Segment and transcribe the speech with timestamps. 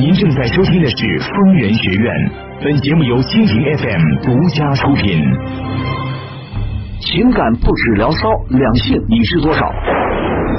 [0.00, 2.30] 您正在收听的是疯人学院，
[2.64, 5.22] 本节目由蜻蜓 FM 独家出品。
[7.00, 9.60] 情感不止聊骚，两性你是多少？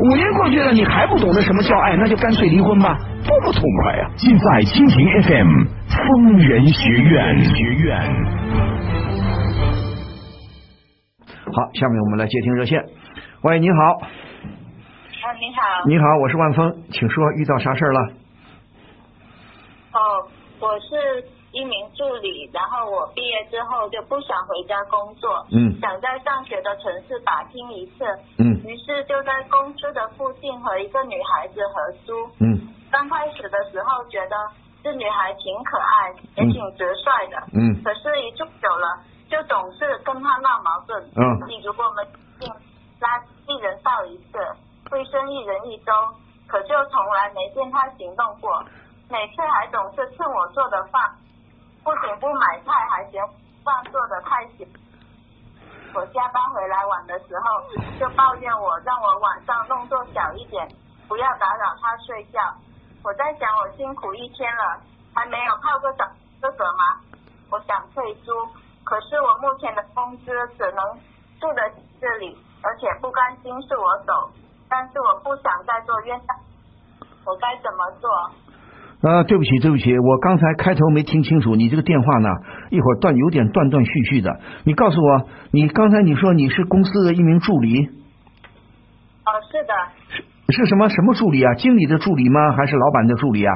[0.00, 2.96] 五年过去了，你还不懂得什么叫爱，那就干脆离婚吧，
[3.26, 4.08] 多不痛快呀！
[4.16, 7.44] 尽在蜻蜓 FM 疯人学院。
[7.44, 8.00] 学院。
[11.52, 12.82] 好，下面我们来接听热线。
[13.42, 13.76] 喂，你好。
[14.00, 14.06] 啊，
[15.38, 15.84] 你好。
[15.86, 18.00] 你好，我是万峰，请说，遇到啥事儿了？
[19.92, 19.98] 哦，
[20.60, 25.78] 我是一名助理，然后我毕业之后就不想回家工作，嗯。
[25.80, 28.04] 想在上学的城市打拼一次，
[28.38, 28.54] 嗯。
[28.64, 32.26] 于是就在公司的附近和一个女孩子合租。
[32.38, 32.68] 嗯。
[32.90, 34.36] 刚开始的时候觉得
[34.82, 37.82] 这女孩挺可爱，也挺直率的，嗯。
[37.82, 41.02] 可是，一住久了，就总是跟她闹矛盾。
[41.16, 41.48] 嗯。
[41.48, 42.06] 你如我们
[43.00, 44.38] 拉拉一人倒一次，
[44.92, 45.92] 卫生一人一周，
[46.46, 48.62] 可就从来没见她行动过。
[49.08, 51.02] 每次还总是蹭我做的饭，
[51.82, 53.22] 不仅不买菜，还嫌
[53.64, 54.68] 饭做的太咸。
[55.94, 57.62] 我下班回来晚的时候，
[57.98, 60.68] 就抱怨我，让我晚上动作小一点，
[61.08, 62.40] 不要打扰他睡觉。
[63.02, 64.80] 我在想，我辛苦一天了，
[65.14, 66.04] 还没有泡个澡
[66.40, 67.00] 资格吗？
[67.50, 68.32] 我想退租，
[68.84, 70.26] 可是我目前的工资
[70.56, 70.84] 只能
[71.40, 74.30] 住得这里，而且不甘心是我走，
[74.68, 76.36] 但是我不想再做冤大，
[77.24, 78.30] 我该怎么做？
[79.02, 82.28] 呃，对不起，对不起，我刚才开头没听清楚，你这个电话呢，
[82.68, 84.40] 一会儿断有点断断续续的。
[84.64, 89.74] 你告诉我，你刚才你说你是公司的一名助理，哦，是的，
[90.50, 91.54] 是是什么什么助理啊？
[91.54, 92.52] 经理的助理吗？
[92.52, 93.54] 还是老板的助理啊？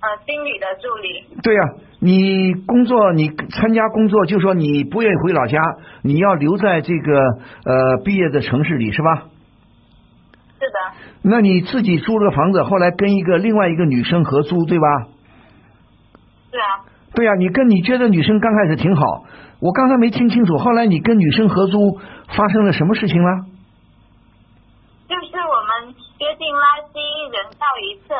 [0.00, 1.62] 呃，经理的助理，对呀、
[2.00, 5.62] 你工作，你参加工作，就说你不愿意回老家，
[6.02, 7.18] 你要留在这个
[7.64, 9.28] 呃毕业的城市里，是吧？
[11.26, 14.86] 那你自己租了房子，后来跟一个另外一个女生合租，对吧？
[16.52, 19.24] 是啊，对呀、你跟你觉得女生刚开始挺好，
[19.58, 21.98] 我刚才没听清楚，后来你跟女生合租
[22.36, 23.40] 发生了什么事情了？
[25.08, 28.12] 就是我们约定垃圾一人倒一次，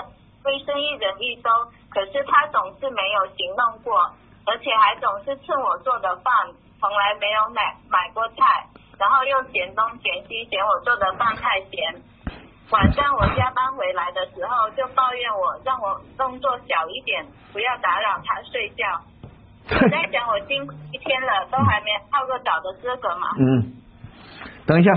[0.49, 1.51] 卫生一人一周，
[1.93, 4.01] 可是他总是没有行动过，
[4.49, 6.33] 而且还总是蹭我做的饭，
[6.81, 8.65] 从来没有买买过菜，
[8.97, 12.01] 然后又嫌东嫌西，嫌我做的饭太咸。
[12.71, 18.85] 晚上我加班回来的时候，就抱怨我，让我动作小一点，不要打扰他睡觉。
[19.71, 23.29] 我在想，我辛苦一天了，都还没泡个澡的资格嘛？
[23.39, 23.73] 嗯，
[24.67, 24.93] 等一下，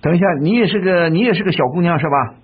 [0.00, 2.34] 等一下，你也是个你也是个小姑娘是吧？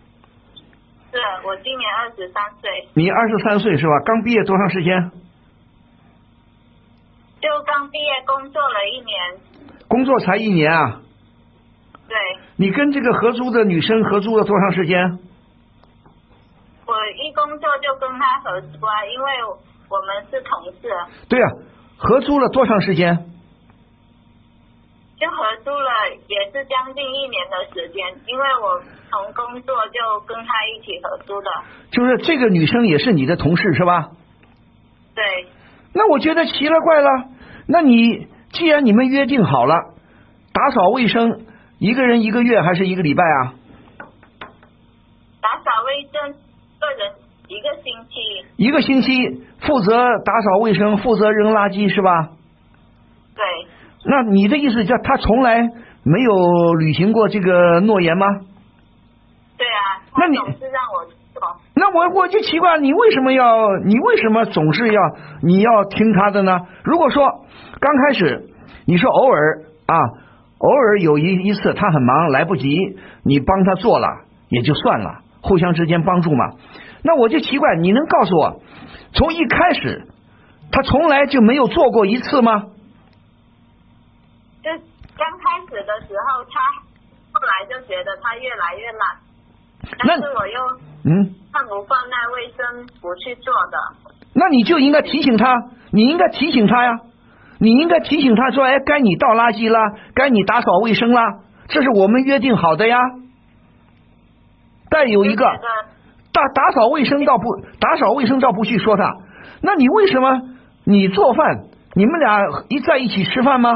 [1.13, 3.93] 是我今年二十三岁，你二十三岁是吧？
[4.05, 5.11] 刚毕业多长时间？
[7.41, 9.17] 就刚毕业工作了一年，
[9.89, 11.01] 工作才一年啊？
[12.09, 12.17] 对
[12.57, 15.19] 你跟这个合租的女生合租了多长时间？
[16.87, 19.27] 我一工作就跟她合租啊，因为
[19.89, 20.89] 我们是同事，
[21.29, 21.49] 对啊、
[21.97, 23.31] 合租了多长时间？
[25.17, 25.91] 就合租了
[26.29, 31.51] 也是将近一年的时间，因为我从工作就跟他一起合租的，
[31.91, 34.11] 就是这个女生也是你的同事是吧？
[35.15, 35.47] 对，
[35.95, 37.09] 那我觉得奇了怪了。
[37.67, 39.95] 那你既然你们约定好了，
[40.53, 41.47] 打扫卫生，
[41.85, 43.53] 一个人一个月还是一个礼拜啊？
[44.41, 46.33] 打扫卫生
[46.81, 47.13] 个人
[47.47, 48.15] 一个星期，
[48.57, 52.31] 一个星期负责打扫卫生，负责扔垃圾是吧？
[53.37, 53.45] 对，
[54.07, 55.61] 那你的意思叫他从来
[56.05, 58.29] 没有履行过这个诺言吗？
[59.59, 61.43] 对啊，那你总是让我做，
[61.77, 65.03] 那我我就奇怪，你为什么要你为什么总是要
[65.43, 66.61] 你要听他的呢？
[66.83, 67.29] 如果说
[67.79, 68.49] 刚开始
[68.87, 70.01] 你说偶尔啊，
[70.65, 74.09] 偶尔有一一次他很忙来不及，你帮他做了
[74.49, 76.53] 也就算了，互相之间帮助嘛。
[77.03, 78.63] 那我就奇怪，你能告诉我，
[79.13, 80.09] 从一开始
[80.73, 82.63] 他从来就没有做过一次吗？
[84.63, 86.57] 就刚开始的时候，他
[87.33, 89.19] 后来就觉得他越来越懒，
[90.09, 93.77] 但是我又嗯，看不惯那卫生不去做的。
[94.33, 95.55] 那你就应该提醒他，
[95.93, 97.01] 你应该提醒他呀，
[97.59, 102.99] 你应该提醒他说，哎，该你倒垃圾啦，该你打扫卫生啦，这是我们约定好的呀。
[104.91, 105.45] 再有一个
[106.33, 107.45] 打打扫卫生倒不
[107.81, 109.17] 打扫卫生倒不去说他，
[109.63, 110.43] 那你为什么
[110.85, 111.65] 你做饭，
[111.95, 113.73] 你们俩一在一起吃饭吗？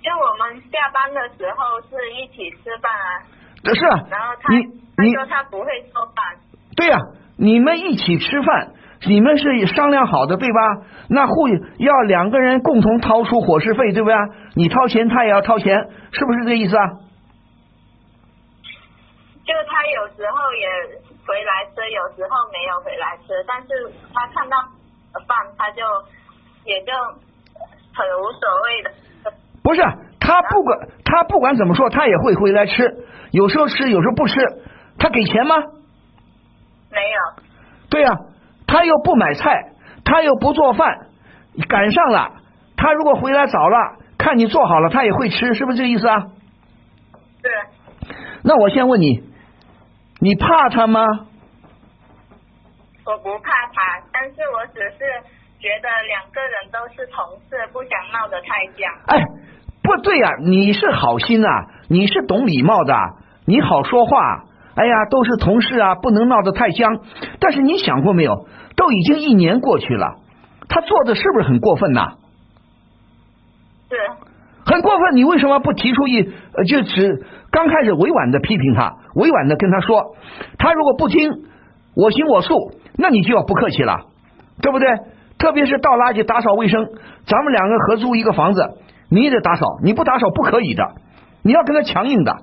[0.00, 3.20] 就我们下班的时候是一起吃饭啊，
[3.62, 4.54] 这是啊然后，他
[5.04, 6.24] 你说他不会做饭，
[6.76, 6.98] 对呀、
[7.36, 8.72] 你们一起吃饭，
[9.06, 10.58] 你们是商量好的对吧？
[11.08, 11.48] 那互
[11.78, 14.20] 要两个人共同掏出伙食费对不对啊？
[14.54, 16.84] 你掏钱，他也要掏钱，是不是这意思啊？
[19.44, 20.68] 就他有时候也
[21.26, 23.68] 回来吃，有时候没有回来吃，但是
[24.12, 24.58] 他看到
[25.26, 25.82] 饭他就
[26.64, 26.92] 也就
[27.94, 28.90] 很无所谓的。
[29.62, 29.80] 不是，
[30.20, 32.96] 他不管他不管怎么说，他也会回来吃，
[33.30, 34.34] 有时候吃，有时候不吃。
[34.98, 35.54] 他给钱吗？
[36.90, 37.42] 没有，
[37.88, 38.10] 对呀、
[38.68, 39.72] 他又不买菜，
[40.04, 41.08] 他又不做饭，
[41.68, 42.30] 赶上了，
[42.76, 46.18] 他如果回来早了，看你做好了，他也会吃，是不是这个意思啊？
[47.42, 47.48] 是
[48.42, 49.24] 那我先问你，
[50.20, 51.02] 你怕他吗？
[53.06, 54.98] 我不怕他，但是我只是
[55.58, 58.92] 觉得两个人都是同事，不想闹得太僵。
[59.06, 59.24] 哎，
[59.82, 61.50] 不对呀、你是好心啊，
[61.88, 62.94] 你是懂礼貌的，
[63.46, 64.44] 你好说话。
[64.78, 67.00] 哎呀，都是同事啊，不能闹得太僵。
[67.40, 68.46] 但是你想过没有？
[68.76, 70.18] 都已经一年过去了，
[70.68, 72.12] 他做的是不是很过分呐、
[73.88, 73.98] 对
[74.64, 80.14] 很过分，你为什么不提出一呃，就只刚开始委婉的批评他，委婉的跟他说，
[80.58, 81.42] 他如果不听
[81.96, 84.06] 我行我素，那你就要不客气了，
[84.62, 84.86] 对不对？
[85.38, 86.86] 特别是倒垃圾、打扫卫生，
[87.26, 88.74] 咱们两个合租一个房子，
[89.10, 90.84] 你也得打扫，你不打扫不可以的，
[91.42, 92.36] 你要跟他强硬的，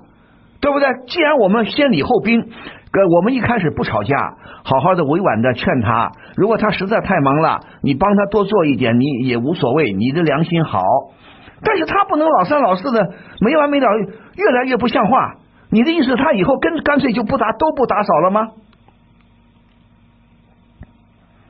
[0.60, 0.88] 对不对？
[1.08, 4.16] 既然我们先礼后兵，呃，我们一开始不吵架，
[4.64, 10.82] 好好的委婉的劝他，如果他实在太忙了，你帮他多做一点，你也无所谓，你的良心好。
[11.62, 13.88] 但是他不能老三老四的没完没了，
[14.34, 15.36] 越来越不像话。
[15.70, 18.48] 你的意思，他以后跟干脆就不打都不打扫了吗？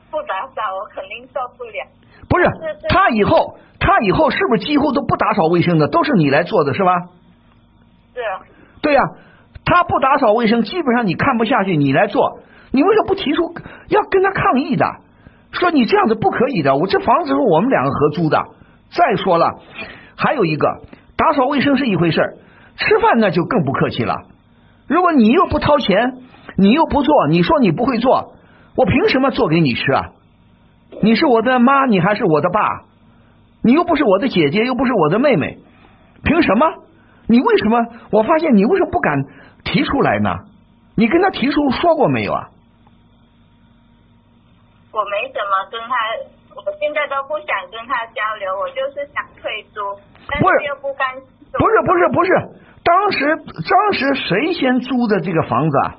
[0.09, 1.85] 不打扫我肯定受不了。
[2.27, 2.45] 不是
[2.89, 6.97] 他以后他以后是不是几乎都不打扫卫生的，都是你来做的是吧？
[8.13, 8.21] 是
[8.87, 9.03] 对呀、
[9.65, 12.39] 他不打扫卫生，基本上你看不下去，你来做，
[12.71, 13.53] 你为什么不提出
[13.89, 14.85] 要跟他抗议的？
[15.51, 18.41] 说你这样子不可以的，我这房子是我们两个合租的。
[18.89, 19.59] 再说了，
[20.15, 20.83] 还有一个
[21.17, 22.37] 打扫卫生是一回事，
[22.77, 24.21] 吃饭那就更不客气了。
[24.87, 26.13] 如果你又不掏钱，
[26.57, 28.35] 你又不做，你说你不会做，
[28.77, 30.11] 我凭什么做给你吃啊？
[31.01, 32.83] 你是我的妈，你还是我的爸？
[33.61, 35.57] 你又不是我的姐姐，又不是我的妹妹，
[36.23, 36.67] 凭什么？
[37.27, 37.77] 你为什么？
[38.11, 39.23] 我发现你为什么不敢
[39.63, 40.29] 提出来呢？
[40.95, 42.49] 你跟他提出说过没有啊？
[44.91, 45.93] 我没怎么跟他，
[46.55, 49.81] 我现在都不想跟他交流，我就是想退租，
[50.27, 51.23] 但是是又不甘心。
[51.53, 52.31] 不是不是不是，
[52.83, 53.35] 当时
[53.69, 55.95] 当时谁先租的这个房子啊？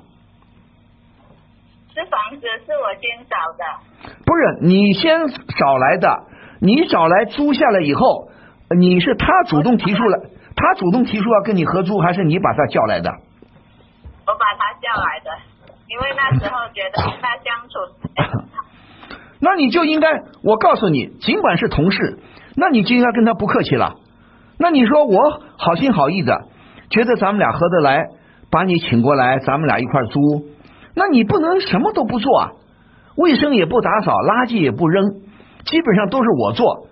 [1.95, 3.63] 这房子是我先找的，
[4.25, 5.27] 不是你先
[5.57, 6.23] 找来的，
[6.59, 8.29] 你找来租下来以后，
[8.77, 10.19] 你是他主动提出来，
[10.61, 13.09] 他主动提出要跟你合租，还是你把他叫来的？
[13.09, 15.31] 我把他叫来的，
[15.87, 17.79] 因为那时候觉得 跟他相处，
[19.39, 22.19] 那你就应该，我告诉你，尽管是同事，
[22.57, 23.95] 那你就应该跟他不客气了。
[24.57, 26.43] 那你说我好心好意的，
[26.89, 28.07] 觉得咱们俩合得来，
[28.51, 30.19] 把你请过来，咱们俩一块租，
[30.93, 32.51] 那你不能什么都不做啊，
[33.15, 35.21] 卫生也不打扫，垃圾也不扔，
[35.63, 36.87] 基本上都是我做。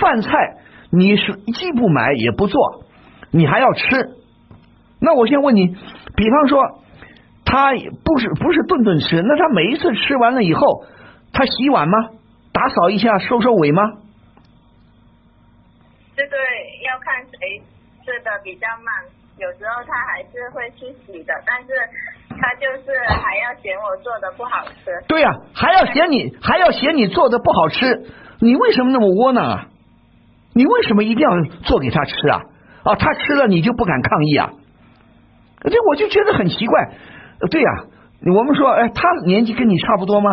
[0.00, 0.30] 饭菜
[0.90, 2.81] 你是既不买也不做，
[3.32, 4.10] 你还要吃。
[5.00, 5.66] 那我先问你，
[6.14, 6.78] 比方说
[7.44, 7.72] 他
[8.04, 10.84] 不是不是顿顿吃，那他每一次吃完了以后，
[11.32, 12.10] 他洗碗吗？
[12.52, 13.82] 打扫一下，收收尾吗？
[16.14, 16.36] 这个
[16.84, 17.58] 要看谁
[18.04, 18.94] 吃的比较慢，
[19.38, 21.68] 有时候他还是会去洗的，但是
[22.28, 24.92] 他就是还要嫌我做的不好吃。
[25.08, 28.06] 对呀、还要嫌你还要嫌你做的不好吃，
[28.40, 29.66] 你为什么那么窝囊啊？
[30.54, 31.30] 你为什么一定要
[31.64, 32.42] 做给他吃啊？
[32.84, 34.50] 啊，他吃了你就不敢抗议啊？
[35.62, 36.80] 这我就觉得很奇怪。
[37.40, 37.68] 呃对呀、
[38.34, 40.30] 我们说，哎，他年纪跟你差不多吗？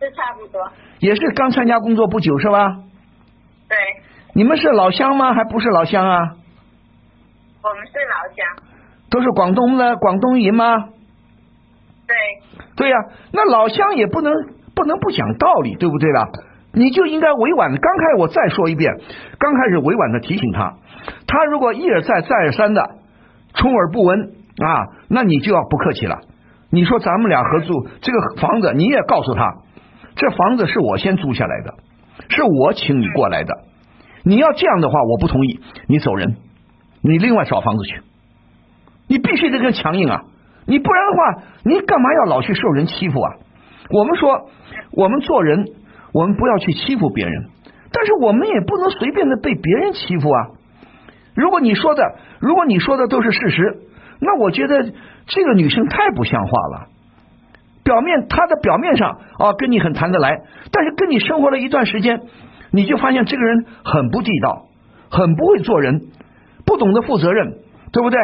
[0.00, 0.60] 是差不多，
[0.98, 2.76] 也是刚参加工作不久是吧？
[3.68, 3.76] 对，
[4.34, 5.32] 你们是老乡吗？
[5.32, 6.36] 还不是老乡啊？
[7.62, 8.46] 我们是老乡，
[9.10, 10.88] 都是广东的广东人吗？
[12.06, 12.16] 对，
[12.76, 12.96] 对呀、
[13.32, 14.32] 那老乡也不能
[14.74, 16.28] 不能不讲道理，对不对啦？
[16.74, 17.70] 你就应该委婉。
[17.76, 18.92] 刚开始我再说一遍，
[19.38, 20.74] 刚开始委婉的提醒他，
[21.26, 22.96] 他如果一而再再而三的
[23.54, 26.18] 充耳不闻啊，那你就要不客气了。
[26.70, 29.58] 你说咱们俩合租这个房子，你也告诉他，
[30.16, 31.74] 这房子是我先租下来的，
[32.28, 33.54] 是我请你过来的。
[34.24, 36.36] 你要这样的话，我不同意，你走人，
[37.02, 38.02] 你另外找房子去。
[39.06, 40.22] 你必须得跟强硬啊！
[40.66, 43.34] 你不然的话，你干嘛要老去受人欺负啊？
[43.90, 44.48] 我们说，
[44.92, 45.66] 我们做人，
[46.14, 47.48] 我们不要去欺负别人，
[47.92, 50.46] 但是我们也不能随便的被别人欺负啊。
[51.34, 53.78] 如果你说的，如果你说的都是事实，
[54.20, 54.92] 那我觉得
[55.26, 56.86] 这个女生太不像话了。
[57.82, 60.38] 表面她的表面上啊跟你很谈得来，
[60.70, 62.20] 但是跟你生活了一段时间，
[62.70, 64.68] 你就发现这个人很不地道，
[65.10, 66.00] 很不会做人，
[66.64, 67.56] 不懂得负责任，
[67.92, 68.20] 对不对？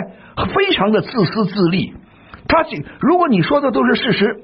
[0.55, 1.93] 非常的自私自利。
[2.47, 2.65] 他
[3.01, 4.41] 如果你说的都是事实，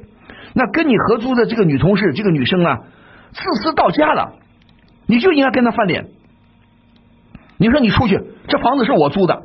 [0.52, 2.80] 那跟你合租的这个女同事，这个女生啊，
[3.32, 4.32] 自私到家了，
[5.06, 6.08] 你就应该跟他翻脸。
[7.58, 9.44] 你说你出去，这房子是我租的，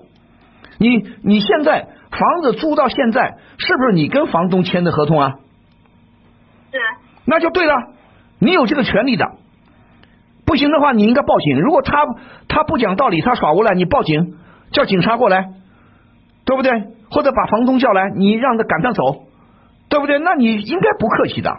[0.77, 5.35] 你你现在房子租到现在，是不是你跟房东签的合同啊？
[6.71, 6.79] 是。
[7.25, 7.73] 那就对了，
[8.39, 9.25] 你有这个权利的。
[10.45, 11.61] 不行的话，你应该报警。
[11.61, 12.05] 如果他
[12.49, 14.35] 他不讲道理，他耍无赖，你报警，
[14.71, 15.49] 叫警察过来，
[16.43, 16.71] 对不对？
[17.09, 19.27] 或者把房东叫来，你让他赶他走，
[19.87, 20.19] 对不对？
[20.19, 21.55] 那你应该不客气的。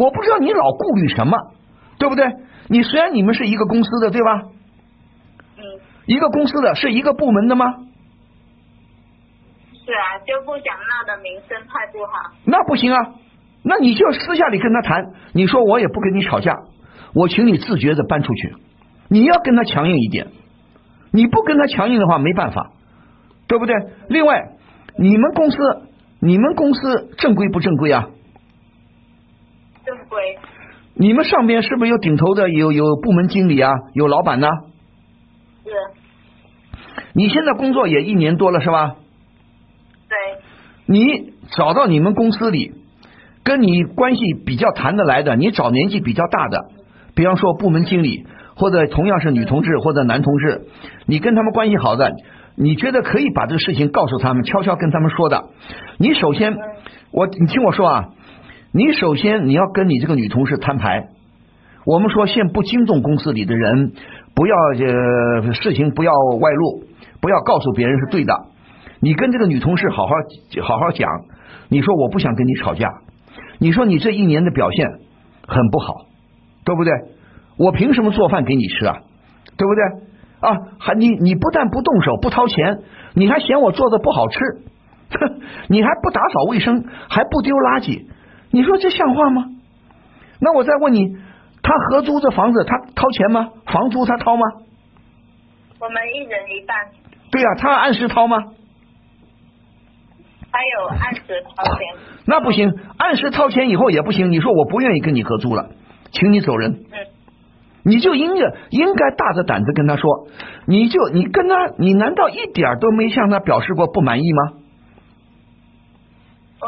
[0.00, 1.36] 我不知道你老顾虑什么，
[1.98, 2.24] 对不对？
[2.68, 4.44] 你虽然你们是一个公司的，对吧？
[5.58, 5.62] 嗯。
[6.06, 7.66] 一个公司的是一个部门的吗？
[9.84, 12.32] 是啊，就不想闹得名声太不好。
[12.46, 13.12] 那不行啊，
[13.62, 15.12] 那你就私下里跟他谈。
[15.34, 16.60] 你说我也不跟你吵架，
[17.14, 18.54] 我请你自觉的搬出去。
[19.10, 20.28] 你要跟他强硬一点，
[21.12, 22.70] 你不跟他强硬的话，没办法，
[23.48, 23.74] 对不对？
[24.08, 24.56] 另外。
[24.96, 25.56] 你们公司，
[26.20, 28.08] 你们公司正规不正规啊？
[30.94, 34.48] 你们上边是不是有顶头的，有有部门经理啊，有老板呢？
[35.64, 35.70] 是。
[37.12, 38.96] 你现在工作也一年多了是吧？
[40.08, 40.16] 对。
[40.86, 42.72] 你找到你们公司里
[43.44, 46.66] 跟你关系比较谈得来的，你找年纪比较大的，
[47.14, 50.66] 比方说部门经理，或者同样是女同志或者男同志，
[51.06, 52.12] 你跟他们关系好的。
[52.56, 55.44] 你觉得可以把这个事情告诉他们，悄悄跟他们说的。
[55.98, 56.54] 你首先，
[57.10, 58.08] 我你听我说啊，
[58.72, 61.08] 你首先你要跟你这个女同事摊牌。
[61.84, 63.92] 我们说，先不惊动公司里的人，
[64.34, 66.84] 不要呃事情不要外露，
[67.20, 68.32] 不要告诉别人是对的。
[69.00, 70.12] 你跟这个女同事好好
[70.62, 71.08] 好好讲。
[71.68, 72.88] 你说我不想跟你吵架。
[73.58, 74.86] 你说你这一年的表现
[75.46, 76.06] 很不好，
[76.64, 76.92] 对不对？
[77.56, 78.96] 我凭什么做饭给你吃啊？
[79.56, 79.82] 对不对？
[80.48, 82.78] 啊，还你你不但不动手不掏钱，
[83.14, 84.38] 你还嫌我做的不好吃，
[85.10, 88.06] 哼 你还不打扫卫生，还不丢垃圾，
[88.50, 89.46] 你说这像话吗？
[90.40, 91.16] 那我再问你，
[91.62, 93.50] 他合租这房子他掏钱吗？
[93.66, 94.42] 房租他掏吗？
[95.78, 96.76] 我们一人一半。
[97.30, 98.38] 对呀，他按时掏吗？
[100.52, 101.22] 他有按时
[101.56, 101.86] 掏钱。
[102.26, 104.30] 那不行，按时掏钱以后也不行。
[104.30, 105.70] 你说我不愿意跟你合租了，
[106.10, 106.72] 请你走人。
[106.72, 106.98] 嗯。
[107.82, 110.26] 你就应该应该大着胆子跟他说，
[110.66, 114.59] 你就你跟他，你难道一点都没向他表示过不满意吗？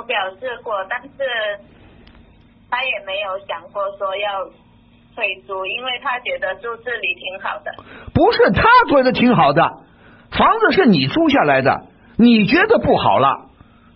[0.02, 1.08] 表示过，但是
[2.70, 4.44] 他也没有想过说要
[5.14, 7.72] 退租，因为他觉得住这里挺好的。
[8.14, 9.62] 不是他觉得挺好的，
[10.30, 13.46] 房子是你租下来的，你觉得不好了，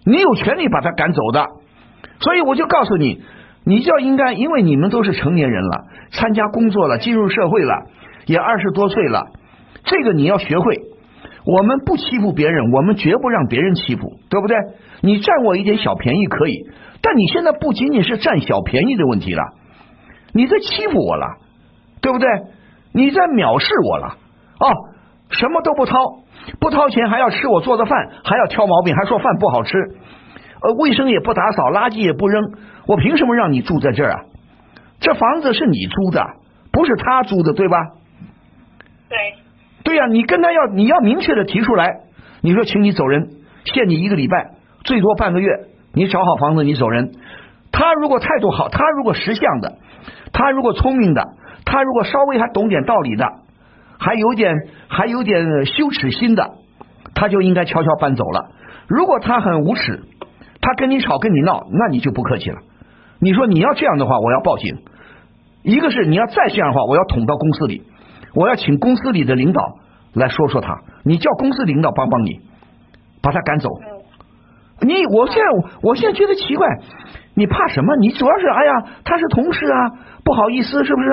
[0.04, 1.46] 你有权利把他赶走的。
[2.20, 3.22] 所以我就告诉你。
[3.68, 7.88] 你就应该，因为你们都是成年人了，参加工作了，进入社会了，
[8.26, 9.32] 也二十多岁了，
[9.82, 10.82] 这个你要学会。
[11.44, 14.56] 我们不欺负别人，我们绝不让别人欺负，对不对？
[15.06, 16.68] 你占我一点小便宜可以，
[17.00, 19.42] 但你现在不仅仅是占小便宜的问题了，
[20.34, 21.36] 你在欺负我了，
[22.02, 22.28] 对不对？
[22.92, 24.16] 你在藐视我了
[24.58, 24.66] 哦，
[25.30, 25.96] 什么都不掏，
[26.58, 29.78] 不掏钱还要吃我做的饭，还要挑毛病，还说饭不好吃。
[30.60, 32.54] 呃，卫生也不打扫，垃圾也不扔，
[32.86, 34.20] 我凭什么让你住在这儿啊？
[34.98, 36.26] 这房子是你租的，
[36.72, 37.76] 不是他租的，对吧？
[39.08, 39.18] 对。
[39.84, 42.00] 对呀，你跟他要，你要明确的提出来。
[42.40, 43.28] 你说，请你走人，
[43.66, 44.55] 限你一个礼拜，
[44.87, 45.50] 最多半个月。
[45.93, 47.12] 你找好房子，你走人。
[47.71, 49.76] 他如果态度好，他如果识相的，
[50.33, 51.23] 他如果聪明的，
[51.66, 53.26] 他如果稍微还懂点道理的，
[53.99, 54.55] 还有点
[54.88, 56.52] 还有点羞耻心的，
[57.14, 58.52] 他就应该悄悄搬走了。
[58.88, 60.05] 如果他很无耻。
[60.59, 62.59] 他跟你吵跟你闹，那你就不客气了。
[63.21, 64.78] 你说你要这样的话，我要报警。
[65.62, 67.85] 一个是你要再这样的话，我要捅到公司里，
[68.35, 69.62] 我要请公司里的领导
[70.12, 70.81] 来说说他。
[71.05, 72.40] 你叫公司领导帮帮你，
[73.23, 73.71] 把他赶走。
[74.87, 75.45] 你我现在
[75.83, 76.66] 我现在觉得奇怪，
[77.35, 77.97] 你怕什么？
[77.97, 79.90] 你主要是哎呀，他是同事啊，
[80.25, 81.09] 不好意思，是不是？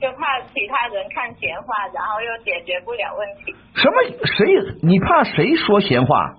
[0.00, 3.54] 就怕其他人看闲话，然后又解决不了问题。
[3.74, 3.94] 什么？
[4.26, 4.78] 谁？
[4.82, 6.34] 你怕谁说闲话？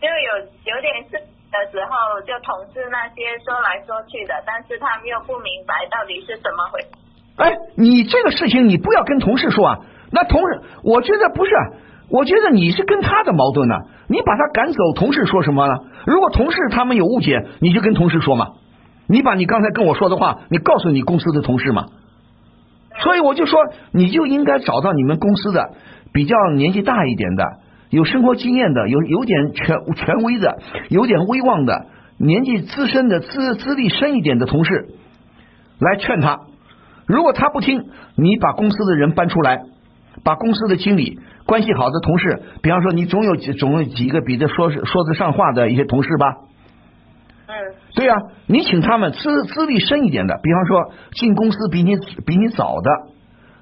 [0.00, 1.18] 就有有点事
[1.52, 6.88] 的时候，就同事那些说来说去的，但是他们又不明白到底是怎么回事。
[7.36, 9.78] 哎，你这个事情你不要跟同事说啊。
[10.12, 11.52] 那同事，我觉得不是，
[12.10, 13.74] 我觉得你是跟他的矛盾呢。
[14.08, 15.74] 你把他赶走，同事说什么呢？
[16.06, 18.48] 如果同事他们有误解，你就跟同事说嘛。
[19.06, 21.86] 你把你刚才跟我说的话，你告诉你公司的同事嘛。
[23.02, 23.58] 所以我就说，
[23.92, 25.70] 你就应该找到你们公司的
[26.12, 27.44] 比较年纪大一点的、
[27.88, 31.86] 有生活经验的、有有点权权威的、有点威望的、
[32.18, 34.88] 年纪资深的、资资历深一点的同事
[35.78, 36.40] 来劝他。
[37.06, 37.84] 如果他不听，
[38.16, 39.62] 你把公司的人搬出来，
[40.24, 46.36] 把公司的经理关系好的同事，比方说你总有几总有几个比这说说得上话的一些同事吧。
[47.46, 47.54] 嗯
[47.96, 48.14] 对呀、
[48.46, 52.90] 你请他们资资历深一点的，比方说进公司比你比你早的，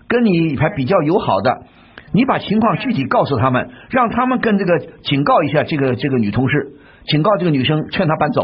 [0.06, 1.62] 跟你还比较友好的，
[2.12, 6.74] 你把情况具体告诉他们，让他们跟这个警告一下这个这个女同事，
[7.06, 8.42] 警告这个女生，劝她搬走。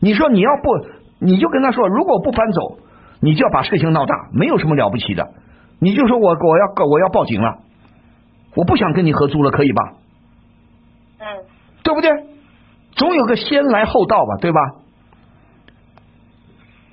[0.00, 2.78] 你说你要不，你就跟她说，如果不搬走，
[3.20, 5.28] 你就要把事情闹大，没有什么了不起的，
[5.80, 7.58] 你就说我我要告我要报警了，
[8.56, 9.92] 我不想跟你合租了，可以吧？
[11.20, 11.26] 嗯
[11.84, 12.10] 对不对？
[12.96, 14.58] 总有个先来后到吧，对吧？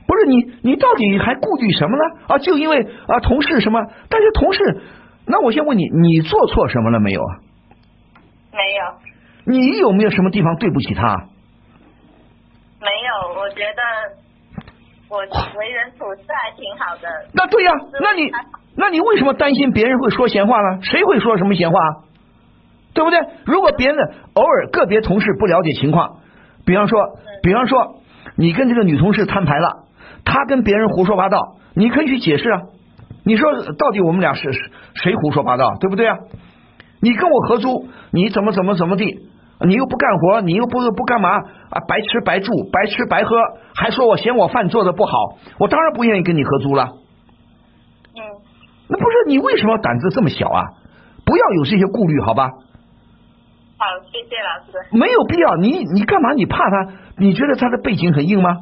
[0.05, 2.03] 不是你，你到底还顾虑什么呢？
[2.27, 3.79] 啊，就因为啊同事什么？
[4.10, 4.82] 但是同事，
[5.25, 7.39] 那我先问你，你做错什么了没有啊？
[8.51, 8.84] 没有
[9.46, 11.15] 你有没有什么地方对不起他？
[12.79, 13.82] 没有，我觉得
[15.13, 15.20] 我
[15.60, 17.08] 为人处事还挺好的。
[17.34, 18.32] 那对呀、那你
[18.75, 20.79] 那你为什么担心别人会说闲话呢？
[20.82, 21.77] 谁会说什么闲话？
[22.96, 23.20] 对不对？
[23.46, 24.03] 如果别人的
[24.34, 26.17] 偶尔个别同事不了解情况，
[26.65, 27.00] 比方说，
[27.43, 28.01] 比方说
[28.36, 29.86] 你跟这个女同事摊牌了，
[30.25, 32.62] 她跟别人胡说八道，你可以去解释啊。
[33.24, 36.17] 你说到底我们俩是是谁胡说八道，对不对啊？
[37.01, 39.27] 你跟我合租，你怎么怎么怎么地，
[39.65, 41.29] 你又不干活，你又不不干嘛
[41.70, 41.79] 啊？
[41.88, 43.36] 白吃白住，白吃白喝，
[43.75, 46.84] 还说我嫌我饭做的不好，我当然不愿意跟你合租了。
[48.15, 48.22] 嗯
[48.89, 50.62] 那不是你为什么胆子这么小啊？
[51.25, 52.50] 不要有这些顾虑，好吧？
[53.77, 54.88] 好，谢谢老师。
[54.91, 55.55] 没有必要。
[55.55, 56.34] 你你干嘛？
[56.34, 56.93] 你怕他？
[57.17, 58.58] 你觉得他的背景很硬吗？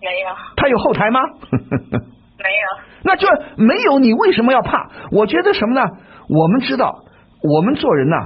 [0.00, 1.20] 没有他有后台吗？
[1.52, 2.66] 没有。
[3.04, 3.98] 那就没有。
[3.98, 4.88] 你为什么要怕？
[5.12, 5.86] 我觉得什么呢？
[6.28, 7.04] 我们知道，
[7.42, 8.16] 我们做人呐，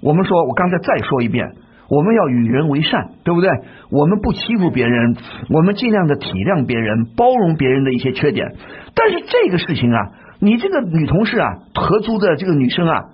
[0.00, 1.54] 我们说，我刚才再说一遍，
[1.88, 3.50] 我们要与人为善，对不对？
[3.90, 5.16] 我们不欺负别人，
[5.50, 8.54] 我们尽量的体谅别人，包容别人的一些缺点。
[8.94, 9.98] 但是这个事情啊，
[10.40, 13.04] 你这个女同事啊，合租的这个女生啊，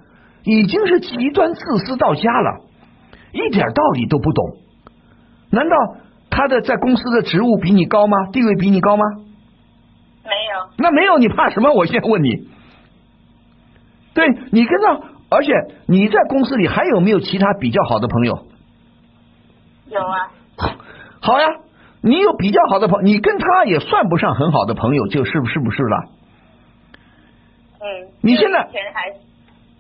[0.44, 2.60] 已经是极端自私到家了，
[3.32, 4.44] 一点道理都不懂。
[5.50, 5.76] 难道
[6.30, 8.16] 她的在公司的职务比你高吗？
[8.32, 9.04] 地位比你高吗？
[10.24, 11.72] 没有，那没有，你怕什么？
[11.72, 12.48] 我先问你，
[14.14, 15.00] 对你跟他，
[15.34, 15.52] 而且
[15.86, 18.46] 你在公司里还有没有其他比较好的朋友？
[19.88, 20.30] 有啊，
[21.20, 21.46] 好呀，
[22.00, 26.08] 你有比较好的朋友，你跟他也算不上很好的朋友，就是不是不是了？
[27.80, 28.08] 嗯。
[28.22, 29.12] 你现在以前还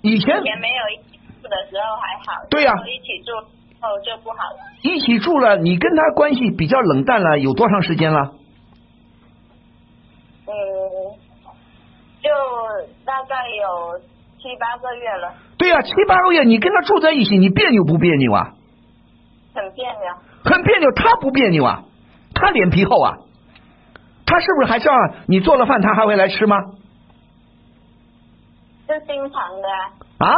[0.02, 3.32] 以前以前没有一起住的时候还好，对呀一起住
[3.80, 4.58] 后就不好了。
[4.82, 8.32] 一起住了，你跟他关系比较冷淡了，有多长时间了？
[10.46, 10.52] 嗯，
[12.22, 12.28] 就
[13.06, 14.00] 大概有
[14.44, 18.52] 七八个月了，对呀、七八个月，你跟他住在一起，你别扭不别扭啊？
[19.54, 20.14] 很别扭。
[20.44, 21.84] 很别扭，他不别扭啊？
[22.34, 23.16] 他脸皮厚啊？
[24.26, 24.92] 他是不是还叫？
[25.26, 26.58] 你做了饭，他还会来吃吗？
[28.86, 29.68] 是经常的
[30.18, 30.36] 啊，啊？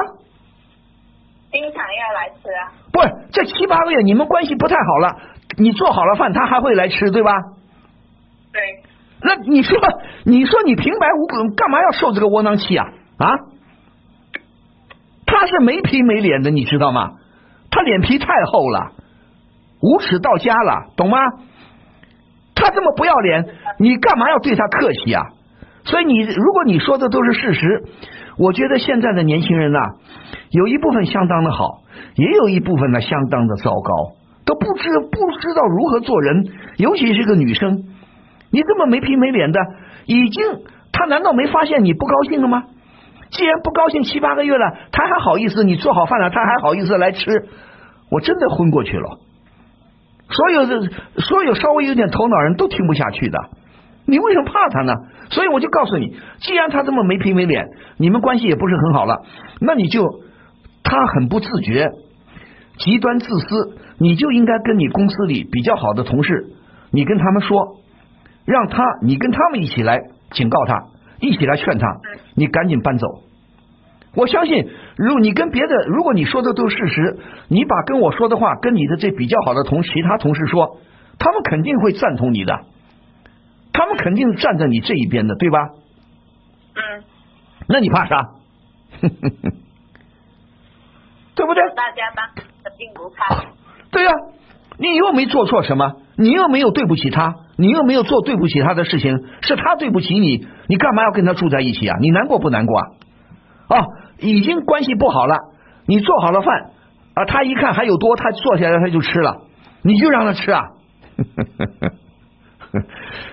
[1.51, 2.71] 经常要来吃啊。
[2.93, 5.17] 不是，这七八个月你们关系不太好了，
[5.59, 7.33] 你做好了饭，他还会来吃，对吧？
[8.53, 8.63] 对，
[9.21, 9.77] 那你说，
[10.25, 12.87] 你说你平白无故干嘛要受这个窝囊气啊？
[13.19, 13.35] 啊？
[15.39, 17.11] 他是没皮没脸的，你知道吗？
[17.71, 18.93] 他脸皮太厚了，
[19.83, 21.19] 无耻到家了，懂吗？
[22.55, 23.45] 他这么不要脸，
[23.79, 25.23] 你干嘛要对他客气啊？
[25.85, 27.85] 所以你如果你说的都是事实，
[28.39, 29.79] 我觉得现在的年轻人呐、
[30.53, 31.83] 有一部分相当的好，
[32.15, 37.85] 也有一部分呢相当的糟糕，都不知不知道如何做人，尤其是个女生，
[38.51, 39.61] 你这么没皮没脸的，
[40.07, 40.43] 已经
[40.93, 42.65] 他难道没发现你不高兴了吗？
[43.37, 47.49] 既然不高兴七八个月了，他还好意思你做好饭了，他还好意思来吃，
[48.11, 49.19] 我真的昏过去了。
[50.31, 53.39] 所有的所有稍微有点头脑人都听不下去的，
[54.07, 54.95] 你为什么怕他呢？
[55.29, 57.67] 所以我就告诉你，既然他这么没皮没脸，
[57.99, 59.23] 你们关系也不是很好了，
[59.61, 60.03] 那你就
[60.83, 61.91] 他很不自觉，
[62.79, 66.47] 极端自私，你就应该跟你公司里比较好的同事，
[66.91, 67.77] 你跟他们说，
[68.47, 70.87] 让他你跟他们一起来警告他，
[71.21, 71.87] 一起来劝他，
[72.35, 73.26] 你赶紧搬走。
[74.17, 80.79] 我相信，如果你跟别的，如果你说的都是事实，你把跟我说的话跟你的这比较好的同其他同事说，
[81.19, 82.63] 他们肯定会赞同你的，
[83.75, 85.69] 他们肯定站在你这一边的，对吧？
[86.75, 87.05] 嗯，
[87.69, 88.31] 那你怕啥？
[91.35, 91.63] 对不对？
[91.77, 93.45] 大家当肯定不怕。
[93.91, 94.11] 对呀、
[94.79, 101.99] 你又没做错什么，你又没有对不起他，你又没有做对不起他的事情，是他对不起你，你干嘛要跟他住在一起啊？
[102.01, 102.87] 你难过不难过啊？
[103.69, 103.85] 啊，
[104.21, 105.37] 已经关系不好了，
[105.87, 106.71] 你做好了饭
[107.15, 109.43] 啊，他一看还有多，他坐下来他就吃了，
[109.83, 110.71] 你就让他吃啊？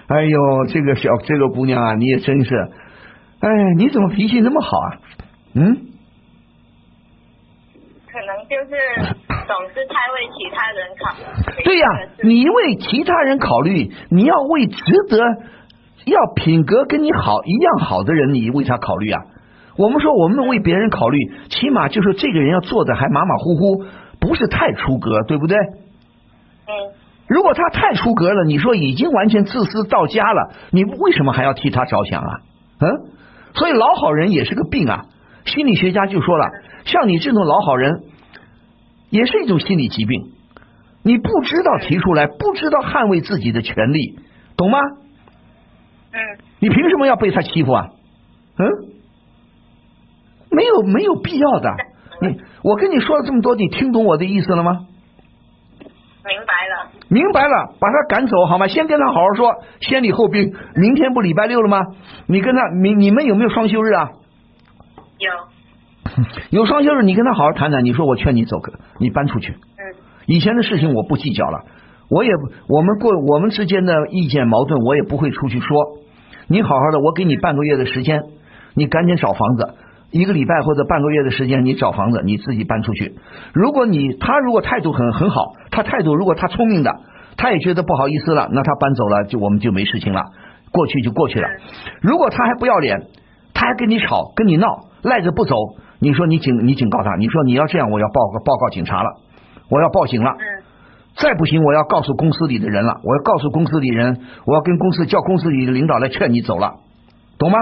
[0.08, 2.56] 哎呦，这个小这个姑娘啊，你也真是，
[3.40, 4.98] 哎，你怎么脾气那么好啊？
[5.56, 5.78] 嗯？
[8.08, 8.76] 可能就是
[9.48, 11.24] 总是太为其他人考虑。
[11.64, 11.88] 对呀、
[12.24, 15.18] 你为其他人考虑，你要为值得、
[16.06, 19.20] 要品格跟你好一样好的人，你为他考虑啊。
[19.78, 21.18] 我们说我们为别人考虑，
[21.50, 23.86] 起码就是这个人要做的还马马虎虎，
[24.20, 25.58] 不是太出格，对不对？
[25.58, 26.72] 嗯，
[27.28, 32.40] 如果他太出格了，你说已经完全自私到家了，你为什么还要替他着想啊？
[32.80, 32.90] 嗯，
[33.56, 35.06] 所以老好人也是个病啊。
[35.46, 36.46] 心理学家就说了，
[36.86, 38.04] 像你这种老好人，
[39.10, 40.32] 也是一种心理疾病。
[41.04, 44.20] 你不知道提出来，不知道捍卫自己的权利，
[44.56, 44.78] 懂吗？
[46.14, 46.20] 嗯，
[46.60, 47.88] 你凭什么要被他欺负啊？
[48.58, 48.66] 嗯，
[50.54, 51.70] 没有没有必要的。
[52.22, 54.72] 你我跟你说了这么多，你听懂我的意思了吗？
[56.26, 56.92] 明白了。
[57.10, 58.68] 明白了，把他赶走好吗？
[58.68, 60.54] 先跟他好好说，先礼后兵。
[60.76, 61.82] 明天不礼拜六了吗？
[62.28, 64.10] 你跟他，你你们有没有双休日啊？
[65.18, 65.32] 有。
[66.52, 67.84] 有双休日，你跟他好好谈谈。
[67.84, 68.62] 你说我劝你走，
[69.00, 69.52] 你搬出去。
[69.52, 69.84] 嗯
[70.26, 71.66] 以前的事情我不计较了，
[72.10, 72.32] 我也
[72.70, 75.98] 我们过我们之间的意见矛盾，我也不会出去说。
[76.48, 78.24] 你好好的，我给你半个月的时间，
[78.74, 79.74] 你赶紧找房子，
[80.14, 83.16] 一个礼拜或者半个月的时间，你找房子，你自己搬出去。
[83.52, 86.96] 如果你他如果态度很很好，他态度如果他聪明的，
[87.36, 90.22] 他也觉得不好意思了，那他搬走了，就我们就没事情了，
[90.72, 91.48] 过去就过去了。
[92.02, 93.08] 如果他还不要脸，
[93.56, 94.68] 他还跟你吵，跟你闹，
[95.02, 95.56] 赖着不走，
[96.00, 99.10] 你说你警你警告他，你说你要这样，我要报告报告警察了，
[99.70, 100.30] 我要报警了。
[100.30, 100.64] 嗯
[101.16, 106.80] 再不行，我要告诉公司里的人了，我要告诉公司里人，我要跟公司叫公司里的领导来劝你走了，
[107.38, 107.58] 懂吗？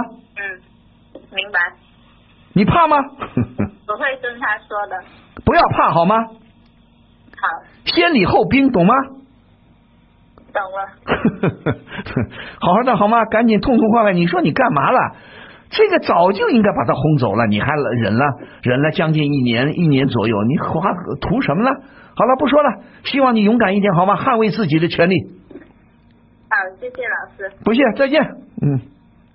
[2.53, 2.97] 你怕吗？
[3.87, 4.97] 我会跟他说的。
[5.45, 6.15] 不要怕好吗？
[6.23, 7.47] 好，
[7.85, 8.93] 先礼后兵，懂吗？
[10.53, 11.75] 懂了。
[12.59, 13.25] 好好的好吗？
[13.25, 15.15] 赶紧痛痛快快，你说你干嘛了？
[15.69, 18.25] 这个早就应该把他轰走了，你还忍了
[18.61, 20.81] 忍了将近一年一年左右，你花
[21.21, 21.71] 图什么呢？
[22.15, 24.15] 好了，不说了，希望你勇敢一点好吗？
[24.17, 25.15] 捍卫自己的权利。
[26.49, 27.55] 好，谢谢老师。
[27.63, 28.21] 不谢，再见。
[28.61, 28.75] 嗯，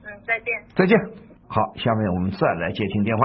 [0.05, 0.47] 嗯，再见。
[0.77, 1.26] 再见。
[1.49, 3.25] 好，下面我们再来接听电话。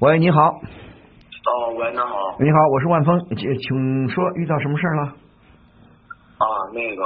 [0.00, 2.36] 喂，你好，哦，喂，你好。
[2.40, 5.02] 你好，我是万峰，请请说遇到什么事儿了？
[6.38, 7.04] 啊，那个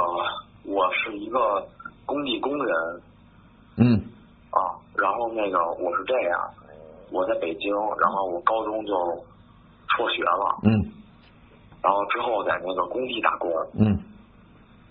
[0.65, 1.63] 我是一个
[2.05, 2.75] 工地工人。
[3.77, 4.01] 嗯。
[4.49, 4.57] 啊，
[4.97, 6.39] 然后那个我是这样，
[7.11, 8.93] 我在北京，然后我高中就
[9.89, 10.91] 辍学了，嗯。
[11.83, 13.85] 然后之后在那个工地打工，嗯。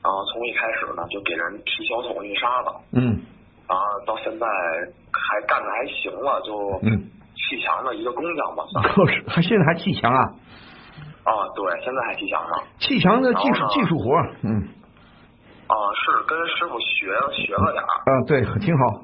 [0.04, 3.20] 然后从一开始呢就给人提小桶运沙子，嗯
[3.68, 4.46] 然后到现在
[5.12, 6.52] 还干的还行了，就
[6.82, 8.84] 嗯，砌墙的一个工匠吧算。
[9.08, 10.20] 是，还现在还砌墙啊？
[11.24, 12.54] 啊，对，现在还砌墙呢。
[12.78, 14.62] 砌墙的技术技术活，嗯
[15.66, 17.90] 啊，是跟师傅学学了点儿。
[18.06, 19.02] 啊，对，挺好。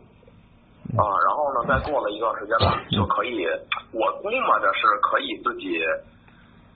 [0.94, 3.46] 啊，然后呢，再过了一段时间吧，就可以，
[3.90, 5.81] 我估摸着是可以自己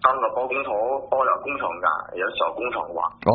[0.03, 0.73] 当个包工头，
[1.11, 3.03] 包点工程干，也是小工程吧。
[3.27, 3.31] 哦，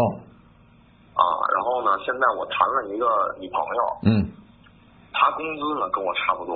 [1.15, 3.05] 啊，然后呢，现在我谈了一个
[3.39, 4.27] 女朋友，嗯
[5.13, 6.55] 她工资呢跟我差不多，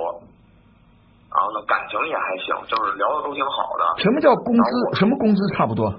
[1.30, 4.02] 然后呢感情也还行，就是聊的都挺好的。
[4.02, 4.96] 什么叫工资？
[4.98, 5.90] 什么工资差不多？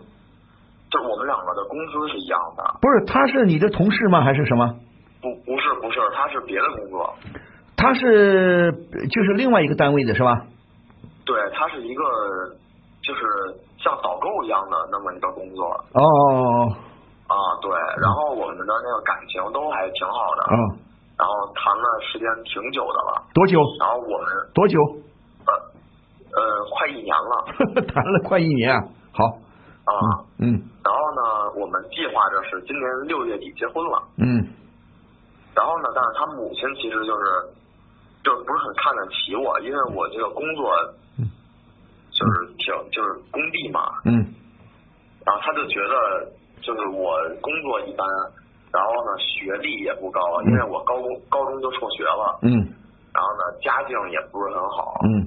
[0.90, 4.24] 就是我们两个的工资是一样的，不是，他是你的同事吗？
[4.24, 4.66] 还是什么？
[5.22, 7.14] 不不是不是，他是别的工作，
[7.76, 8.72] 他是
[9.12, 10.46] 就是另外一个单位的是吧？
[11.26, 12.04] 对，他是一个
[13.04, 13.22] 就是
[13.78, 15.66] 像导购一样的那么一个工作。
[15.94, 16.72] 哦
[17.28, 20.56] 啊，对，然后我们的那个感情都还挺好的，哦，
[21.18, 23.60] 然后谈了时间挺久的了，多久？
[23.80, 24.78] 然后我们多久？
[25.48, 25.54] 呃
[26.36, 28.84] 呃快一年了 谈了快一年啊。
[29.14, 29.24] 好，
[29.86, 34.46] 啊，嗯然后呢，我们计划着是今年六月底结婚了，嗯
[35.56, 37.24] 然后呢，但是他母亲其实就是
[38.24, 40.72] 就是不是很看得起我，因为我这个工作
[41.18, 41.26] 嗯
[42.12, 44.14] 就是挺就是工地嘛，嗯
[45.26, 48.06] 然后他就觉得就是我工作一般，
[48.78, 52.38] 然后呢学历也不高，因为我高中高中就辍学了。
[52.44, 52.54] 嗯
[53.18, 55.26] 然后呢，家境也不是很好，嗯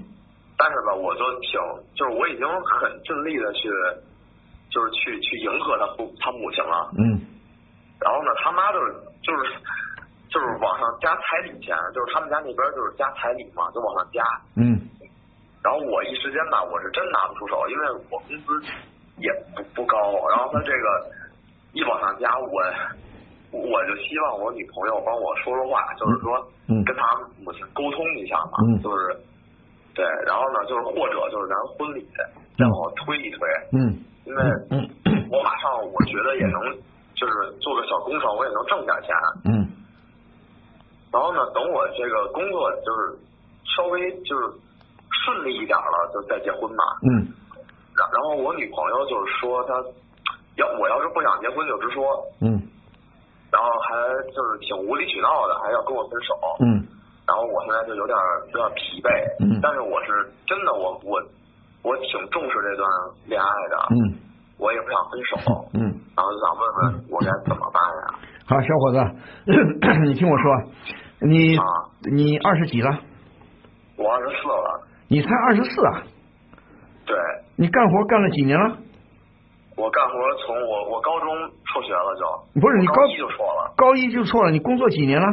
[0.57, 1.59] 但是吧，我就挺，
[1.97, 3.67] 就是我已经很尽力的去，
[4.71, 6.89] 就是去去迎合他父他母亲了。
[6.97, 7.19] 嗯
[7.99, 8.95] 然后呢，他妈就是
[9.27, 9.51] 就是
[10.31, 14.23] 就是往上加彩礼钱，就是他们家那边就是加彩礼嘛，就往上加。
[14.55, 14.79] 嗯
[15.65, 18.63] 然后我一时间吧，我是真拿不出手，因为我工资
[19.19, 19.99] 也不不高，
[20.31, 21.11] 然后他这个
[21.73, 22.63] 一往上加，我
[23.51, 28.83] 我就希望我女朋友帮我说说话，就是说嗯跟她母亲沟通一下嘛，嗯。
[28.83, 29.17] 就是
[29.95, 33.39] 对，然后呢，就是或者就是咱婚礼再往后推一推，
[33.73, 33.99] 嗯。
[34.25, 34.89] 因为嗯。
[35.31, 36.61] 我马上我觉得也能
[37.15, 39.67] 就是做个小工程，我也能挣点钱，嗯。
[41.13, 43.19] 然后呢，等我这个工作就是
[43.77, 44.47] 稍微就是
[45.11, 46.85] 顺利一点了，就再结婚嘛。
[47.03, 47.27] 嗯。
[47.97, 49.75] 然然后我女朋友就是说她
[50.57, 52.07] 要我要是不想结婚就直说，
[52.41, 52.63] 嗯
[53.51, 53.95] 然后还
[54.33, 56.35] 就是挺无理取闹的，还要跟我分手。
[56.61, 56.87] 嗯
[57.31, 58.17] 然后我现在就有点
[58.51, 60.09] 有点疲惫，嗯但是我是
[60.47, 61.23] 真的我我
[61.83, 62.83] 我挺重视这段
[63.27, 64.19] 恋爱的，嗯
[64.59, 65.79] 我也不想分手，嗯，
[66.17, 68.19] 然后就想问问我该怎么办呀？
[68.51, 68.99] 好，小伙子，
[70.07, 70.45] 你听我说，
[71.21, 71.65] 你啊
[72.11, 72.99] 你二十几了？
[73.97, 76.03] 我二十四了，你才二十四啊？
[77.07, 77.17] 对
[77.57, 78.77] 你干活干了几年了？
[79.81, 80.13] 我干活
[80.45, 81.27] 从我我高中
[81.65, 83.73] 辍学了就，不是你高一就辍了。
[83.77, 85.27] 高一就错了，你工作几年了？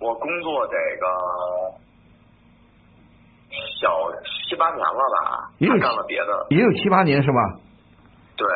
[0.00, 1.06] 我工作得个
[3.80, 3.88] 小
[4.48, 6.46] 七八年了吧，也有干了别的。
[6.50, 7.60] 也有七八年是吧？
[8.36, 8.46] 对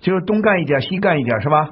[0.00, 1.70] 就是东干一点西干一点是吧？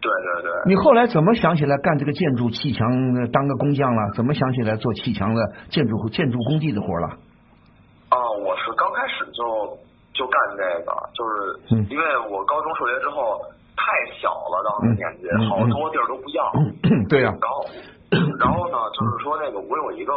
[0.00, 4.12] 对对对，你后来怎么想起来干这个建筑砌墙，呃当个工匠了？
[4.14, 7.08] 怎么想起来做砌墙的建筑建筑工地的活了？
[8.10, 9.78] 啊，我是刚开始就
[10.18, 11.86] 就干这个，就是嗯。
[11.88, 13.38] 因为我高中辍学之后
[13.78, 13.86] 太
[14.20, 16.50] 小了，当时年纪好多地儿都不要。
[17.08, 17.64] 对呀、然后
[18.42, 20.12] 然后呢，就是说那个我有一个，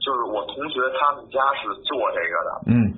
[0.00, 2.96] 就是我同学他们家是做这个的，嗯。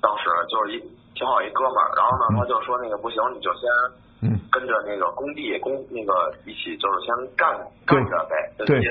[0.00, 0.78] 当时就是一
[1.16, 3.64] 挺好一哥们儿，然后呢他就说那个不行，你就先。
[4.20, 4.36] 嗯。
[4.50, 6.12] 跟着那个工地工那个
[6.44, 7.54] 一起，就是先干
[7.86, 8.90] 对干着呗，就对别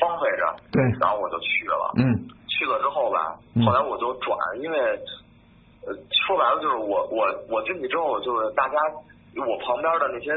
[0.00, 0.56] 荒废着。
[0.72, 0.82] 对。
[0.98, 2.02] 然后我就去了，嗯。
[2.48, 4.76] 去了之后吧嗯，后来我就转，因为
[5.86, 5.94] 呃
[6.26, 8.76] 说白了就是我我我进去之后，就是大家
[9.36, 10.30] 我旁边的那些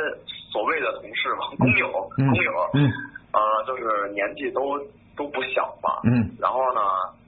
[0.51, 2.89] 所谓的同事嘛，工友嗯工友，嗯
[3.33, 4.77] 呃，就是年纪都
[5.17, 6.31] 都不小嘛，嗯。
[6.39, 6.81] 然后呢，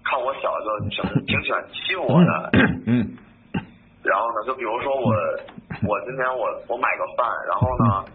[0.03, 2.49] 看我小就挺 挺喜欢欺负我的，
[2.87, 3.17] 嗯
[4.03, 5.11] 然后呢，就比如说我，
[5.87, 8.05] 我今天我我买个饭，然后呢，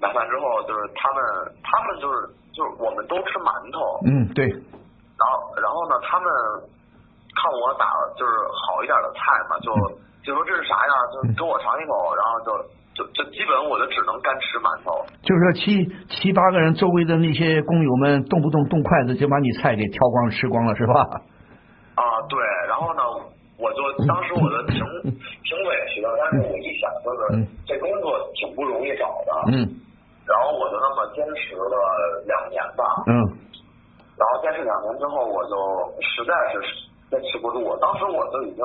[0.00, 1.22] 买饭之后就是他们
[1.62, 6.26] 他们就是就是我们都吃馒头，嗯，对，然后然后呢，他们
[7.40, 7.88] 看我打
[8.20, 9.72] 就是好一点的菜嘛，就
[10.20, 12.52] 就说这是啥呀，就给我尝一口，然后就
[12.92, 14.92] 就就基本我就只能干吃馒头。
[15.24, 21.00] 就是说七七八个人周围的那些工友们动不动动筷子就把你菜给挑光吃光了是吧？
[21.96, 22.36] 啊，对，
[22.68, 23.00] 然后呢，
[23.56, 24.76] 我就当时我就挺
[25.08, 27.48] 挺委屈的，但是我一想就是嗯。
[27.64, 29.64] 这工作挺不容易找的，嗯。
[30.28, 31.76] 然后我就那么坚持了
[32.28, 33.16] 两年吧，嗯。
[34.20, 35.56] 然后坚持两年之后，我就
[36.04, 36.60] 实在是
[37.10, 38.64] 坚持不住，我当时我就已经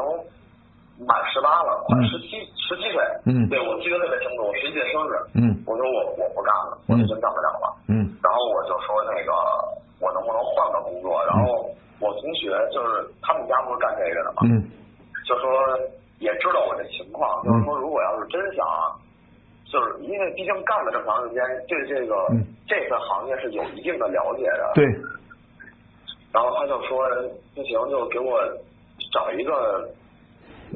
[1.02, 2.06] 满十八了，快嗯。
[2.06, 3.50] 十七十七岁，嗯。
[3.50, 5.64] 对我记得特别清楚，我十一岁生日，嗯。
[5.66, 8.06] 我说我我不干了，我就真干不了了，嗯。
[8.22, 9.34] 然后我就说那个
[10.00, 11.68] 我能不能换个工作，然后
[12.00, 14.62] 我同学就是他们家不是干这个的嘛，嗯
[15.26, 15.50] 就说
[16.20, 18.64] 也知道我这情况，就是说如果要是真想，
[19.66, 22.46] 就是因为毕竟干了这么长时间，对这个、嗯。
[22.68, 24.72] 这个行业是有一定的了解的。
[24.74, 24.84] 对，
[26.36, 27.00] 然后他就说
[27.56, 28.38] 不行，就给我
[29.14, 29.54] 找一个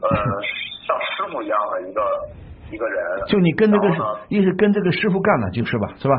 [0.01, 0.07] 呃
[0.87, 2.01] 像师傅一样的一个
[2.71, 3.89] 一个人，就你跟这个
[4.29, 6.15] 一是跟这个师傅干了就是吧，是吧？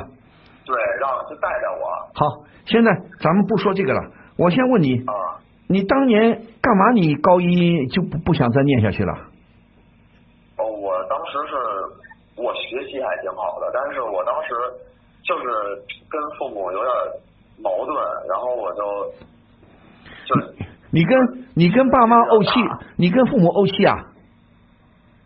[0.66, 5.40] 对，让他带着我好，现在咱们不说这个了，我先问你，啊。
[5.70, 6.90] 你当年干嘛？
[6.92, 9.12] 你高一就不不想再念下去了？
[10.58, 11.54] 哦，我当时是
[12.36, 14.48] 我学习还挺好的，但是我当时
[15.22, 15.44] 就是
[16.10, 16.92] 跟父母有点
[17.62, 17.96] 矛盾，
[18.28, 18.82] 然后我就
[20.30, 22.50] 就你跟你跟爸妈怄气，
[22.96, 24.06] 你跟父母怄气啊？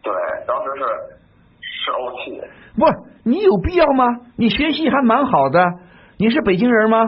[0.03, 0.12] 对，
[0.47, 0.85] 当时是
[1.61, 2.40] 是怄气。
[2.77, 2.87] 不，
[3.23, 4.05] 你有必要吗？
[4.37, 5.64] 你学习还蛮好的，
[6.19, 6.99] 你是北京人吗？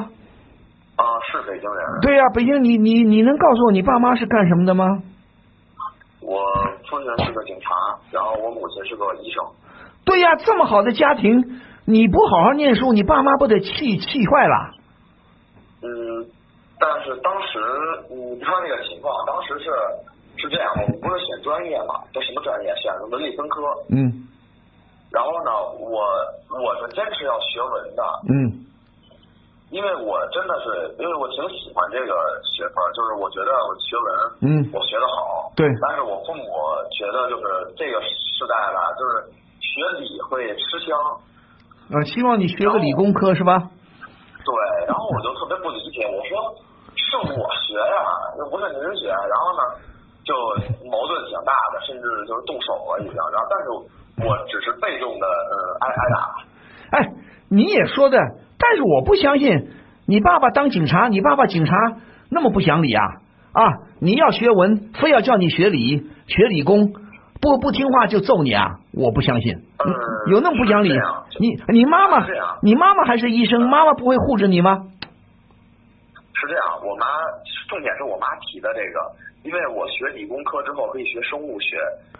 [0.97, 2.01] 啊，是北京人。
[2.03, 5.03] 对呀、北京，你你你能告诉我你爸妈是干什么的吗？
[6.21, 6.43] 我
[6.89, 7.71] 父亲是个警察，
[8.11, 9.45] 然后我母亲是个医生。
[10.05, 14.71] 对呀、这么好的家庭，你不好好念书，你爸妈不得气气坏了？
[15.83, 16.27] 嗯，
[16.79, 17.59] 但是当时
[18.11, 19.73] 你看那个情况，当时是
[20.37, 23.63] 是这样，我们不是选专业嘛，这什么专业，选的文理分科。
[23.89, 24.29] 嗯。
[25.11, 26.05] 然后呢，我
[26.53, 28.67] 我是坚持要学文的，嗯。
[29.71, 32.13] 因为我真的是，因为我挺喜欢这个
[32.45, 34.09] 学科，就是我觉得我学文，
[34.43, 34.71] 嗯。
[34.73, 35.67] 我学的好，对。
[35.81, 36.45] 但是我父母
[36.93, 40.97] 觉得就是这个时代吧，就是学理会吃香，
[41.91, 43.71] 呃，希望你学个理工科是吧？
[44.47, 44.55] 对，
[44.87, 46.39] 然后我就特别不理解，我说
[46.95, 47.99] 是我学呀，
[48.39, 49.63] 又不是您学，然后呢，
[50.23, 50.33] 就
[50.87, 53.67] 矛盾挺大的，甚至就是动手了已经，然后但是
[54.23, 56.17] 我只是被动的，嗯，挨挨打。
[56.95, 57.13] 哎，
[57.51, 58.19] 你也说的，
[58.57, 59.71] 但是我不相信
[60.07, 61.75] 你爸爸当警察，你爸爸警察
[62.31, 63.03] 那么不讲理啊
[63.53, 63.63] 啊！
[63.99, 66.93] 你要学文，非要叫你学理，学理工，
[67.47, 68.81] 不不听话就揍你啊！
[68.93, 69.87] 我不相信，嗯
[70.33, 70.91] 有那么不讲理？
[71.39, 72.27] 你你妈妈
[72.61, 74.83] 你妈妈还是医生，妈妈不会护着你吗？
[76.35, 77.07] 是这样，我妈
[77.69, 78.99] 重点是我妈提的这个，
[79.45, 81.77] 因为我学理工科之后可以学生物学，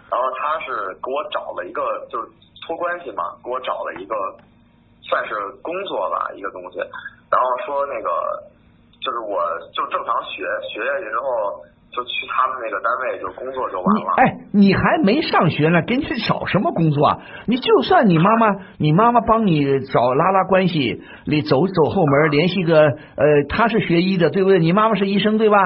[0.09, 2.29] 然后她是给我找了一个就是
[2.65, 4.15] 托关系嘛，给我找了一个
[5.01, 6.79] 算是工作吧一个东西，
[7.29, 8.09] 然后说那个
[9.03, 9.43] 就是我
[9.75, 11.59] 就正常学学下去之后
[11.97, 14.13] 就去他们那个单位就工作就完了。
[14.13, 17.17] 你哎，你还没上学呢，给你找什么工作啊？
[17.47, 24.59] 你就算你妈妈，你妈妈帮你找拉拉关系，你走走后门，联系个呃，他是学医的，对不对？
[24.59, 25.57] 你妈妈是医生，对吧？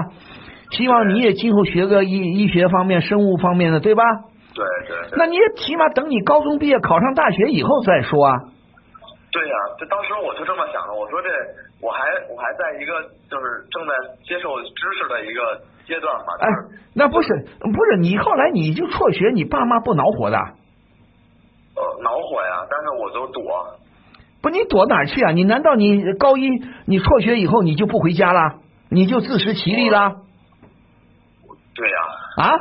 [0.71, 4.03] 希望你也今后学个医医学方面、生物方面的，对吧？
[4.55, 5.17] 对对对。
[5.17, 8.39] 那你也起码等你高中毕业、考上大学以后再说啊。
[9.33, 11.27] 对呀、这当时我就这么想的，我说这
[11.81, 12.99] 我还我还在一个
[13.31, 13.91] 就是正在
[14.27, 15.59] 接受知识的一个
[15.91, 16.47] 阶段嘛，哎、，
[16.95, 17.27] 那不是
[17.60, 20.38] 不是你后来你就辍学，你爸妈不恼火的？
[20.38, 23.43] 呃恼火呀，但是我都躲，
[24.41, 25.32] 不，你躲哪儿去啊？
[25.32, 26.47] 你难道你高一
[26.86, 28.62] 你辍学以后你就不回家了？
[28.89, 30.15] 你就自食其力了？
[31.75, 31.97] 对呀、
[32.38, 32.56] 啊？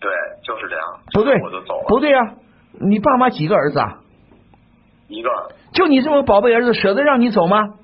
[0.00, 0.12] 对，
[0.44, 2.34] 就是这样，不对我就走了，不对呀、
[2.80, 3.98] 你爸妈几个儿子啊？
[5.08, 5.30] 一个，
[5.72, 7.58] 就你这么宝贝儿子，舍得让你走吗？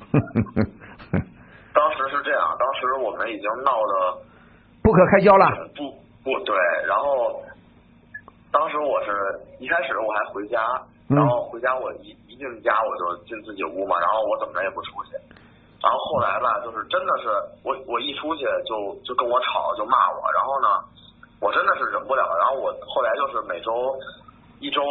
[1.73, 2.50] 当时是这样，当
[2.87, 4.19] 时我们已经闹得
[4.83, 5.47] 不可开交了。
[5.77, 5.90] 不
[6.23, 6.55] 不对，
[6.87, 7.43] 然后
[8.53, 10.61] 当时我是一开始我还回家，
[11.09, 11.16] 嗯。
[11.16, 15.12] 然后回家我一一进家我就进自己屋嘛，然后我怎么着也不出去，
[15.83, 17.29] 然后后来吧，就是真的是
[17.64, 20.69] 我我一出去就就跟我吵就骂我，然后呢，
[21.40, 23.73] 我真的是忍不了，然后我后来就是每周
[24.61, 24.83] 一周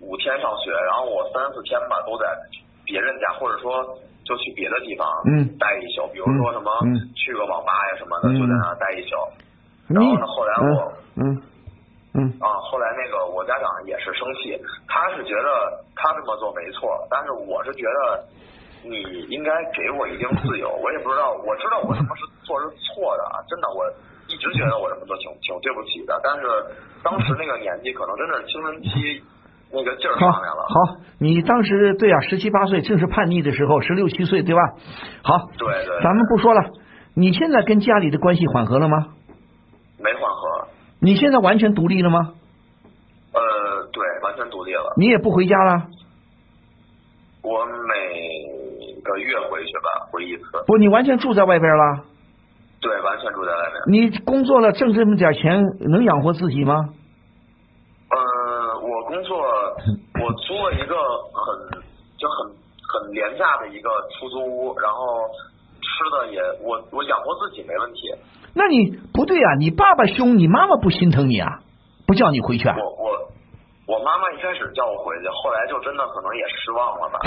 [0.00, 2.26] 五天上学，然后我三四天吧都在
[2.84, 9.16] 别人家，或者说就去别的地方嗯待一宿，比如说什么嗯去个网吧呀什么的，嗯就在那待一宿。
[9.88, 11.42] 然后呢，后来我嗯
[12.14, 14.56] 嗯啊，后来那个我家长也是生气，
[14.88, 18.24] 他是觉得他这么做没错，但是我是觉得
[18.82, 20.70] 你应该给我一定自由。
[20.80, 23.84] 我也不知道，我知道我什么是做是错的啊，真的，我
[24.28, 26.18] 一直觉得我这么做挺挺对不起的。
[26.22, 26.46] 但是
[27.02, 29.20] 当时那个年纪，可能真的是青春期
[29.74, 30.66] 那个劲儿好上来了。
[30.68, 30.74] 好，
[31.18, 34.60] 你当时对啊，十七八岁正是叛逆的时候，十六七岁对吧？
[35.22, 36.60] 好，对对咱们不说了。
[37.14, 39.08] 你现在跟家里的关系缓和了吗？
[39.98, 40.68] 没缓和，
[41.00, 42.32] 你现在完全独立了吗？
[43.32, 43.40] 呃，
[43.92, 44.94] 对，完全独立了。
[44.96, 45.86] 你也不回家了？
[47.42, 50.44] 我每个月回去吧，回一次。
[50.66, 52.04] 不，你完全住在外边了？
[52.80, 54.10] 对，完全住在外面。
[54.10, 56.74] 你工作了挣这么点钱，能养活自己吗？
[58.10, 59.36] 呃，我工作，
[60.24, 60.96] 我租了一个
[61.36, 61.84] 很
[62.16, 62.48] 就很
[62.80, 65.28] 很廉价的一个出租屋，然后
[65.84, 68.08] 吃的也我我养活自己没问题。
[68.54, 69.54] 那你不对啊！
[69.58, 71.60] 你爸爸凶，你妈妈不心疼你啊？
[72.06, 72.76] 不叫你回去啊？
[72.78, 77.18] 我我我妈妈一开始叫我回去，后来就真的可能也失望了吧。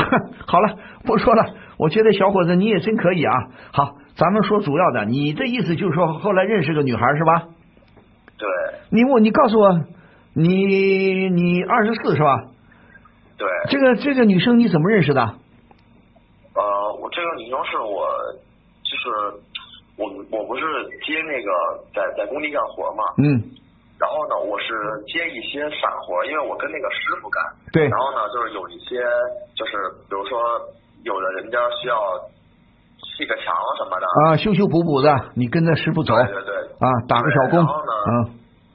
[0.47, 1.43] 好了，不说了。
[1.77, 3.33] 我觉得小伙子你也真可以啊。
[3.73, 5.05] 好，咱们说主要的。
[5.05, 7.43] 你的意思就是说，后来认识个女孩是吧？
[8.39, 8.47] 对
[8.89, 9.81] 你我你告诉我，
[10.33, 12.45] 你你二十四是吧？
[13.37, 15.21] 对，这个这个女生你怎么认识的？
[15.21, 18.09] 呃，我这个女生是我
[18.81, 19.07] 就是
[19.97, 20.63] 我我不是
[21.05, 21.49] 接那个
[21.93, 23.37] 在在工地干活嘛，嗯，
[23.99, 24.73] 然后呢，我是
[25.05, 27.43] 接一些散活，因为我跟那个师傅干。
[27.71, 28.97] 对然后呢，就是有一些，
[29.53, 29.77] 就是
[30.09, 30.41] 比如说，
[31.03, 31.95] 有的人家需要
[33.05, 34.07] 砌个墙什么的。
[34.25, 36.55] 啊，修修补补的，你跟着师傅走对对对。
[36.81, 38.13] 啊，打个小工，然后呢，嗯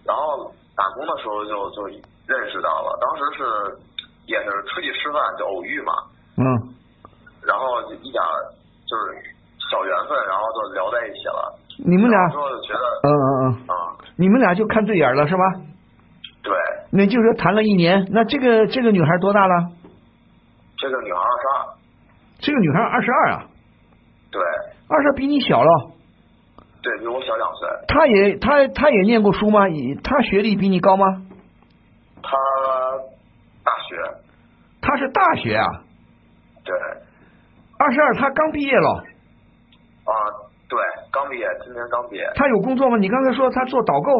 [0.07, 1.87] 然后打工的时候就就
[2.27, 3.43] 认识到了，当时是
[4.27, 5.93] 也是出去吃饭就偶遇嘛，
[6.39, 6.45] 嗯，
[7.47, 8.23] 然后就一点
[8.87, 9.19] 就是
[9.71, 11.59] 小缘分，然后就聊在一起了。
[11.85, 13.75] 你们俩，觉得，嗯嗯嗯，啊、
[14.17, 15.43] 你们俩就看对眼了是吧？
[16.43, 16.53] 对，
[16.91, 19.71] 那就是谈了一年，那这个这个女孩多大了？
[20.77, 21.75] 这个女孩二十二，
[22.41, 23.45] 这个女孩二十二啊，
[24.31, 24.43] 对，
[24.89, 25.91] 二十二比你小了。
[26.83, 27.69] 对比我小两岁。
[27.87, 29.69] 她也她她也念过书吗？
[29.69, 31.07] 以她学历比你高吗？
[32.23, 33.12] 她大
[33.93, 33.99] 学，
[34.81, 35.67] 他是大学啊，
[36.65, 36.75] 对，
[37.79, 39.05] 二十二，他刚毕业了。
[40.05, 40.13] 啊，
[40.69, 40.81] 对，
[41.13, 42.25] 刚毕业，今年刚毕业。
[42.35, 42.97] 他有工作吗？
[42.97, 44.11] 你刚才说他做导购，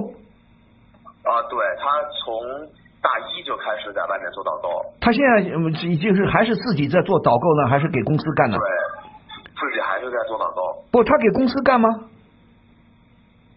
[1.25, 1.85] 啊，对他
[2.21, 2.39] 从
[3.01, 4.69] 大一就开始在外面做导购，
[5.01, 8.69] 他现在嗯已经是还是自己在做导购呢，还是给公司干呢对？，
[9.57, 10.85] 自己还是在做导购。
[10.93, 11.89] 不，他给公司干吗？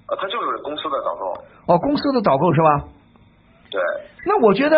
[0.08, 1.34] 呃，他就是公司的导购。
[1.68, 2.88] 哦，公司的导购是吧？
[3.72, 3.82] 对，
[4.26, 4.78] 那我觉得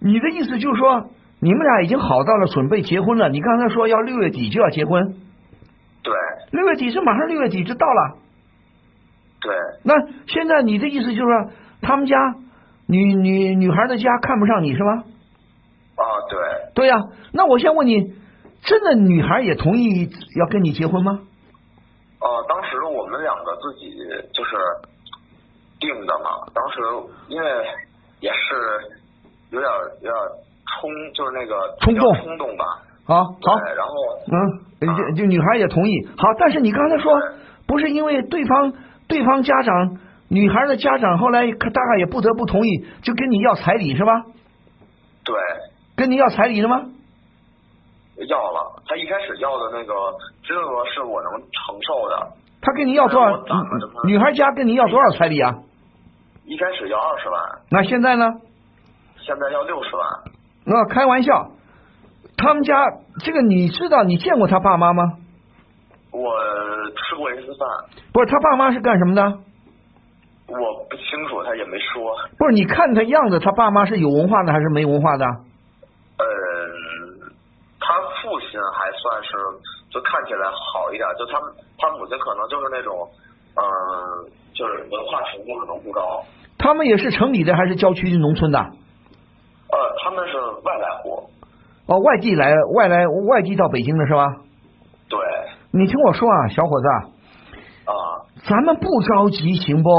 [0.00, 3.28] 你的意思就是说，你们俩已经好到了准备结婚了。
[3.28, 5.14] 你刚才说要六月底就要结婚，
[6.02, 6.12] 对，
[6.52, 8.16] 六月底是马上六月底就到了。
[9.40, 9.94] 对，那
[10.26, 11.50] 现在你的意思就是说，
[11.82, 12.16] 他们家
[12.86, 15.04] 女女女孩的家看不上你是吗？
[15.96, 16.38] 啊，对，
[16.74, 16.96] 对呀、
[17.32, 18.14] 那我先问你，
[18.62, 21.20] 真的女孩也同意要跟你结婚吗？
[22.20, 23.90] 呃，当时我们两个自己
[24.32, 24.56] 就是
[25.78, 26.80] 定的嘛，当时
[27.28, 27.48] 因为
[28.20, 28.99] 也是
[29.50, 29.70] 有点
[30.02, 30.14] 有点
[30.66, 32.64] 冲，就是那个冲动冲动吧。
[33.06, 33.92] 好，好，然后
[34.30, 36.06] 嗯，就就女孩也同意。
[36.16, 37.12] 好，但是你刚才说
[37.66, 38.72] 不是因为对方
[39.08, 39.98] 对方家长
[40.28, 44.24] 女孩的家长后来可大概也不得不同意，就跟你要彩礼是吧？
[45.24, 45.34] 对
[45.96, 46.82] 跟你要彩礼了吗？
[48.28, 49.94] 要了，他一开始要的那个
[50.46, 52.28] 金额是我能承受的，
[52.62, 53.42] 他跟你要多少？
[54.04, 55.54] 女孩家跟你要多少彩礼啊？
[56.44, 57.40] 一开始要二十万，
[57.70, 58.26] 那现在呢？
[59.24, 60.06] 现在要六十万。
[60.64, 61.50] 那开玩笑，
[62.36, 62.74] 他们家
[63.24, 65.04] 这个你知道你见过他爸妈吗？
[66.12, 66.34] 我
[66.96, 67.68] 吃过一次饭，
[68.12, 69.22] 不是，他爸妈是干什么的？
[70.48, 72.12] 我不清楚，他也没说。
[72.36, 75.24] 不是，你看他样子，他爸妈是有文化的还是没文化的？
[75.24, 76.24] 呃，
[77.78, 79.30] 他父亲还算是
[79.90, 81.38] 就看起来好一点，就他
[81.78, 83.08] 他母亲可能就是那种，
[83.54, 83.62] 嗯、
[84.52, 86.24] 就是文化程度可能不高。
[86.58, 88.58] 他们也是城里的还是郊区农村的？
[89.72, 91.28] 呃，他们是外来户，
[91.86, 94.36] 哦，外地来，外来外地到北京的是吧？
[95.08, 95.18] 对，
[95.72, 96.88] 你听我说啊，小伙子，
[97.86, 97.94] 啊、
[98.48, 99.90] 咱们不着急行不？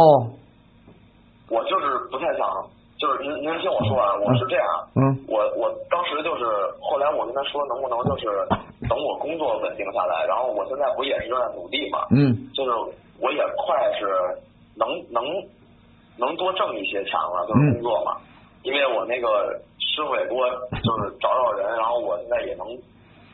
[1.50, 2.48] 我就是不太想，
[2.98, 4.66] 就是您您听我说啊，我是这样，
[4.96, 5.02] 嗯。
[5.28, 6.44] 我我当时就是
[6.80, 8.26] 后来我跟他说能不能就是
[8.88, 12.72] 等我工作稳定下来，然后我现在不也是在努力嘛，嗯，就是
[13.20, 14.08] 我也快是
[14.76, 15.24] 能能
[16.18, 18.16] 能多挣一些钱了，就是嗯工作嘛，
[18.64, 19.28] 因为我那个
[19.80, 20.38] 师傅也多，
[20.82, 22.66] 就是找找人，然后我现在也能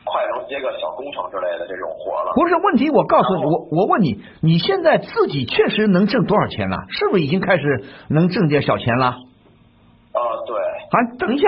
[0.04, 2.32] 快能接个小工程之类的这种活了。
[2.34, 6.84] 不是问题，我告诉你，我我问你，你现在自己确实能挣多少钱了？
[6.88, 9.06] 是不是已经开始能挣点小钱了？
[9.06, 11.46] 啊、对，啊，等一下，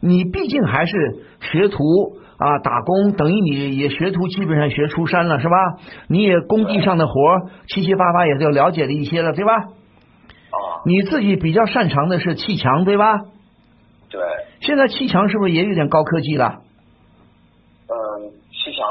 [0.00, 0.94] 你毕竟还是
[1.40, 1.82] 学徒
[2.38, 5.56] 啊，打工，等于你也学徒，基本上学出山了，是吧？
[6.08, 7.12] 你也工地上的活
[7.66, 9.50] 七七八八也就了解了一些了，对吧？
[10.88, 13.20] 啊、你自己比较擅长的是砌墙，对吧？
[14.08, 14.20] 对，
[14.60, 16.60] 现在砌墙是不是也有点高科技了？
[17.88, 18.86] 嗯，砌墙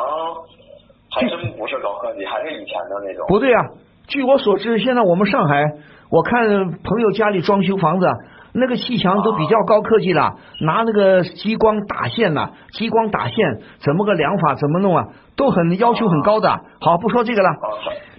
[1.09, 3.25] 还真不是高科技，还是以前的那种。
[3.27, 3.65] 不对啊，
[4.07, 5.73] 据我所知，现在我们上海，
[6.11, 8.07] 我看朋友家里装修房子，
[8.53, 16.61] 那个砌墙都比较高科技了，拿那个激光打线呐、激光打线怎么个量法，怎么弄啊，都很要求很高的。
[16.79, 17.65] 好，不说这个了，啊，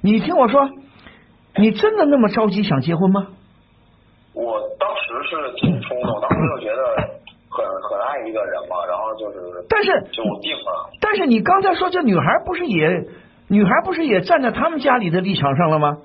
[0.03, 0.68] 你听我说，
[1.57, 3.29] 你真的那么着急想结婚吗？
[4.39, 6.80] 我当时是挺冲动，当时就觉得
[7.51, 10.91] 很很爱一个人嘛，然后就是但是就定了。
[11.01, 12.86] 但是你刚才说这女孩不是也，
[13.49, 15.99] 女孩不是也站在他们家里的立场上了吗？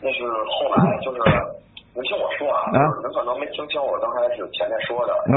[0.00, 1.20] 那是后来就是，
[1.94, 5.36] 你听我说啊，啊您可能没听清我刚开始前面说的嗯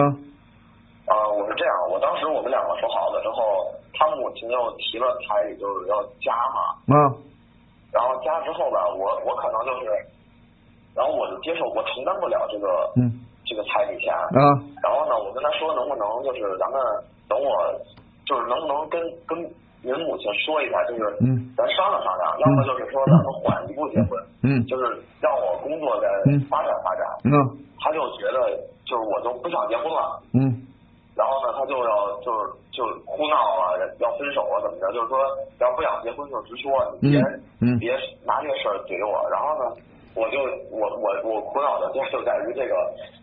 [1.07, 6.95] 啊，我是这样，我当时我们两个说好了之后，他母亲又提了彩礼，就是要加嘛，嗯
[7.91, 9.91] 然后加之后吧，我我可能就是，
[10.97, 12.67] 然后我就接受，我承担不了这个
[12.97, 13.05] 嗯。
[13.47, 14.59] 这个彩礼钱，啊。
[14.83, 16.75] 然后呢，我跟他说能不能就是咱们
[17.29, 17.55] 等我
[18.27, 19.39] 就是能不能跟跟
[19.79, 21.47] 您母亲说一下，就是嗯。
[21.55, 24.59] 咱商量商量，要么就是说咱们缓一步结婚，嗯。
[24.67, 26.41] 就是让我工作再嗯。
[26.49, 27.07] 发展发展。
[27.23, 27.31] 嗯。
[27.79, 28.51] 他就觉得
[28.83, 30.43] 就是我就不想结婚了，嗯。
[31.15, 35.17] 然后呢他就要就是就哭闹啊，要分手啊怎么着，就是说
[35.63, 37.21] 要不想结婚就直说，你别、
[37.63, 37.71] 嗯。
[37.71, 37.95] 嗯别
[38.27, 39.23] 拿这个事儿怼我。
[39.31, 39.71] 然后呢，
[40.17, 40.39] 我就
[40.73, 42.73] 我我我苦恼的就就在于这个，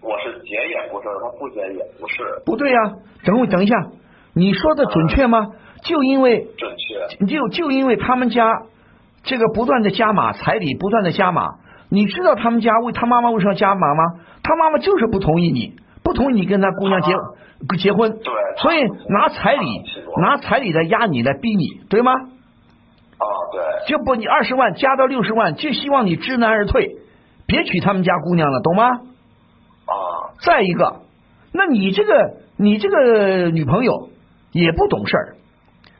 [0.00, 2.78] 我是结也不是，他不结也不是，不对呀、
[3.24, 3.74] 等会等一下，
[4.32, 5.48] 你说的准确吗？
[5.82, 7.26] 就因为准确。
[7.26, 8.62] 就就因为他们家
[9.24, 11.56] 这个不断的加码彩礼，不断的加码，
[11.90, 14.04] 你知道他们家为他妈妈为什么要加码吗？
[14.44, 15.74] 他妈妈就是不同意你，
[16.04, 17.12] 不同意你跟他姑娘结
[17.78, 19.66] 结婚，对所以拿彩礼
[20.22, 22.12] 拿彩礼来压你，来逼你，对吗？
[23.86, 26.96] 就不你二十万加到六十万，就希望你知难而退，
[27.46, 28.86] 别娶他们家姑娘了，懂吗？
[28.88, 29.94] 啊，
[30.40, 31.02] 再一个，
[31.52, 34.08] 那你这个你这个女朋友
[34.52, 35.36] 也不懂事儿，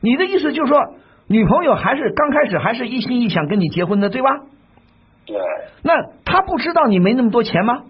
[0.01, 0.79] 你的意思就是说，
[1.27, 4.29] 女朋友还是刚开始还是一心一想跟你结婚的，对吧？
[5.25, 5.37] 对，
[5.83, 5.93] 那
[6.23, 7.83] 她不知道你没那么多钱吗？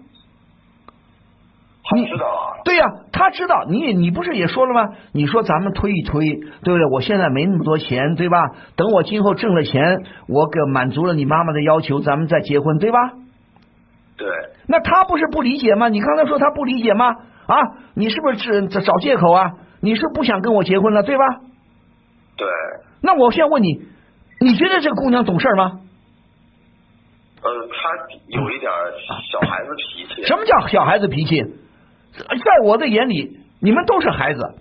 [1.93, 3.63] 你知道啊对呀、他知道。
[3.69, 4.95] 你你不是也说了吗？
[5.11, 6.25] 你说咱们推一推，
[6.63, 6.85] 对不对？
[6.91, 8.37] 我现在没那么多钱，对吧？
[8.75, 12.97] 等我今后挣了钱，我给满足了你妈妈的要求，咱们再结婚，对吧？
[14.17, 14.27] 对，
[14.67, 15.89] 那他不是不理解吗？
[15.89, 17.05] 你刚才说他不理解吗？
[17.45, 17.55] 啊，
[17.93, 19.51] 你是不是只找找借口啊？
[19.81, 21.23] 你是不想跟我结婚了，对吧？
[22.35, 22.47] 对，
[23.01, 23.83] 那我现在问你，
[24.41, 25.81] 你觉得这个姑娘懂事吗？
[27.43, 27.89] 呃，她
[28.27, 28.71] 有一点
[29.31, 30.23] 小孩子脾气。
[30.23, 31.43] 什么叫小孩子脾气？
[32.17, 34.55] 在我的眼里，你们都是孩子。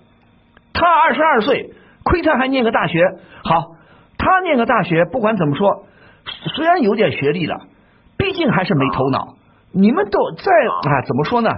[0.72, 3.00] 他二十二岁，亏他还念个大学。
[3.44, 3.76] 好，
[4.18, 5.86] 他念个大学，不管怎么说，
[6.56, 7.60] 虽然有点学历了，
[8.16, 9.36] 毕竟还是没头脑。
[9.72, 10.52] 你们都在
[10.90, 11.50] 啊，怎么说呢？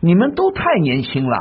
[0.00, 1.38] 你们都太年轻了。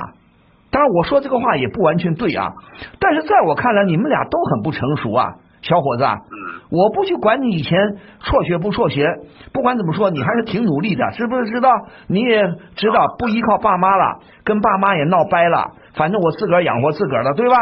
[0.72, 2.53] 当然，我说这个话也不完全对啊，
[2.99, 6.14] 但是在我看来，你们俩都很不成熟啊，小伙子啊。
[6.14, 9.07] 嗯，我不去管你以前辍学不辍学，
[9.51, 11.72] 不管怎么说，你还是挺努力的，知不知道？
[12.07, 12.43] 你也
[12.76, 17.57] 知道不依靠爸妈了，跟爸妈也闹掰了，反正我自个儿养活自个儿了，对吧？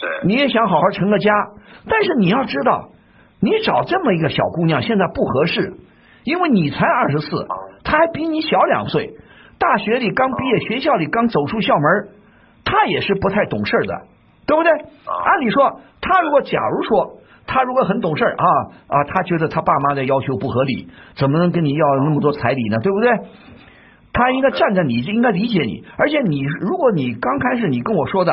[0.00, 1.32] 对，你也想好好成个家，
[1.88, 2.88] 但是你要知道，
[3.40, 5.74] 你找这么一个小姑娘现在不合适，
[6.24, 7.46] 因为你才二十四，
[7.84, 9.14] 她还比你小两岁，
[9.58, 12.08] 大学里刚毕业，学校里刚走出校门，
[12.64, 14.02] 她也是不太懂事的，
[14.46, 14.70] 对不对？
[14.72, 17.18] 按理说，他如果假如说。
[17.46, 18.46] 他如果很懂事啊
[18.88, 22.78] 啊，他觉得他爸妈的要求不合理，怎么能跟你要那么多彩礼呢？
[22.78, 23.10] 对不对？
[24.14, 25.84] 他应该站在你，应该理解你。
[25.98, 28.32] 而且你，如果你刚开始你跟我说的，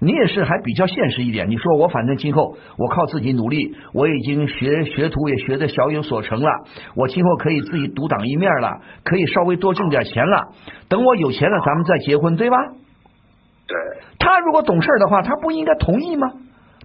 [0.00, 1.50] 你也是还比较现实一点。
[1.50, 6.50] 你说我反正今后我靠自己努力，我已经学学徒也学的小有所成了，
[6.94, 10.48] 我今后可以自己独当一面了，可以稍微多挣点钱了。
[10.88, 12.56] 等我有钱了，咱们再结婚，对吧？
[13.66, 13.76] 对，
[14.18, 16.32] 他如果懂事的话，他不应该同意吗？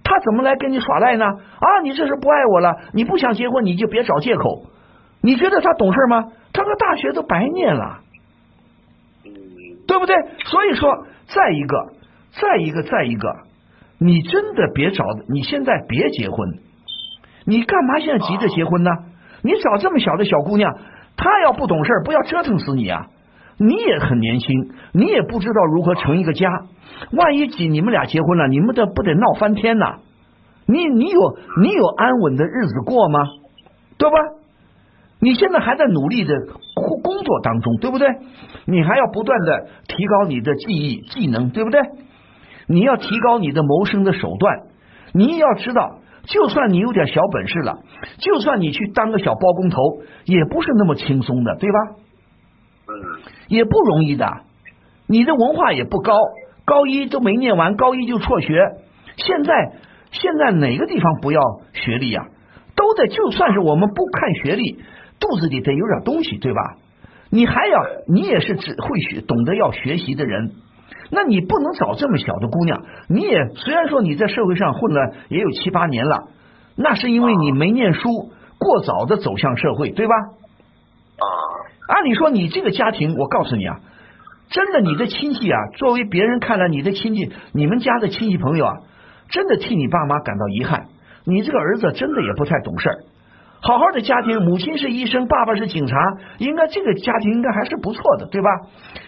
[0.04, 1.24] 他怎么来跟你耍赖呢？
[1.26, 4.66] 啊，你这是不爱我了，你不想结婚，你就别找借口。
[5.22, 6.32] 你觉得他懂事吗？
[6.52, 8.00] 他个大学都白念了。
[9.24, 9.30] 嗯，
[9.86, 10.16] 对不对？
[10.44, 11.92] 所以说，再一个，
[12.32, 13.36] 再一个，再一个，
[13.98, 16.58] 你真的别找，你现在别结婚，
[17.46, 18.90] 你干嘛现在急着结婚呢？
[19.42, 20.76] 你找这么小的小姑娘，
[21.16, 23.06] 她要不懂事，不要折腾死你啊！
[23.64, 26.50] 你也很年轻，你也不知道如何成一个家，
[27.12, 29.98] 万一几你们俩结婚了，你们得不得闹翻天呐？
[30.66, 33.20] 你你有你有安稳的日子过吗？
[33.98, 34.16] 对吧？
[35.20, 36.34] 你现在还在努力的
[36.74, 38.08] 工工作当中，对不对？
[38.66, 41.80] 你还要不断的提高你的技艺技能，对不对？
[42.66, 44.62] 你要提高你的谋生的手段。
[45.12, 47.78] 你要知道，就算你有点小本事了，
[48.18, 49.76] 就算你去当个小包工头，
[50.24, 51.78] 也不是那么轻松的，对吧？
[53.48, 54.26] 也不容易的。
[55.06, 56.14] 你的文化也不高，
[56.64, 58.56] 高一都没念完，高一就辍学。
[59.16, 59.72] 现在
[60.10, 61.40] 现在哪个地方不要
[61.72, 62.26] 学历呀、
[62.76, 64.78] 都得，就算是我们不看学历，
[65.20, 66.76] 肚子里得有点东西，对吧？
[67.30, 70.52] 你还要，你也是只会学、懂得要学习的人。
[71.10, 72.82] 那你不能找这么小的姑娘。
[73.08, 76.28] 你也虽然说你在社会上混了也有七八年了，
[76.76, 80.14] 那是因为你没念书，过早的走向社会，对吧？
[80.14, 81.26] 啊，
[81.88, 83.80] 按理说你这个家庭，我告诉你啊，
[84.50, 88.76] 真的你的亲戚啊，作为别人看来你的亲戚，你们家的亲戚朋友啊，
[89.28, 90.86] 真的替你爸妈感到遗憾。
[91.24, 92.96] 你这个儿子真的也不太懂事儿。
[93.64, 95.96] 好好的家庭，母亲是医生，爸爸是警察，
[96.38, 98.50] 应该这个家庭应该还是不错的，对吧？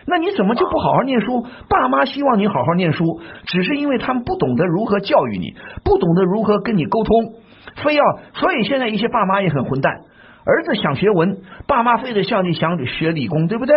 [0.06, 1.44] 那你怎么就不好好念书？
[1.68, 7.34] 爸妈希望你好好念书，只是因为他们不懂得如何教育你，不懂得如何跟你沟通，
[7.82, 8.04] 非要，
[8.34, 10.02] 所以现在一些爸妈也很混蛋。
[10.46, 13.74] 儿子想学文，爸妈非得像你想学理工，对不对？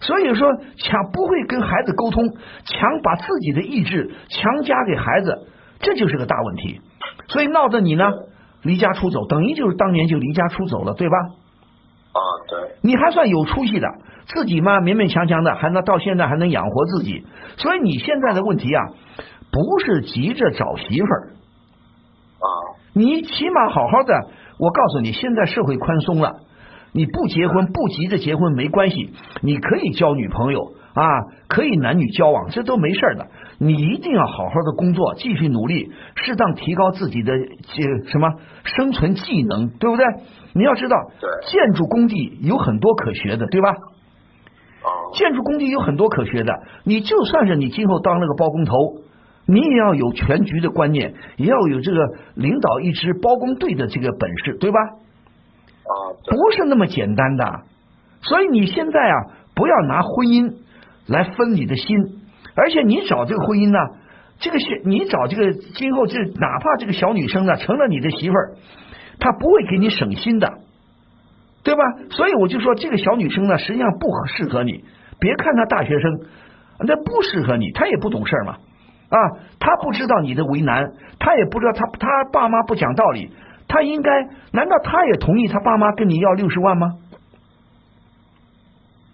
[0.00, 2.28] 所以说，强不会跟孩子沟通，
[2.64, 5.48] 强把自己的意志强加给孩子，
[5.80, 6.80] 这就是个大问题。
[7.28, 8.10] 所以闹得你呢
[8.62, 11.16] 离家出走，等于就是当年就离家出走了，对吧？
[12.12, 13.88] 啊，对，你还算有出息的，
[14.26, 17.24] 自己嘛勉勉强强的，还能到现在还能养活自己。
[17.56, 18.82] 所以你现在的问题啊，
[19.50, 21.32] 不是急着找媳妇儿，
[22.38, 22.46] 啊，
[22.94, 24.28] 你起码好好的。
[24.58, 26.40] 我告诉你，现在社会宽松了，
[26.92, 29.10] 你不结婚不急着结婚没关系，
[29.42, 31.04] 你可以交女朋友啊，
[31.48, 33.26] 可以男女交往，这都没事儿的。
[33.58, 38.34] 你一定要好好的工作，继续努力，适当提高自己的这什么
[38.64, 40.04] 生存技能，对不对？
[40.54, 40.96] 你要知道，
[41.50, 43.70] 建筑工地有很多可学的，对吧？
[43.70, 46.52] 啊，建筑工地有很多可学的，
[46.84, 48.74] 你就算是你今后当了个包工头，
[49.46, 51.98] 你也要有全局的观念，也要有这个
[52.34, 54.78] 领导一支包工队的这个本事，对吧？
[54.80, 55.92] 啊，
[56.28, 57.62] 不是那么简单的。
[58.22, 59.14] 所以你现在啊，
[59.54, 60.54] 不要拿婚姻
[61.06, 61.96] 来分你的心，
[62.56, 63.78] 而且你找这个婚姻呢，
[64.40, 68.56] 这个是你找这个今后这哪怕这个小女生呢成了你的媳妇儿，
[69.20, 70.58] 她不会给你省心的，
[71.62, 71.82] 对吧？
[72.10, 74.82] 所以我就说这个小女生呢，实际上不适合你，
[75.20, 76.20] 别看她大学生，
[76.80, 78.56] 那不适合你，她也不懂事儿嘛。
[79.08, 79.18] 啊，
[79.60, 83.30] 他不知道你的为难，他也不知道他他爸妈不讲道理，
[83.68, 84.10] 他应该
[84.52, 86.94] 难道他也同意他爸妈跟你要六十万吗？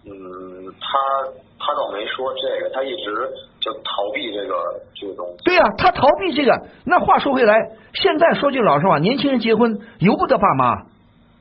[0.04, 0.12] 嗯，
[0.80, 0.88] 他
[1.58, 3.14] 他倒没说这个，他一直
[3.60, 4.54] 就逃避这个
[4.94, 5.36] 这个东西。
[5.44, 6.66] 对呀、他逃避这个。
[6.84, 7.54] 那话说回来，
[7.92, 10.82] 现在说句老实话，年轻人结婚由不得爸妈。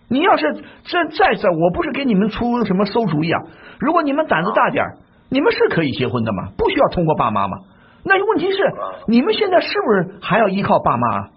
[0.09, 3.41] 你要是这再这，我不是给你们出什么馊主意啊。
[3.79, 4.97] 如果你们胆子大点儿
[5.29, 7.57] 你们是可以结婚的嘛，不需要通过爸妈嘛。
[8.03, 8.57] 那问题是，
[9.07, 11.27] 你们现在是不是还要依靠爸妈？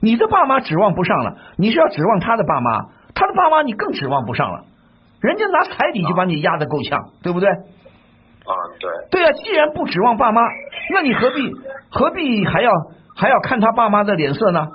[0.00, 4.64] 你的爸妈指望不上了，你是要指望他的爸妈，他的爸妈你更指望不上了。
[5.20, 7.48] 人家拿彩礼就把你压得够呛，对不对？
[7.50, 10.40] 啊，对，对啊，既然不指望爸妈，
[10.94, 11.52] 那你何必
[11.90, 12.72] 何必还要
[13.14, 14.66] 还要看他爸妈的脸色呢？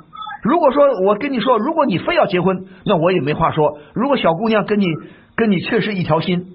[0.44, 3.80] 如果说我跟你说，如果你非要结婚，那我也没话说。
[3.96, 4.86] 如果小姑娘跟你
[5.36, 6.46] 跟你确实一条心，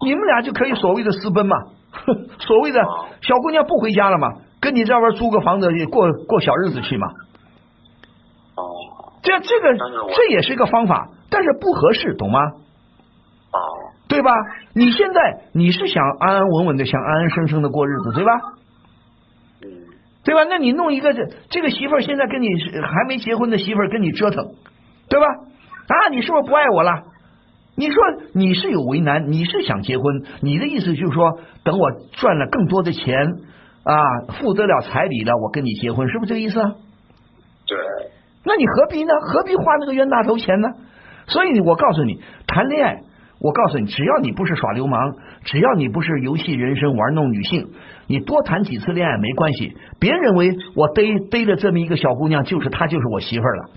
[0.00, 1.56] 你们俩就可以所谓的私奔嘛，
[2.40, 2.80] 所谓的
[3.20, 4.28] 小姑娘不回家了嘛，
[4.60, 7.08] 跟你这边租个房子过过小日子去嘛。
[8.56, 12.40] 哦，这这个这也是一个方法，但是不合适，懂吗？
[12.40, 13.58] 哦，
[14.08, 14.32] 对吧？
[14.74, 18.32] 你现在你是想安安稳稳的，想安安生生的过日子，对吧？
[19.62, 19.68] 嗯，
[20.24, 20.44] 对吧？
[20.44, 22.48] 那你弄一个这这个媳妇儿，现在跟你
[22.82, 24.54] 还没结婚的媳妇儿跟你折腾，
[25.08, 25.26] 对吧？
[25.26, 27.02] 啊，你是不是不爱我了？
[27.74, 27.96] 你说
[28.34, 30.04] 你是有为难，你是想结婚，
[30.40, 33.16] 你的意思就是说，等我赚了更多的钱
[33.82, 33.94] 啊，
[34.38, 36.74] 付得了彩礼了，我跟你结婚，是不是这个意思啊？
[37.66, 37.78] 对，
[38.44, 39.12] 那你何必呢？
[39.22, 40.68] 何必花那个冤大头钱呢？
[41.26, 43.00] 所以我告诉你，谈恋爱，
[43.40, 45.14] 我告诉你，只要你不是耍流氓，
[45.44, 47.70] 只要你不是游戏人生玩弄女性，
[48.06, 49.72] 你多谈几次恋爱没关系。
[49.98, 53.70] 别认为我逮逮着这么一个小姑娘，就是她就是我媳妇儿了，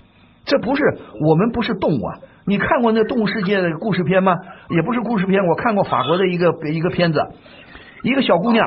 [0.44, 0.82] 这不是
[1.26, 2.18] 我们不是动物啊！
[2.48, 4.32] 你看过那《动物世界》的故事片吗？
[4.70, 7.20] 也不是故事片，我看过法国的一个一个片子，
[8.04, 8.64] 一个小姑娘，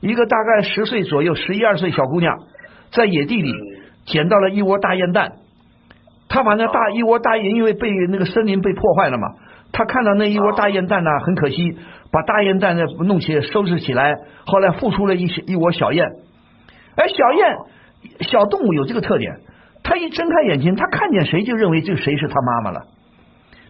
[0.00, 2.36] 一个大概十岁左右、十一二岁小姑娘，
[2.90, 3.54] 在野地里
[4.04, 5.32] 捡到了一窝大雁蛋。
[6.28, 9.28] 她把那大一窝大雁，因为被那个森林被破坏了嘛，
[9.70, 11.76] 她看到那一窝大雁蛋呢，很可惜，
[12.10, 16.04] 把大雁蛋呢弄起收拾起来，后来孵出了一一窝小雁。
[16.96, 17.56] 哎，小雁
[18.28, 19.36] 小动物有这个特点，
[19.84, 22.86] 它一睁开眼睛，它看见谁就认为这谁是它妈妈了。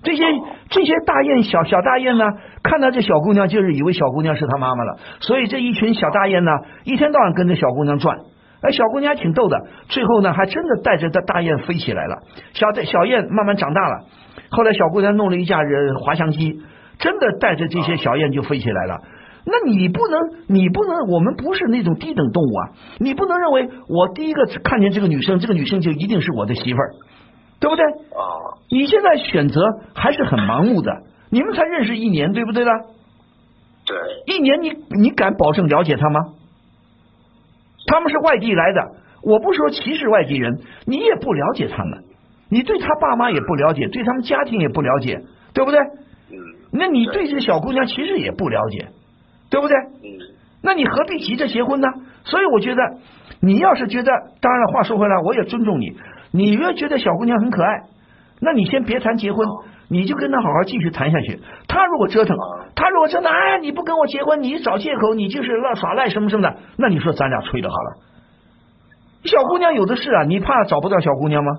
[0.02, 0.24] 这些
[0.70, 2.24] 这些大雁小小大雁呢，
[2.62, 6.50] 看到这小姑娘就是以为小姑娘是她妈妈了，所以这一群小大雁呢，
[6.84, 8.16] 一天到晚跟着小姑娘转。
[8.62, 9.56] 哎，小姑娘还挺逗的，
[9.88, 12.18] 最后呢，还真的带着这大雁飞起来了。
[12.52, 14.04] 小的小雁慢慢长大了，
[14.50, 16.60] 后来小姑娘弄了一架人滑翔机，
[16.98, 19.00] 真的带着这些小雁就飞起来了。
[19.46, 22.68] 那你不能，你不能，我们不是那种低等动物啊！
[22.98, 26.92] 你不能认为我第一个看见这个女生，这个女生就一定是我的媳妇儿，
[27.60, 27.84] 对不对？
[27.84, 29.60] 啊，你现在选择
[29.94, 30.90] 还是很盲目的。
[31.30, 32.70] 你们才认识一年，对不对呢？
[33.86, 36.20] 对，一年你你敢保证了解他吗？
[37.86, 38.80] 他们是外地来的，
[39.22, 42.04] 我不说歧视外地人，你也不了解他们，
[42.50, 45.22] 你对他爸妈也不了解，对他们家庭也不了解，
[45.54, 45.78] 对不对？
[45.80, 46.36] 嗯
[46.72, 48.88] 那你对这个小姑娘其实也不了解，
[49.50, 49.76] 对不对？
[49.76, 50.18] 嗯
[50.62, 51.88] 那你何必急着结婚呢？
[52.24, 52.82] 所以我觉得，
[53.40, 55.96] 你要是觉得，当然了，话说回来，我也尊重你。
[56.32, 57.82] 你越觉得小姑娘很可爱，
[58.40, 59.46] 那你先别谈结婚，
[59.88, 61.40] 你就跟她好好继续谈下去。
[61.68, 62.36] 她如果折腾，
[62.74, 67.96] 她如果真的哎你不跟我结婚，你找借口，你就是乱耍赖什么什么的，那你说咱俩吹的好了。
[69.24, 71.52] 小姑娘有的是啊，你怕找不到小姑娘吗？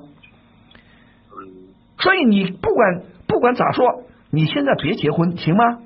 [1.37, 5.77] 嗯，所以你不管不管咋说，你现在别结婚，行吗？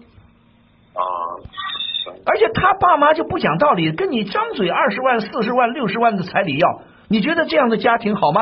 [2.28, 8.42] 而且他爸妈就不讲道理，跟你张嘴二十万、四十万、六十万的彩礼要，你觉得这样的家庭好吗？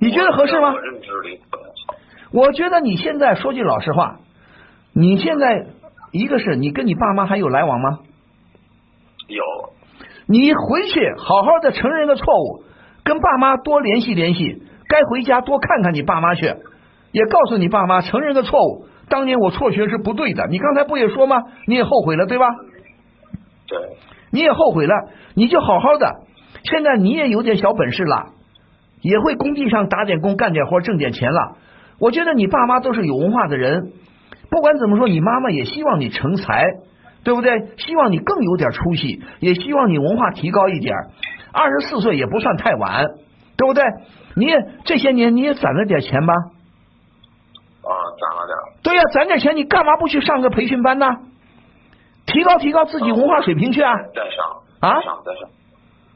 [0.00, 1.94] 嗯，你觉得合适吗我认知里不太好。
[2.32, 4.18] 我觉得你现在说句老实话，
[4.92, 5.66] 你现在
[6.12, 8.00] 一个是你跟你爸妈还有来往吗？
[9.28, 9.42] 有，
[10.26, 12.64] 你回去好好的承认个错误，
[13.04, 16.54] 跟爸妈多联系联系，该回家多看看你爸妈去，
[17.12, 20.46] 也告诉你爸妈承认个错误，当年我辍学是不对的。
[20.48, 21.42] 你刚才不也说吗？
[21.66, 22.46] 你也后悔了对吧？
[23.66, 23.78] 对，
[24.30, 24.94] 你也后悔了，
[25.34, 26.20] 你就好好的。
[26.64, 28.32] 现在你也有点小本事了，
[29.04, 31.58] 也会工地上打点工、干点活、挣点钱了。
[32.00, 33.92] 我觉得你爸妈都是有文化的人，
[34.50, 36.64] 不管怎么说，你妈妈也希望你成才，
[37.22, 37.68] 对不对？
[37.76, 40.96] 希望你更有点出息，也希望你文化提高一点。
[41.52, 43.04] 二十四岁也不算太晚，
[43.58, 43.84] 对不对？
[44.36, 46.34] 你也这些年你也攒了点钱吧？
[46.34, 51.06] 啊，攒了点，对呀、攒点钱，你干嘛不去上个培训班呢？
[52.26, 53.92] 提高提高自己文化水平去啊！
[54.14, 54.46] 再上，
[54.80, 55.50] 啊再上，再上，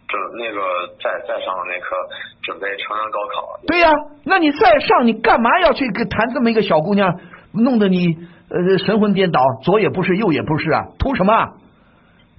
[0.08, 0.58] 准那个
[1.02, 1.94] 再再上那课，
[2.42, 3.60] 准备成人高考。
[3.66, 3.92] 对呀、
[4.24, 7.20] 那你再上，你干嘛要去跟谈这么一个小姑娘，
[7.52, 8.16] 弄得你
[8.48, 11.32] 呃神魂颠倒，左也不是，右也不是啊，图什么？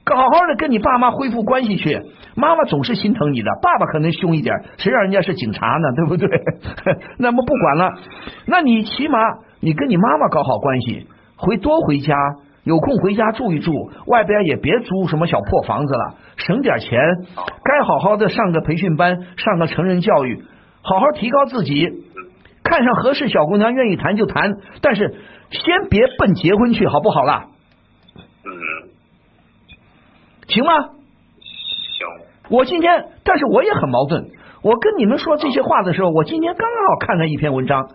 [0.06, 2.02] 好好的跟你爸妈恢复关系去，
[2.36, 5.92] 妈妈总是心疼你的，爸爸可能凶一点，谁让人家是警察呢？
[5.96, 6.28] 对不对？
[7.20, 7.94] 那么不管了，
[8.48, 9.20] 那你起码
[9.60, 11.06] 你跟你妈妈搞好关系，
[11.38, 12.16] 回多回家，
[12.70, 17.00] 有空回家住一住，外边也别租什么小破房子了，省点钱，
[17.64, 20.44] 该好好的上个培训班，上个成人教育，
[20.84, 21.88] 好好提高自己，
[22.64, 25.16] 看上合适小姑娘愿意谈就谈，但是
[25.50, 27.48] 先别奔结婚去，好不好啦？
[28.46, 28.54] 嗯，
[30.48, 30.78] 行吗？
[30.78, 34.28] 行，我今天，但是我也很矛盾。
[34.62, 37.90] 我跟你们说这些话的时候，我今天刚好看了一篇文章，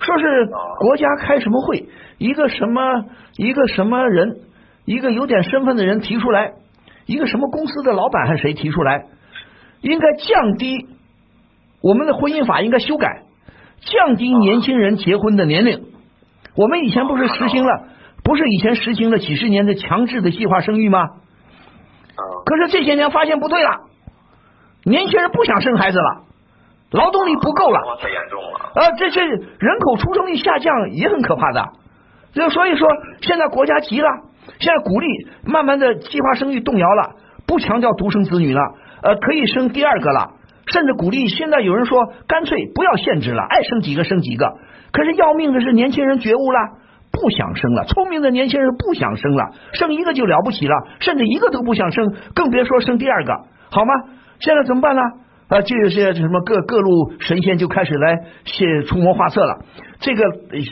[0.00, 0.48] 说是
[0.78, 1.88] 国家开什么会，
[2.18, 3.04] 一个什么
[3.36, 4.40] 一个什么人，
[4.84, 6.54] 一个有点身份的人提出来，
[7.06, 9.06] 一个什么公司的老板还是谁提出来，
[9.82, 10.88] 应该降低
[11.82, 13.24] 我们的婚姻法应该修改，
[13.80, 15.84] 降低年轻人结婚的年龄。
[16.56, 17.88] 我们以前不是实行了，
[18.24, 21.00] 不是以前实行了几十年的强制的计划生育吗？
[21.00, 23.70] 啊，可是这些年发现不对了，
[24.84, 26.24] 年轻人不想生孩子了，
[26.92, 28.58] 劳动力不够了，太严重了。
[28.74, 31.64] 啊，这这人口出生率下降也很可怕的。
[32.32, 32.88] 就所以说，
[33.20, 34.08] 现在国家急了，
[34.58, 35.06] 现在鼓励
[35.44, 37.16] 慢慢的计划生育动摇了，
[37.46, 38.60] 不强调独生子女了，
[39.02, 40.32] 呃，可以生第二个了，
[40.66, 44.52] 甚至鼓励现在有人说干脆不要限制了，爱生几个生几个。
[44.92, 46.58] 可是要命的是年轻人觉悟了。
[47.12, 53.32] 不想生了，聪明的年轻人不想生了，生一个就了不起了，甚至一个都不想生，更别说生第二个，
[53.68, 53.92] 好吗？
[54.38, 55.02] 现在怎么办呢？
[55.50, 59.64] 啊，这些什么各各路神仙就开始来写出谋划策了。
[59.98, 60.22] 这个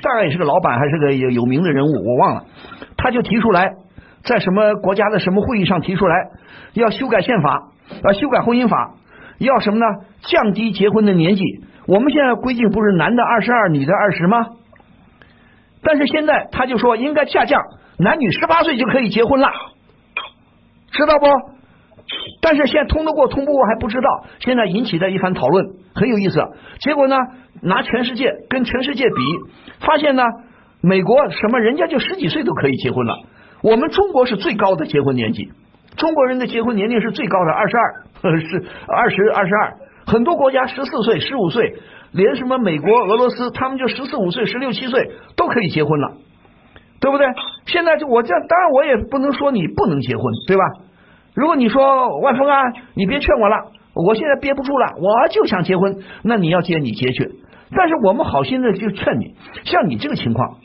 [0.03, 2.45] 大概也是个老板，还是个有有名的人物，我忘了。
[2.97, 3.75] 他就提出来，
[4.23, 6.15] 在什么国家的什么会议上提出来，
[6.75, 7.71] 要修改宪法，
[8.05, 8.95] 啊，修改婚姻法，
[9.39, 9.85] 要什么呢？
[10.23, 11.43] 降低结婚的年纪。
[11.89, 14.47] 我们现在规定不是男的二十二，女的二十吗？
[15.83, 17.63] 但是现在他就说应该下降，
[17.99, 19.49] 男女十八岁就可以结婚了，
[20.93, 21.27] 知道不？
[22.41, 26.41] 但是现在通得过通不过还不知道，现在引起的一番讨论很有意思。
[26.81, 27.17] 结果呢，
[27.63, 29.15] 拿全世界跟全世界比，
[29.81, 30.23] 发现呢，
[30.81, 33.15] 美国什么人家就十几岁都可以结婚了，
[33.63, 35.51] 我们中国是最高的结婚年纪，
[35.97, 38.05] 中国人的结婚年龄是最高的二十二，
[38.41, 41.75] 是二十二十二，很多国家十四岁、十五岁。
[42.11, 46.15] 连什么美国、俄罗斯，他们就十四五岁、十六七岁都可以结婚了，
[47.03, 47.27] 对不对？
[47.67, 50.63] 现在就我这，当然我也不能说你不能结婚，对吧？
[51.39, 52.61] 如果你说万峰啊，
[52.95, 57.31] 你别劝我了，我现在憋不住了，我就想结婚，那你要结你结去。
[57.71, 60.57] 但是我们好心的就劝你，像你这个情况，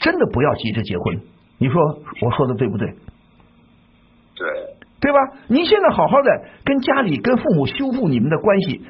[0.00, 1.20] 真的不要急着结婚。
[1.58, 1.80] 你说
[2.22, 2.88] 我说的对不对？
[4.34, 4.75] 对。
[5.06, 5.20] 对吧？
[5.46, 6.28] 您现在好好的
[6.64, 8.82] 跟家里、跟父母修复你们的关系，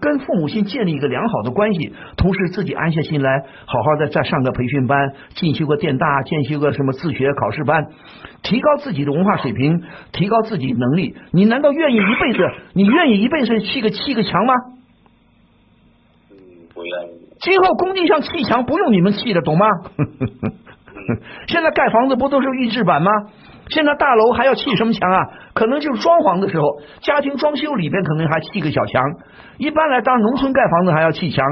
[0.00, 7.86] 跟父母亲建立一个良好的关系，同时自己安下心来，好好的再上个培训班，进修个电大，进修个什么自学考试班，
[8.42, 11.14] 提高自己的文化水平，提高自己能力。
[11.32, 12.38] 你难道愿意一辈子？
[12.72, 14.54] 你愿意一辈子砌个砌个墙吗？
[16.30, 16.38] 嗯，
[16.74, 17.28] 不愿意。
[17.40, 19.66] 今后工地上砌墙不用你们砌的，懂吗？
[21.46, 23.10] 现在盖房子不都是预制板吗？
[23.70, 25.18] 现在大楼还要砌什么墙啊？
[25.52, 29.02] 可能就是装潢的时候，家庭装修里边可能还砌个小墙。
[29.58, 31.44] 一般来当农村盖房子还要砌墙。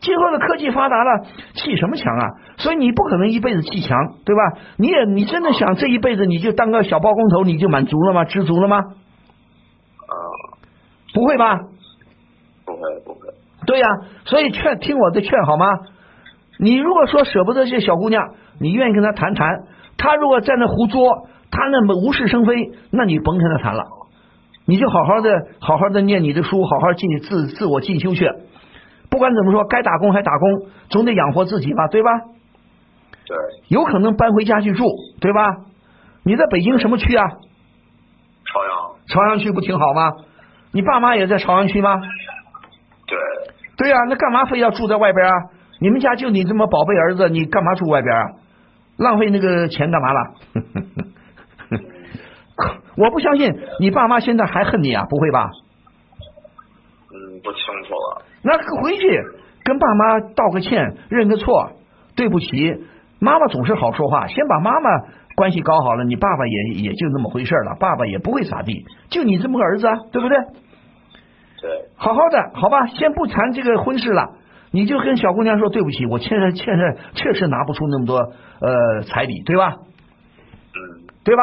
[0.00, 2.28] 今后的科技发达了，砌什么墙啊？
[2.58, 4.42] 所以你不可能一辈子砌墙，对吧？
[4.76, 8.24] 你也你真的想这一辈子你就当个小包工头你就满足了吗？
[8.24, 8.76] 知足了吗？
[8.78, 10.14] 啊，
[11.12, 11.58] 不会吧？
[12.66, 13.20] 不会不会。
[13.66, 13.88] 对呀，
[14.26, 15.66] 所以劝听我的劝好吗？
[16.60, 19.64] 你如果说舍不得这小姑娘，你愿意跟她谈谈，
[19.96, 21.26] 她如果在那胡作。
[21.54, 23.84] 他那么无事生非，那你甭跟他谈了，
[24.66, 25.30] 你就好好的、
[25.60, 28.28] 好好的念你的书，好好进自自我进修去。
[29.08, 32.10] 不管怎么说，该打工还打工，总得养活自己吧，对吧？
[33.24, 33.36] 对。
[33.68, 34.84] 有可能搬回家去住，
[35.20, 35.58] 对吧？
[36.24, 37.24] 你在北京什么区啊？
[37.28, 38.96] 朝阳。
[39.06, 40.10] 朝阳区不挺好吗？
[40.72, 42.00] 你爸妈也在朝阳区吗？
[43.06, 43.16] 对。
[43.76, 45.32] 对呀，那干嘛非要住在外边啊？
[45.80, 48.30] 你们家就你这么宝贝儿子，你干嘛住外边啊？
[48.96, 50.34] 浪费那个钱干嘛了？
[52.96, 55.04] 我不相信你爸妈现在还恨你啊？
[55.08, 55.50] 不会吧？
[57.10, 58.22] 嗯，不清楚了。
[58.42, 59.22] 那回去
[59.64, 61.72] 跟爸妈道个歉，认个错，
[62.14, 62.84] 对不起。
[63.20, 64.90] 妈妈总是好说话，先把妈妈
[65.34, 67.76] 关系搞好了，你爸爸也也就那么回事了。
[67.80, 70.38] 爸爸也不会咋地，就你这么个儿子，对不对？
[71.60, 71.88] 对。
[71.96, 74.34] 好好的，好吧，先不谈这个婚事了，
[74.70, 78.18] 你就跟小姑娘说对不起，我欠着欠着，确实拿不出那么多
[78.60, 79.76] 呃彩礼，对吧？
[80.74, 81.06] 嗯。
[81.24, 81.42] 对吧？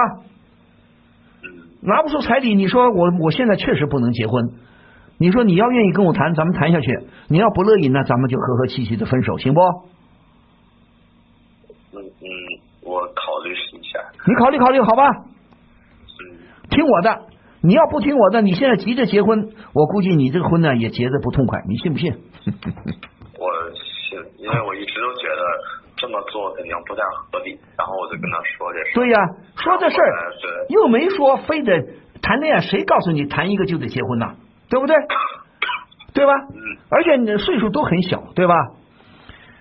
[1.82, 4.52] 拿不出彩礼，你说我我现在确实不能结婚。
[5.18, 6.88] 你说你要愿意跟我谈，咱们谈下去；
[7.28, 9.62] 你要不乐意，那咱们就和和气气的分手，行不？
[11.94, 12.26] 嗯嗯，
[12.84, 16.38] 我考虑一下你考虑考虑好吧，嗯，
[16.70, 17.28] 听我的。
[17.64, 22.12] 你要不听我的，你现在急着结婚，我估计你这个婚呢也结的不痛快，你信不信？
[23.38, 23.46] 我
[23.78, 25.31] 信，因为我一直都觉得
[26.02, 28.95] 这么做肯定不太合理，然后我就跟他说这事。
[28.95, 29.20] 对呀、
[29.56, 29.97] 说这事
[30.70, 31.72] 又没说非得
[32.24, 34.34] 谈恋爱，谁告诉你谈一个就得结婚呐？
[34.68, 34.95] 对不对？
[36.14, 36.34] 对吧？
[36.34, 38.56] 嗯而且你的岁数都很小，对吧？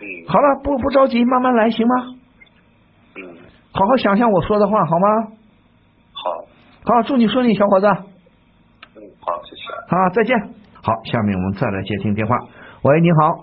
[0.00, 1.94] 嗯好了，不不着急，慢慢来，行吗？
[3.16, 3.36] 嗯，
[3.72, 5.06] 好好想想我说的话，好吗？
[6.12, 7.86] 好，好，祝你顺利，小伙子。
[7.86, 9.62] 嗯好，谢谢。
[9.88, 10.40] 好，再见。
[10.82, 12.34] 好，下面我们再来接听电话。
[12.82, 13.38] 喂，你好，啊，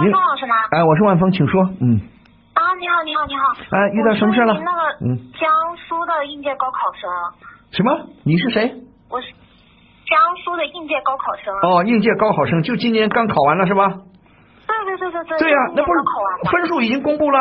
[0.00, 0.54] 万你峰老师吗？
[0.70, 1.62] 哎，我是万峰，请说。
[1.80, 2.00] 嗯，
[2.54, 3.52] 啊，你好，你好，你好。
[3.70, 7.10] 哎，遇到什么事了那个嗯江苏的应届高考生，
[7.72, 8.08] 什么？
[8.24, 8.72] 你是谁？
[9.10, 9.28] 我是
[10.06, 11.54] 江苏的应届高考生。
[11.62, 13.88] 哦，应届高考生，就今年刚考完了是吧？
[14.66, 15.38] 对对对对对。
[15.38, 16.50] 对呀、那不是考完的。
[16.50, 17.38] 分数已经公布了。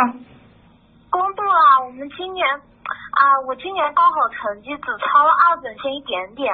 [1.09, 6.53] 公布了，我们今年啊，我今年高考成绩只超了二本线一点点，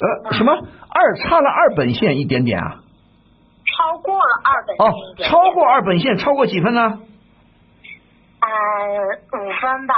[0.00, 0.52] 呃，什么？
[0.90, 2.81] 二差了二本线一点点啊？
[3.64, 5.30] 超过了二本哦线一，点点。
[5.30, 6.98] 超过二本线，超过几分呢？
[8.40, 9.94] 呃五分吧。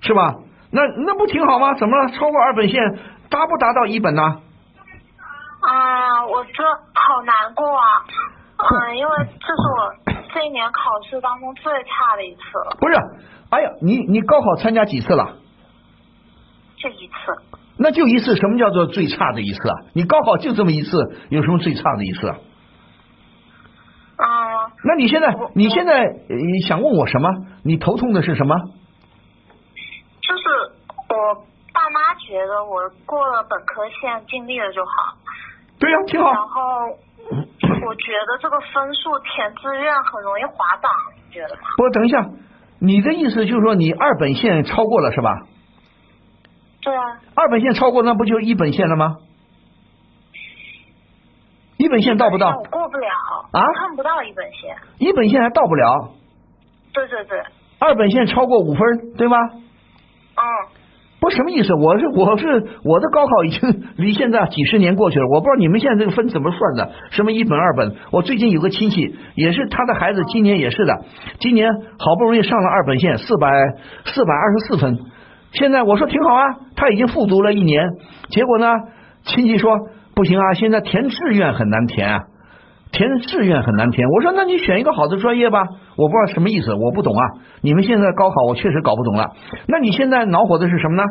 [0.00, 0.34] 是吧？
[0.70, 1.74] 那那不挺好吗？
[1.74, 2.10] 怎么了？
[2.12, 2.80] 超过二本线，
[3.30, 4.22] 达不达到一本呢？
[5.60, 6.62] 啊，我这
[6.94, 8.04] 好难过啊。
[8.58, 12.94] 嗯，因为这是我这一年考试当中最差的一次了，不是，
[13.50, 15.36] 哎呀，你你高考参加几次了？
[16.78, 17.14] 就一次。
[17.78, 19.74] 那就一次，什么叫做最差的一次啊？
[19.92, 20.96] 你高考就这么一次，
[21.28, 22.36] 有什么最差的一次啊？
[22.38, 22.42] 嗯，
[24.86, 27.28] 那你现在你现在呃想问我什么？
[27.64, 28.54] 你头痛的是什么？
[30.22, 30.42] 就是
[31.10, 31.34] 我
[31.74, 35.16] 爸妈觉得我过了本科线尽力了就好，
[35.78, 36.30] 对呀、挺好。
[36.32, 36.60] 然后
[37.86, 40.90] 我觉得这个分数填志愿很容易滑档，
[41.26, 41.62] 你觉得吗？
[41.76, 42.24] 不，等一下，
[42.80, 45.40] 你的意思就是说你二本线超过了是吧？
[46.82, 47.02] 对啊，
[47.34, 49.16] 二本线超过，那不就一本线了吗？
[51.78, 52.64] 一本线到不到我？
[52.70, 53.08] 过不了
[53.52, 54.76] 啊看不到一本线。
[54.98, 56.10] 一本线还到不了，
[56.92, 57.38] 对对对，
[57.78, 59.36] 二本线超过五分，对吗？
[60.38, 60.42] 嗯，
[61.20, 61.74] 不什么意思？
[61.74, 62.46] 我是我是
[62.84, 66.92] 我的高考已经离现在几十年过去了，我不知道你们现在这个分怎么算的？
[67.10, 67.94] 什么一本二本？
[68.10, 71.04] 我最近有个亲戚也是他的孩子，今年也是的，
[71.40, 73.50] 今年好不容易上了二本线，四百
[74.04, 74.98] 四百二十四分。
[75.52, 76.42] 现在我说挺好啊，
[76.76, 77.88] 他已经复读了一年，
[78.28, 78.66] 结果呢，
[79.24, 79.70] 亲戚说
[80.16, 82.24] 不行啊，现在填志愿很难填啊。
[82.90, 85.60] 填志愿很难填，我说那你选一个好的专业吧，
[85.98, 87.22] 我不知道什么意思，我不懂啊。
[87.60, 89.32] 你们现在高考我确实搞不懂了。
[89.68, 91.02] 那你现在恼火的是什么呢？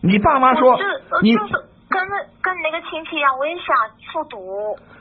[0.00, 0.84] 你爸妈说我是
[1.20, 1.52] 你就是
[1.90, 3.76] 跟那跟那个亲戚一样，我也想
[4.10, 4.38] 复读。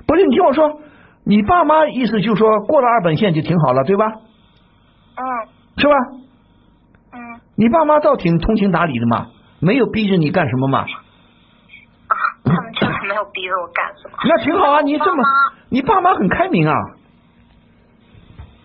[0.06, 0.82] 不是你听我说，
[1.24, 4.06] 你爸妈意思就是说过了二本线就挺好了，对吧？
[5.16, 5.24] 嗯
[5.78, 5.94] 是吧？
[7.14, 9.28] 嗯你爸妈倒挺通情达理的嘛，
[9.62, 12.52] 没有逼着你干什么嘛，啊，他
[12.85, 14.18] 们没有逼着我干什么。
[14.24, 14.82] 那挺好啊。
[14.82, 15.30] 你这么爸，
[15.70, 16.74] 你爸妈很开明啊。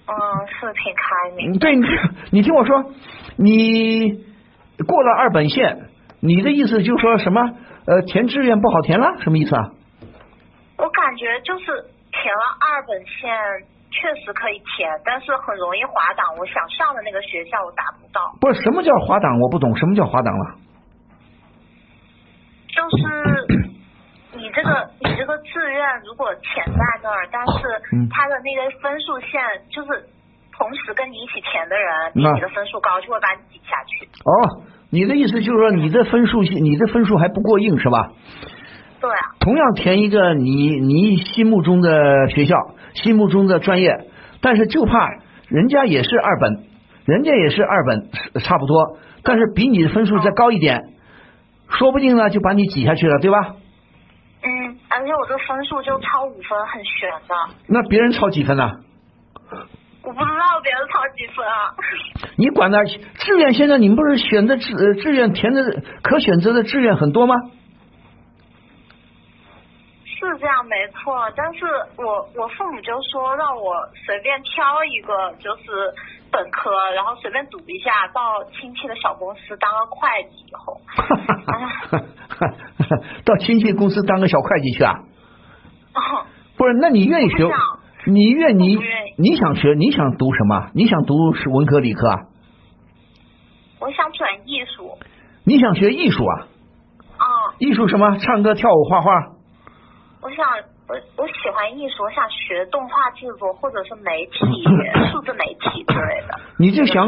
[0.07, 0.15] 嗯，
[0.49, 1.53] 是挺开明。
[1.53, 1.87] 嗯对，你
[2.33, 2.93] 你听我说，
[3.37, 4.11] 你
[4.87, 5.89] 过了二本线，
[6.21, 7.41] 你的意思就是说什么？
[7.87, 9.71] 呃，填志愿不好填了，什么意思啊？
[10.79, 11.67] 我感觉就是
[12.11, 13.31] 填了二本线，
[13.91, 16.27] 确实可以填，但是很容易滑档。
[16.39, 20.57] 我想上的那个学校我达不到，不是什么叫滑档，我不懂，什么叫滑档了？
[22.69, 23.70] 就是
[24.37, 30.07] 你这个你这个志愿如果填在那儿，但是他的那个分数线就是
[30.57, 34.07] 同时跟你一起填的人比你的分数高，就会把你挤下去。
[34.25, 38.11] 哦，你的意思就是说你的分数你的分数还不过硬是吧？
[39.01, 42.57] 对啊，同样填一个你你心目中的学校，
[42.95, 44.07] 心目中的专业，
[44.43, 45.09] 但是就怕
[45.49, 46.65] 人家也是二本，
[47.07, 48.11] 人家也是二本
[48.43, 50.83] 差不多，但是比你的分数再高一点，
[51.71, 53.57] 说不定呢就把你挤下去了，对吧？
[54.91, 57.35] 嗯，而且我这分数就超五分，很悬的。
[57.67, 58.71] 那别人超几分呢？
[60.03, 61.75] 我不知道别人超几分啊。
[62.37, 65.63] 你管他志愿，现在你们不是选择志呃志愿填的
[66.03, 67.35] 可选择的志愿很多吗？
[70.05, 71.65] 是这样没错，但是
[71.97, 73.73] 我我父母就说让我
[74.05, 75.95] 随便挑一个就是
[76.31, 80.79] 本科，然后随便读一下，到亲戚的小公司当个会计以后，
[83.25, 84.95] 到亲戚公司当个小会计去啊？
[85.95, 86.01] 哦
[86.57, 87.49] 不是，那你愿意学？
[88.07, 88.83] 你愿你愿
[89.19, 89.75] 你想学？
[89.75, 90.71] 你想读什么？
[90.75, 92.17] 你想读是文科理科啊？
[93.81, 94.99] 我想转艺术，
[95.45, 96.47] 你想学艺术啊？
[97.19, 97.25] 嗯，
[97.59, 98.17] 艺术什么？
[98.19, 99.11] 唱歌、跳舞、画画？
[100.23, 100.47] 我想
[100.89, 104.65] 我我喜欢艺术，我想学动画制作或者是媒体、
[105.13, 106.39] 数字媒体之类的。
[106.59, 107.07] 你就想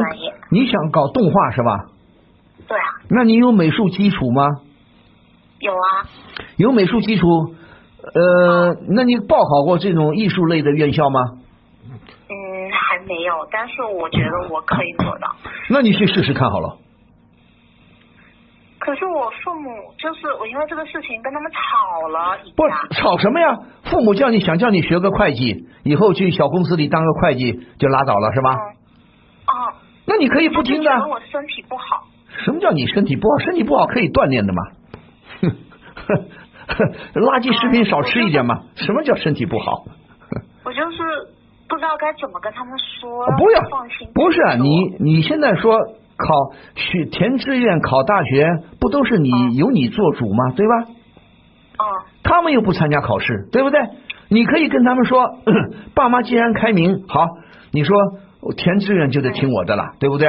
[0.51, 1.87] 你想搞动画是吧？
[2.66, 4.45] 对啊，那你有美术基础吗？
[5.63, 5.87] 有啊，
[6.57, 7.27] 有美术基础，
[8.15, 11.21] 呃，那你报考过这种艺术类的院校吗？
[12.29, 12.35] 嗯，
[12.73, 15.37] 还没有，但是我觉得我可以做到。
[15.71, 16.79] 那你去试试看好了。
[18.81, 23.57] 可是我父母就是我因为这个事情跟他们吵了一不架，吵什么呀？
[23.85, 28.51] 父母叫你想叫你学个会计，以后去小公司里当个会计就拉倒了是吧？
[28.51, 28.59] 嗯，
[29.47, 29.73] 哦，
[30.07, 32.09] 那你可以不听的我身体不好，
[32.45, 33.39] 什么叫你身体不好？
[33.39, 34.63] 身体不好可以锻炼的嘛。
[37.14, 38.61] 垃圾食品少吃一点嘛。
[38.76, 39.84] 什么叫身体不好？
[40.64, 40.98] 我就是
[41.68, 43.26] 不知道该怎么跟他们说。
[43.36, 45.76] 不要放心，不是啊你你现在说
[46.16, 48.46] 考学填志愿考大学，
[48.80, 50.53] 不都是你嗯由你做主吗？
[50.57, 50.74] 对吧？
[50.86, 51.84] 嗯
[52.22, 53.80] 他们又不参加考试，对不对？
[54.28, 55.38] 你可以跟他们说，
[55.94, 57.26] 爸妈既然开明，好，
[57.72, 57.96] 你说
[58.40, 60.28] 我填志愿就得听我的了，对不对？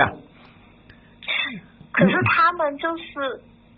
[1.92, 3.04] 可是他们就是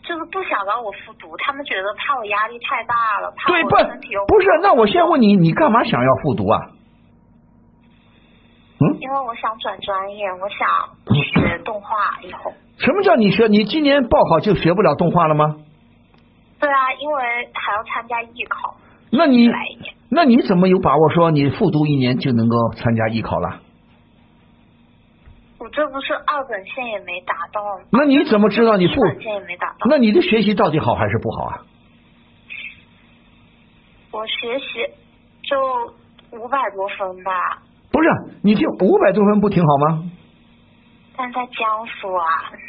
[0.08, 4.48] 就是不想让我复读，他们觉得怕我压力太大了，怕对，我不身体又不是。
[4.62, 6.62] 那我先问你，你干嘛想要复读啊？
[8.80, 10.68] 嗯，因为我想转专业，我想
[11.14, 12.54] 学动画以后。
[12.78, 13.48] 什么叫你学？
[13.48, 15.56] 你今年报考就学不了动画了吗？
[16.60, 18.76] 对啊，因为还要参加艺考，
[19.12, 19.50] 那你。
[20.08, 23.60] 那你怎么有把握说你复读一年就能够参加艺考了？
[25.66, 27.86] 我这不是二本线也没达到吗？
[27.92, 29.02] 那你怎么知道你复？
[29.02, 29.88] 本线也没达到。
[29.90, 31.62] 那你的学习到底好还是不好啊？
[34.12, 34.66] 我学习
[35.42, 37.32] 就五百多分吧，
[37.92, 38.10] 不是，
[38.44, 40.04] 你就五百多分不挺好吗？
[41.18, 42.24] 但在江苏啊，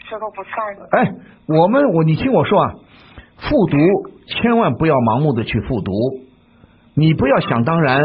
[0.08, 0.56] 这都不算。
[0.92, 1.12] 哎，
[1.48, 2.72] 我们我你听我说啊，
[3.36, 3.76] 复读
[4.26, 5.92] 千万不要盲目的去复读，
[6.94, 8.00] 你不要想当然。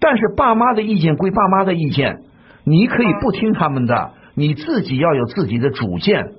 [0.00, 2.20] 但是爸妈的意见归爸妈的意见，
[2.64, 6.32] 你可以不听他们的，你自己要有自己的主见。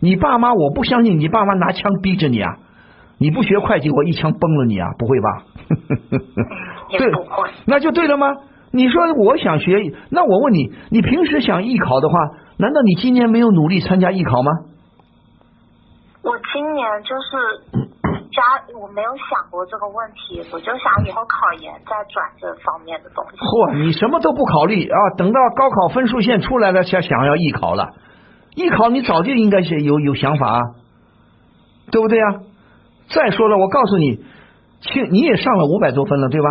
[0.00, 2.58] 你爸妈，我不相信你爸妈拿枪逼着你啊！
[3.18, 4.90] 你不学会计，我一枪崩了你啊！
[4.98, 5.44] 不会吧？
[6.98, 7.10] 对
[7.66, 8.26] 那就对了吗？
[8.72, 12.18] 你说我想学，那我问你，你平时想艺考的话，
[12.58, 14.50] 难道你今年没有努力参加艺考吗？
[16.22, 17.93] 我今年就是
[18.34, 18.42] 家，
[18.76, 23.38] 我没有想过这个问题，我就想以后考研再转这方面的东西。
[23.38, 24.98] 嚯，你什么都不考虑啊！
[25.16, 27.94] 等到高考分数线出来了，才想要艺考了。
[28.56, 30.60] 艺考你早就应该是有有想法啊，
[31.90, 32.42] 对不对啊？
[33.08, 34.24] 再说了，我告诉你，
[34.80, 36.48] 亲，你也上了五百多分了，对吧？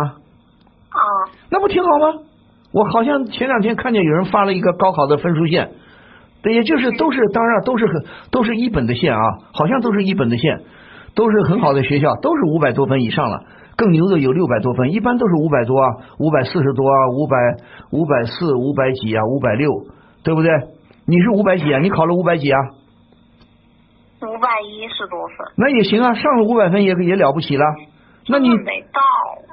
[0.88, 1.00] 啊、
[1.50, 2.20] 那不挺好吗？
[2.72, 5.72] 我好像前两天看见有人发了一个高考的分数线，
[6.42, 9.20] 对，也就是都是当然都是很都是一本的线啊，
[9.52, 10.60] 好像都是一本的线，
[11.14, 13.44] 都是很好的学校，都是五百多分以上了。
[13.76, 15.88] 更牛的有六百多分，一般都是五百多啊，
[16.18, 17.36] 五百四十多啊，五百
[17.90, 19.70] 五百四、五百几啊，五百六，
[20.22, 20.50] 对不对？
[21.06, 21.80] 你是五百几啊？
[21.80, 22.58] 你考了五百几啊？
[24.22, 27.64] 五百一十多分，那也行啊，上了五百分也也了不起了。
[28.28, 29.00] 那你没到。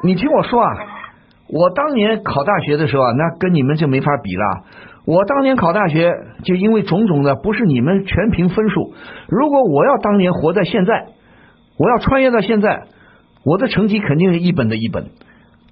[0.04, 0.78] 你听我说啊，
[1.50, 4.44] 我当年考大学的时候啊，那跟你们就没法比了。
[5.06, 8.94] 我当年考大学，就因为种种的，不是你们全凭分数。
[9.28, 11.08] 如果我要当年活在现在，
[11.82, 12.84] 我要穿越到现在，
[13.44, 15.08] 我的成绩肯定是一本的一本，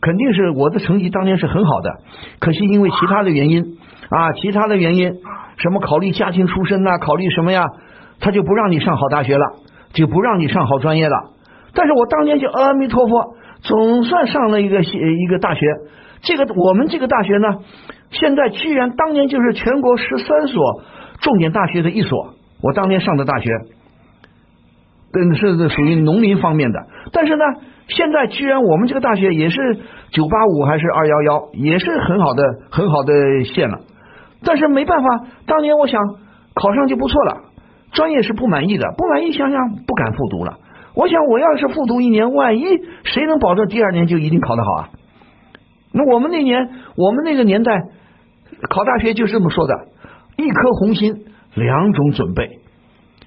[0.01, 1.91] 肯定是我的成绩当年是很好的。
[2.39, 3.77] 可惜因为其他的原因
[4.09, 5.13] 啊，其他的原因，
[5.57, 7.63] 什么考虑家庭出身呐、考虑什么呀，
[8.19, 9.45] 他就不让你上好大学了，
[9.93, 11.15] 就不让你上好专业了。
[11.75, 15.67] 但是我当年就阿弥陀佛，总算上了一个一个大学。
[16.23, 17.59] 这个我们这个大学呢，
[18.09, 20.81] 现在居然当年就是全国十三所
[21.21, 22.33] 重点大学的一所。
[22.63, 23.51] 我当年上的大学，
[25.11, 26.79] 对，是是属于农林方面的。
[27.11, 27.43] 但是呢，
[27.87, 29.77] 现在居然我们这个大学也是
[30.11, 33.79] 九八五还是二幺幺，也是很好的很好的线了。
[34.43, 36.01] 但是没办法，当年我想
[36.53, 37.41] 考上就不错了，
[37.91, 40.59] 专业是不满意的，不满意想想不敢复读了。
[40.95, 42.63] 我想我要是复读一年，万一
[43.03, 44.89] 谁能保证第二年就一定考得好啊？
[45.91, 47.81] 那我们那年，我们那个年代
[48.69, 49.73] 考大学就是这么说的：
[50.37, 52.59] 一颗红心，两种准备。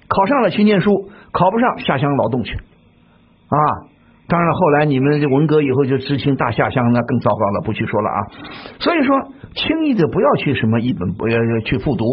[0.07, 3.57] 考上了去念书，考不上下乡劳动去啊！
[4.25, 8.19] 当然，后来你们文革以后就知青大下乡，那更糟糕了，不去说了啊。
[8.79, 9.19] 所以说，
[9.53, 12.05] 轻易的不要去什么一本不要去复读。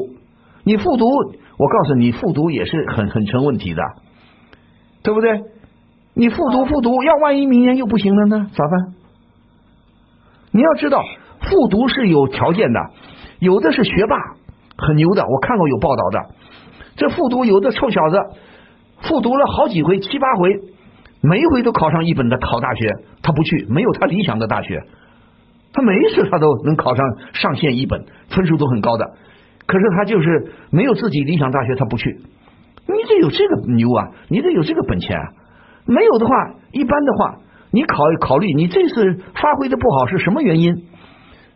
[0.64, 3.82] 你复读，我告诉你，复读也是很很成问题的，
[5.02, 5.40] 对不对？
[6.14, 8.94] 你复读复读，要万一明年又不行了呢，咋办？
[10.50, 11.02] 你要知道，
[11.40, 12.80] 复读是有条件的，
[13.38, 14.16] 有的是学霸，
[14.76, 16.30] 很牛的，我看过有报道的。
[16.96, 18.16] 这复读有的臭小子，
[19.02, 20.60] 复读了好几回，七八回，
[21.22, 22.92] 每一回都考上一本的考大学，
[23.22, 24.82] 他不去，没有他理想的大学，
[25.72, 29.10] 他每一次他都能考上上线一本，分数都很高的。
[29.66, 32.20] 可是他就是没有自己理想大学，他不去。
[32.86, 35.24] 你得有这个牛啊，你得有这个本钱啊。
[35.86, 36.34] 没有的话，
[36.72, 37.36] 一般的话，
[37.70, 40.74] 你考考虑你这次发挥的不好是什么原因？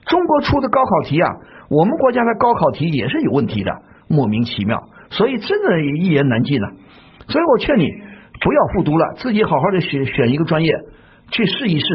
[0.06, 1.28] 中国出的高考题啊，
[1.68, 3.72] 我们国家的高考题也是有问题的，
[4.08, 6.68] 莫名其妙，所以真的一言难尽了。
[7.28, 7.90] 所以我劝你
[8.40, 10.72] 不要复读了，自己好好的选选一个专业
[11.30, 11.86] 去试一试。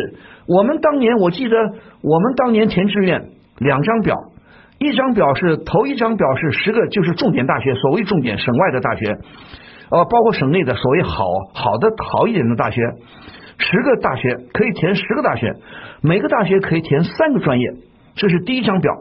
[0.48, 1.58] 我们当年我记得，
[2.02, 4.16] 我们当年填志愿两张表，
[4.80, 9.18] 一张表是头一张表是十个，就是重点大学，所谓重点省外的大学，
[9.92, 11.24] 呃，包括省内的所谓好
[11.54, 12.82] 好的好一点的大学，
[13.60, 15.54] 十个大学可以填十个大学，
[16.02, 17.70] 每个大学可以填三个专业。
[18.16, 18.92] 这是第一张表，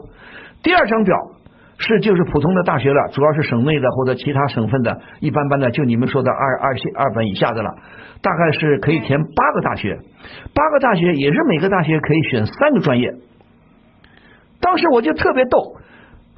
[0.61, 1.17] 第二张表
[1.81, 7.73] 是就是普通的大学了，主要是省内的或者其他省份的一般般的，就你们说的二二线二本以下的了，
[8.21, 9.97] 大概是可以填八个大学，
[10.53, 13.13] 八个大学也是每个大学可以选三个专业。
[14.59, 15.77] 当时我就特别逗，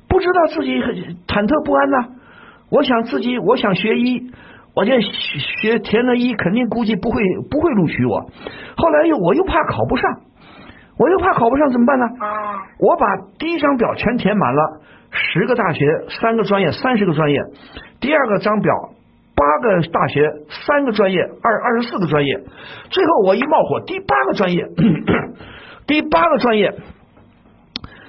[0.07, 0.79] 不知道自己
[1.27, 1.97] 忐忑不安呢。
[2.69, 4.31] 我想自己我想学医，
[4.75, 8.29] 我就学填了医，肯定估计不会不会录取我。
[8.77, 10.21] 后来又我又怕考不上。
[10.97, 12.05] 我又怕考不上怎么办呢？
[12.77, 13.07] 我把
[13.39, 14.81] 第一张表全填满了，
[15.11, 15.85] 十个大学，
[16.21, 17.41] 三个专业，三十个专业。
[17.99, 18.73] 第二个张表，
[19.35, 20.31] 八个大学，
[20.65, 22.39] 三个专业，二二十四个专业。
[22.89, 24.65] 最后我一冒火，第八个专业，
[25.85, 26.73] 第八个专业，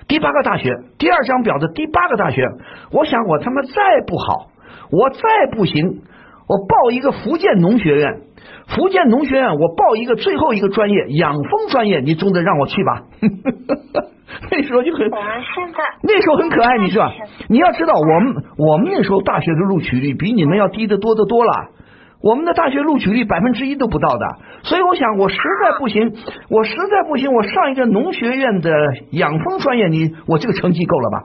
[0.06, 0.78] 第八个大学。
[0.98, 2.46] 第二张表的第八个大学，
[2.92, 3.70] 我想我他妈再
[4.06, 4.50] 不好，
[4.92, 6.02] 我再不行，
[6.48, 8.20] 我报一个福建农学院。
[8.68, 13.02] 福建农学院，我报一个最后一个专业，养蜂专业，你总得让我去吧？
[14.50, 17.12] 那时候就很，我们现在那时候很可爱，你知道？
[17.48, 21.52] 你要知道，我们我们那时候大学的录取率比你们要低得多得多了。
[22.22, 24.26] 我们的大学录取率百分之一都不到的，
[24.62, 26.14] 所以我想，我实在不行，
[26.48, 28.70] 我实在不行，我上一个农学院的
[29.10, 31.24] 养蜂专业，你我这个成绩够了吧？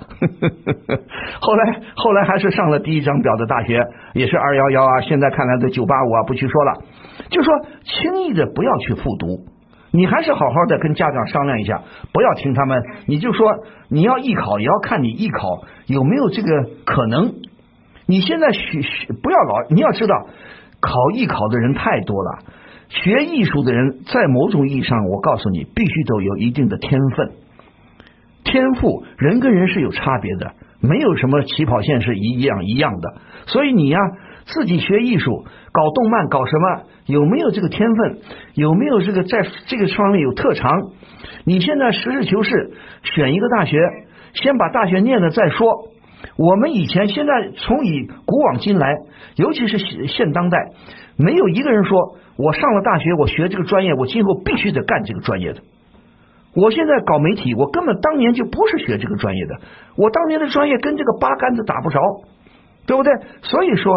[1.39, 3.79] 后来后来还是上了第一张表的大学，
[4.15, 6.73] 也是二幺幺啊，现在看来的九八五啊，不去说了。
[7.29, 7.53] 就说
[7.83, 9.45] 轻易的不要去复读，
[9.91, 11.81] 你还是好好的跟家长商量一下，
[12.13, 12.83] 不要听他们。
[13.07, 13.47] 你就说
[13.89, 16.49] 你要艺考，也要看你艺考有没有这个
[16.85, 17.33] 可能。
[18.05, 20.27] 你现在学学不要老，你要知道。
[20.79, 22.39] 考艺考的人太多了，
[22.89, 27.31] 学艺术的人在某种意义上，我告诉你，必须都有一定的天分、
[28.43, 29.03] 天赋。
[29.17, 33.15] 人跟人是有差别的，没有什么起跑线是一样一样的。
[33.47, 33.99] 所以你呀，
[34.45, 38.19] 自己学艺术、搞动漫、搞什么，有没有这个天分？
[38.53, 40.69] 有没有这个在这个方面有特长？
[41.45, 43.79] 你现在实事求是，选一个大学，
[44.33, 45.89] 先把大学念了再说。
[46.37, 48.93] 我们以前、现在从以古往今来，
[49.35, 49.77] 尤其是
[50.07, 50.71] 现当代，
[51.17, 55.61] 没有一个人说我上了大学，我学这个专业，我今后必须得干这个专业的。
[56.55, 59.55] 我现在搞媒体，我根本当年就不是学这个专业的，
[59.95, 61.99] 我当年的专业跟这个八竿子打不着，
[62.87, 63.13] 对不对？
[63.43, 63.93] 所以说，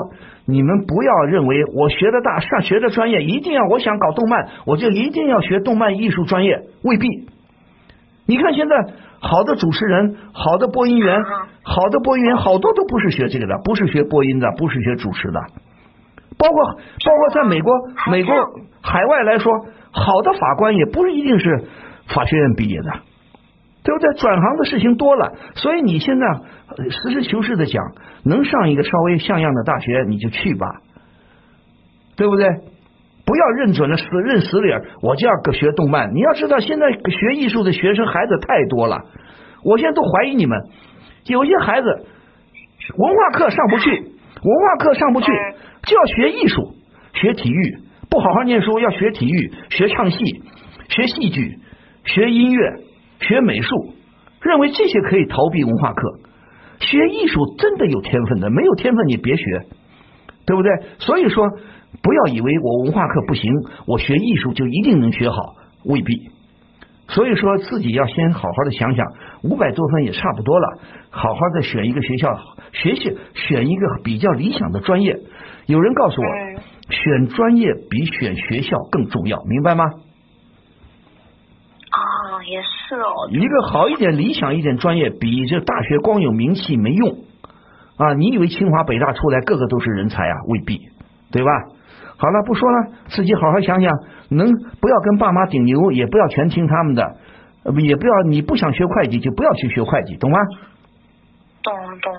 [0.47, 7.09] 你们不要认为我学的大上学的专业一定要我想搞动漫，我就一定要学动漫艺术专业，未必。
[8.26, 8.74] 你看现在
[9.20, 11.22] 好的主持人、好的播音员。
[11.62, 15.41] 好的播音员好多都不是学这个的，不是学播音的，不是学主持的，
[16.38, 17.72] 包括包括在美国、
[18.11, 18.34] 美国
[18.80, 19.53] 海外来说，
[19.93, 21.64] 好的法官也不是一定是
[22.09, 22.91] 法学院毕业的，
[23.83, 24.14] 对不对？
[24.14, 26.26] 转行的事情多了，所以你现在
[26.91, 27.83] 实事求是的讲，
[28.24, 30.81] 能上一个稍微像样的大学你就去吧，
[32.16, 32.47] 对不对？
[33.26, 36.13] 不要认准了死认死理儿，我就要学动漫。
[36.14, 39.05] 你要知道，现在学艺术的学生孩子太多了，
[39.63, 40.59] 我现在都怀疑你们。
[41.26, 41.87] 有些孩子
[42.96, 45.30] 文化课上不去，文化课上不去，
[45.84, 46.75] 就要学艺术，
[47.14, 47.79] 学体育，
[48.11, 50.42] 不好好念书，要学体育，学唱戏，
[50.88, 51.59] 学戏剧，
[52.05, 52.75] 学音乐，
[53.21, 53.95] 学美术，
[54.42, 56.18] 认为这些可以逃避文化课。
[56.80, 59.45] 学艺术真的有天分的，没有天分你别学，
[60.47, 60.72] 对不对？
[60.99, 61.47] 所以说，
[62.03, 63.53] 不要以为我文化课不行，
[63.87, 65.37] 我学艺术就一定能学好，
[65.84, 66.30] 未必。
[67.09, 69.05] 所以说自己要先好好的想想，
[69.42, 70.79] 五百多分也差不多了，
[71.11, 72.34] 好好的选一个学校
[72.72, 75.18] 学习，选一个比较理想的专业。
[75.67, 76.29] 有人告诉我，
[76.88, 79.84] 选专业比选学校更重要，明白吗？
[83.30, 87.11] 一个好一点、理想一点专业，比这大学光有名气没用
[87.96, 88.14] 啊！
[88.14, 90.37] 你以为清华、北大出来个个都是人才啊？
[90.49, 90.88] 未必，
[91.30, 91.50] 对吧？
[92.17, 93.91] 好了，不说了，自己好好想想，
[94.29, 97.17] 能不要跟爸妈顶牛，也不要全听他们的，
[97.79, 100.38] 也不要你不想学会计就不要去学会计，懂吗？
[101.62, 102.12] 懂懂。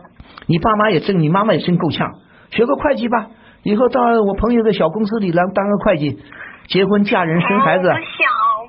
[0.47, 2.11] 你爸妈也真，你妈妈也真够呛，
[2.51, 3.27] 学个会计吧，
[3.63, 6.19] 以后到我朋友的小公司里来当个会计，
[6.67, 7.91] 结婚嫁人生孩子。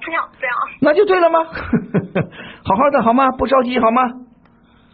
[0.04, 0.56] 不想这样。
[0.80, 1.38] 那就对了吗？
[2.64, 3.30] 好好的好吗？
[3.32, 4.02] 不着急好吗？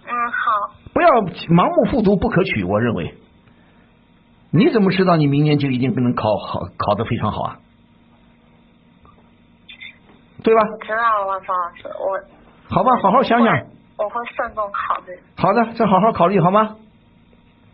[0.07, 0.75] 嗯，好。
[0.95, 1.09] 不要
[1.55, 3.15] 盲目复读不可取，我认为。
[4.51, 7.57] 你怎么知道你明年就一定能考好，考得非常好啊？
[10.43, 10.63] 对吧？
[10.81, 13.55] 知道了，万峰老师，我好吧，好好想想。
[13.99, 15.19] 我会慎重考虑。
[15.37, 16.77] 好的，再好好考虑好吗？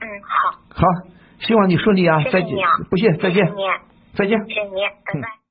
[0.01, 0.59] 嗯，好。
[0.75, 0.89] 好，
[1.39, 2.19] 希望你顺利啊！
[2.23, 2.57] 谢谢再见
[2.91, 3.63] 不谢，再见谢谢，你，
[4.15, 4.39] 再见。
[4.49, 4.81] 谢谢你，
[5.13, 5.44] 拜拜。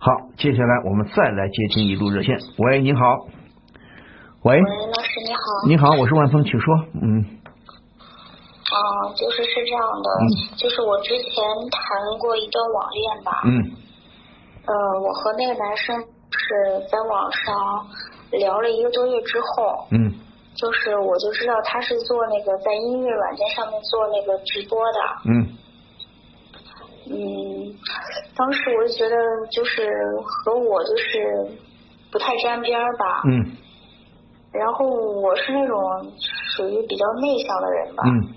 [0.00, 2.38] 好，接下来我们再来接听一路热线。
[2.58, 3.26] 喂，你好。
[4.42, 5.40] 喂，喂，老师你好。
[5.66, 6.76] 你好，我是万峰，请说。
[7.02, 7.18] 嗯
[8.68, 8.78] 啊、
[9.16, 11.42] 就是是这样的，嗯就是我之前
[11.72, 13.72] 谈过一段网恋吧，嗯
[14.66, 17.88] 呃，我和那个男生是在网上
[18.30, 20.14] 聊了一个多月之后，嗯
[20.54, 25.48] 就是我就知道他是做那个在音乐软件上面做那个直播的，嗯
[27.10, 27.74] 嗯，
[28.36, 29.16] 当时我就觉得
[29.50, 29.90] 就是
[30.24, 31.50] 和我就是
[32.12, 33.56] 不太沾边儿吧，嗯。
[34.52, 35.78] 然后我是那种
[36.56, 38.34] 属于比较内向的人吧，嗯。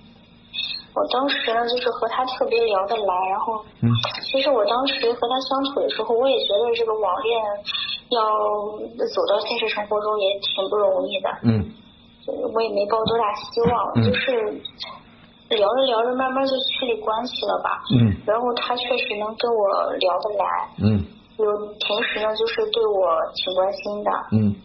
[0.94, 3.90] 我当时呢，就是和他特别聊得来，然后，嗯
[4.30, 7.40] 其实我当时和他相处的时候，我也觉得这个网恋
[8.10, 8.22] 要
[9.08, 11.72] 走到现实生活中也挺不容易的，嗯。
[12.54, 14.62] 我也没抱多大希望，嗯就是
[15.56, 18.14] 聊着聊着，慢慢就确立关系了吧，嗯。
[18.26, 20.46] 然后他确实能跟我聊得来，
[20.84, 21.06] 嗯。
[21.38, 21.46] 有
[21.80, 24.56] 平时呢就是对我挺关心的，嗯。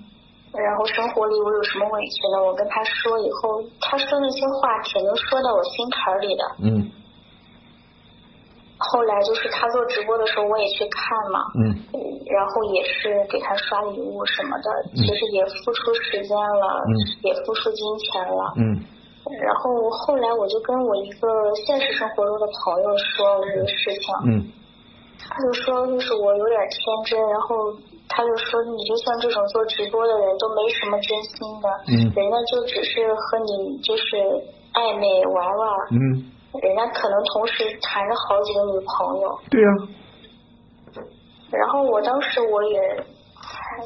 [0.52, 6.44] 然后生活里我有什么委屈呢，我跟他说以后，他说那些话挺能说到我心坎里的。
[6.62, 6.90] 嗯。
[8.78, 11.72] 后来就是他做直播的时候，我也去看嘛，嗯。
[11.94, 14.64] 嗯然后也是给他刷礼物什么的，
[14.96, 16.92] 其实也付出时间了，嗯。
[17.22, 18.52] 也付出金钱了。
[18.56, 18.84] 嗯
[19.43, 21.27] 然后后来我就跟我一个
[21.66, 24.53] 现实生活中的朋友说了这个事情，嗯。
[25.28, 27.73] 他就说就是我有点天真，然后
[28.09, 31.93] 他就说你就像这种做直播的人都没什么真心的，嗯。
[32.15, 34.16] 人家就只是和你就是
[34.74, 36.31] 暧昧玩玩，嗯，
[36.62, 39.69] 人家可能同时谈着好几个女朋友，对呀、
[41.51, 42.78] 然后我当时我也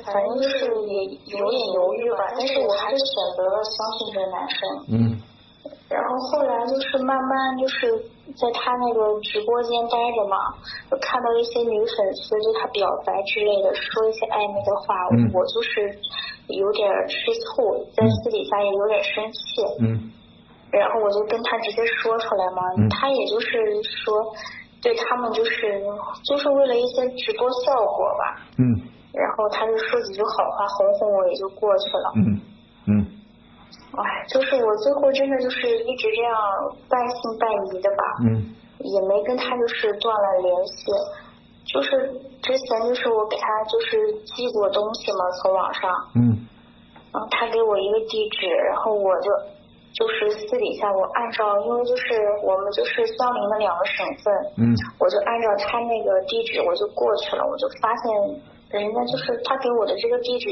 [0.04, 1.04] 反正就是也
[1.38, 4.58] 有点犹豫吧，但是我还是选择了相信这个男生。
[4.90, 5.22] 嗯
[5.90, 7.90] 然后后来就是慢慢就是
[8.38, 10.38] 在他那个直播间待着嘛，
[10.88, 15.90] 就看到一些女粉丝对他表白之类的，说一些暧昧的话，嗯我就是
[16.46, 19.40] 有点吃醋，在私底下也有点生气。
[19.82, 20.10] 嗯
[20.70, 24.14] 然后我就跟他直接说出来嘛，嗯他也就是说
[24.80, 25.82] 对他们就是
[26.22, 28.62] 就是为了一些直播效果吧，嗯
[29.12, 32.12] 然后他就说几句好话哄哄我也就过去了。
[32.14, 32.40] 嗯
[32.86, 33.06] 嗯
[33.96, 36.34] 哎，就是我最后真的就是一直这样
[36.88, 38.54] 半信半疑的吧，嗯。
[38.80, 40.90] 也没跟他就是断了联系。
[41.66, 42.10] 就是
[42.42, 46.48] 之前就是我给他就是寄过东西嘛，从网上，嗯。
[47.12, 49.30] 然后他给我一个地址，然后我就
[49.92, 52.04] 就是私底下我按照，因为就是
[52.42, 54.74] 我们就是相邻的两个省份，嗯。
[54.98, 60.48] 我就按照他那个地址我就过去了，我就发现人家就是他给我的这个地址，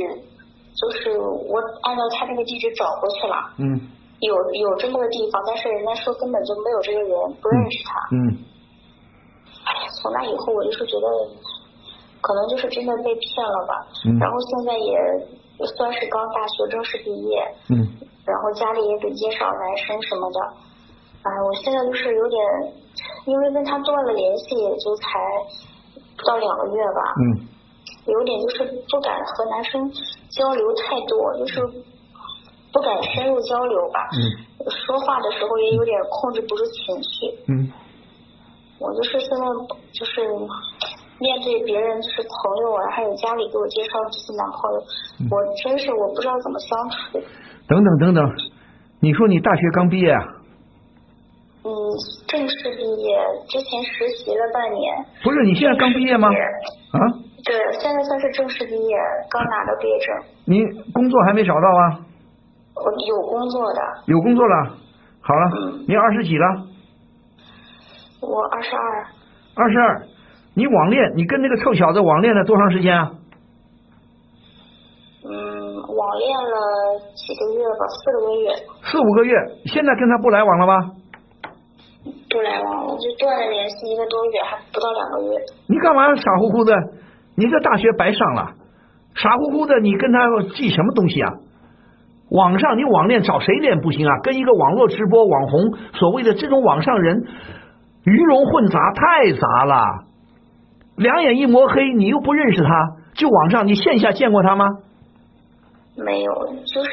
[0.74, 3.80] 就是我按照他那个地址找过去了，嗯
[4.20, 8.00] 有有这么个地方，但是人家说根本就没有这个人，不认识他。
[8.12, 8.38] 嗯
[9.64, 11.06] 哎呀，从那以后我就是觉得，
[12.20, 13.86] 可能就是真的被骗了吧。
[14.06, 14.96] 嗯然后现在也
[15.76, 17.86] 算是刚大学正式毕业，嗯
[18.24, 20.40] 然后家里也给介绍男生什么的。
[21.22, 22.40] 哎，我现在就是有点，
[23.26, 25.18] 因为跟他断了联系，也就才
[26.16, 27.46] 不到两个月吧，嗯
[28.06, 29.90] 有点就是不敢和男生
[30.30, 31.60] 交流太多，就是
[32.72, 34.08] 不敢深入交流吧。
[34.12, 37.38] 嗯说话的时候也有点控制不住情绪。
[37.46, 37.72] 嗯
[38.78, 39.44] 我就是现在
[39.92, 40.28] 就是
[41.18, 44.78] 面对别人，就是朋友啊，还有家里给我介绍的这些男朋友，
[45.30, 47.18] 我真是我不知道怎么相处。
[47.66, 48.24] 等等等等，
[49.00, 50.22] 你说你大学刚毕业啊？
[51.64, 51.70] 嗯，
[52.28, 53.18] 正式毕业
[53.48, 55.04] 之前实习了半年。
[55.24, 56.28] 不是，你现在刚毕业吗？
[56.28, 56.98] 啊？
[57.44, 58.96] 对，现在算是正式毕业，
[59.30, 60.16] 刚拿到毕业证。
[60.44, 62.00] 你工作还没找到啊？
[62.74, 64.74] 我有工作的，有工作了？
[65.20, 65.50] 好了，
[65.86, 66.44] 你二十几了？
[68.20, 69.06] 我二十二，
[69.54, 70.02] 二十二。
[70.54, 73.12] 你网恋，你跟那个臭小子网恋了多长时间啊？
[75.24, 78.50] 嗯，网恋了几个月吧，四个多月，
[78.82, 79.34] 四五个月。
[79.66, 80.90] 现在跟他不来往了吧？
[82.30, 85.38] 不来往了，就断了联系一个多月，还不到两个月。
[85.68, 86.74] 你干嘛傻乎乎的？
[87.38, 88.50] 你这大学白上了，
[89.14, 90.18] 傻乎乎的，你跟他
[90.56, 91.34] 记什么东西啊？
[92.30, 94.18] 网上你网恋找谁恋不行啊？
[94.24, 97.22] 跟一个网络直播网红，所谓的这种网上人，
[98.04, 100.04] 鱼龙混杂，太杂了。
[100.96, 102.68] 两眼一抹黑，你又不认识他，
[103.14, 104.66] 就网上你线下见过他吗？
[105.96, 106.32] 没有，
[106.66, 106.90] 就是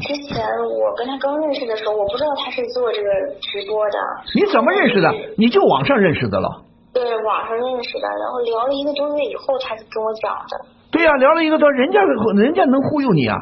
[0.00, 0.44] 之前
[0.80, 3.08] 我跟他刚认识的时候，我不知道他是做这个
[3.40, 3.98] 直播的。
[4.34, 5.10] 你怎么认识的？
[5.38, 6.62] 你就网上认识的了？
[6.92, 10.66] 对，网上认识的，然后聊了一个多月以后，他就跟我讲的。
[10.90, 13.36] 对呀、聊了一个多，人家人家能忽悠你啊。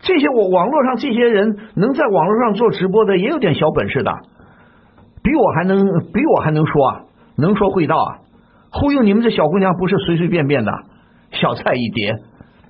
[0.00, 4.12] 这些我网络上这些人能在网络上做直播的，也有点小本事的，
[5.22, 7.00] 比我还能比我还能说啊，
[7.36, 8.18] 能说会道啊，
[8.72, 10.72] 忽悠你们这小姑娘不是随随便便的，
[11.32, 12.16] 小菜一碟，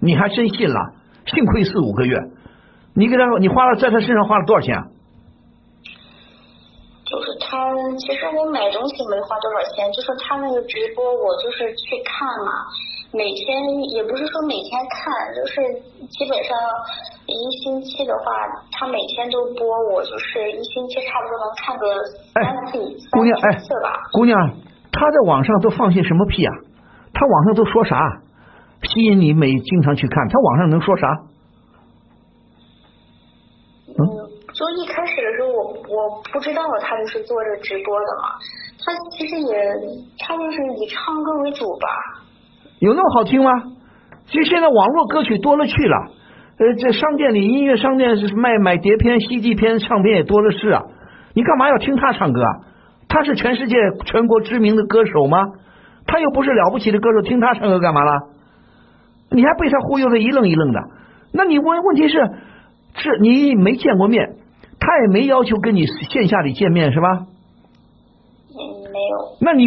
[0.01, 0.93] 你还真信了？
[1.27, 2.19] 幸亏四五个月，
[2.95, 4.85] 你给他你花了在他身上花了多少钱啊？
[7.49, 12.53] 就是他，其实我买东西没花多少钱，就是他那个直播，我就是去看嘛，
[13.13, 15.57] 每天也不是说每天看，就是
[16.13, 16.53] 基本上
[17.25, 17.33] 一
[17.65, 18.33] 星期的话，
[18.73, 19.65] 他每天都播，
[19.95, 21.89] 我就是一星期差不多能看个
[22.35, 22.79] 哎三次、
[23.13, 23.59] 姑娘，哎
[24.13, 24.37] 姑娘，
[24.93, 26.53] 他在网上都放些什么屁啊？
[27.15, 27.97] 他网上都说啥？
[28.83, 31.09] 吸引你每经常去看，他网上能说啥？
[33.89, 33.99] 嗯，
[34.55, 35.05] 就一开
[36.33, 38.39] 不知道他就是做这直播的嘛，
[38.85, 39.55] 他其实也
[40.19, 41.89] 他就是以唱歌为主吧。
[42.81, 43.51] 有那么好听吗？
[44.27, 45.97] 其实现在网络歌曲多了去了，
[46.59, 50.83] 呃，这商店里音乐商店是卖买碟片、CD 片、唱片也多的是啊。
[51.35, 52.51] 你干嘛要听他唱歌啊？
[53.09, 55.47] 他是全世界全国知名的歌手吗？
[56.07, 58.13] 他又不是了不起的歌手，听他唱歌干嘛了？
[59.31, 60.81] 你还被他忽悠的一愣一愣的。
[61.33, 62.31] 那你问问题是，
[62.95, 64.37] 是你没见过面，
[64.89, 67.27] 他也没要求跟你线下里见面是吧？
[68.57, 68.57] 嗯，
[68.91, 69.37] 没有。
[69.39, 69.67] 那你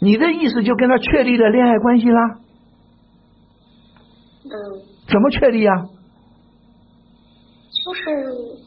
[0.00, 2.38] 你的意思就跟他确立了恋爱关系啦？
[4.44, 4.48] 嗯，
[5.06, 5.76] 怎么确立啊？
[7.84, 8.00] 就是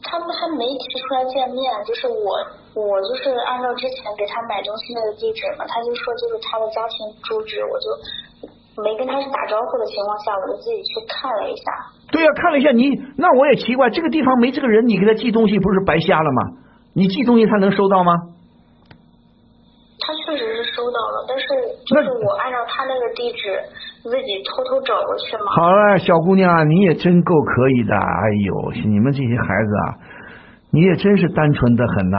[0.04, 2.38] 他们还没提出来见面，就是我
[2.80, 7.90] 我就是按照之前给他买东西那个地址嘛，他就说就是他的家庭住址，我就
[8.82, 11.64] 没跟他打招呼的情况下，我就自己去看了一下。
[12.12, 16.42] 对呀、看了一下你，那我也奇怪，这个地方没这个人，你给他寄东西不是白瞎了吗？
[16.94, 18.12] 你寄东西他能收到吗？
[19.98, 21.46] 他确实是收到了，但是
[21.88, 23.58] 就是我按照他那个地址
[24.04, 25.50] 自己偷偷找过去嘛。
[25.56, 27.96] 好了，小姑娘啊，你也真够可以的。
[27.96, 29.86] 哎呦，你们这些孩子啊，
[30.70, 32.18] 你也真是单纯的很呐、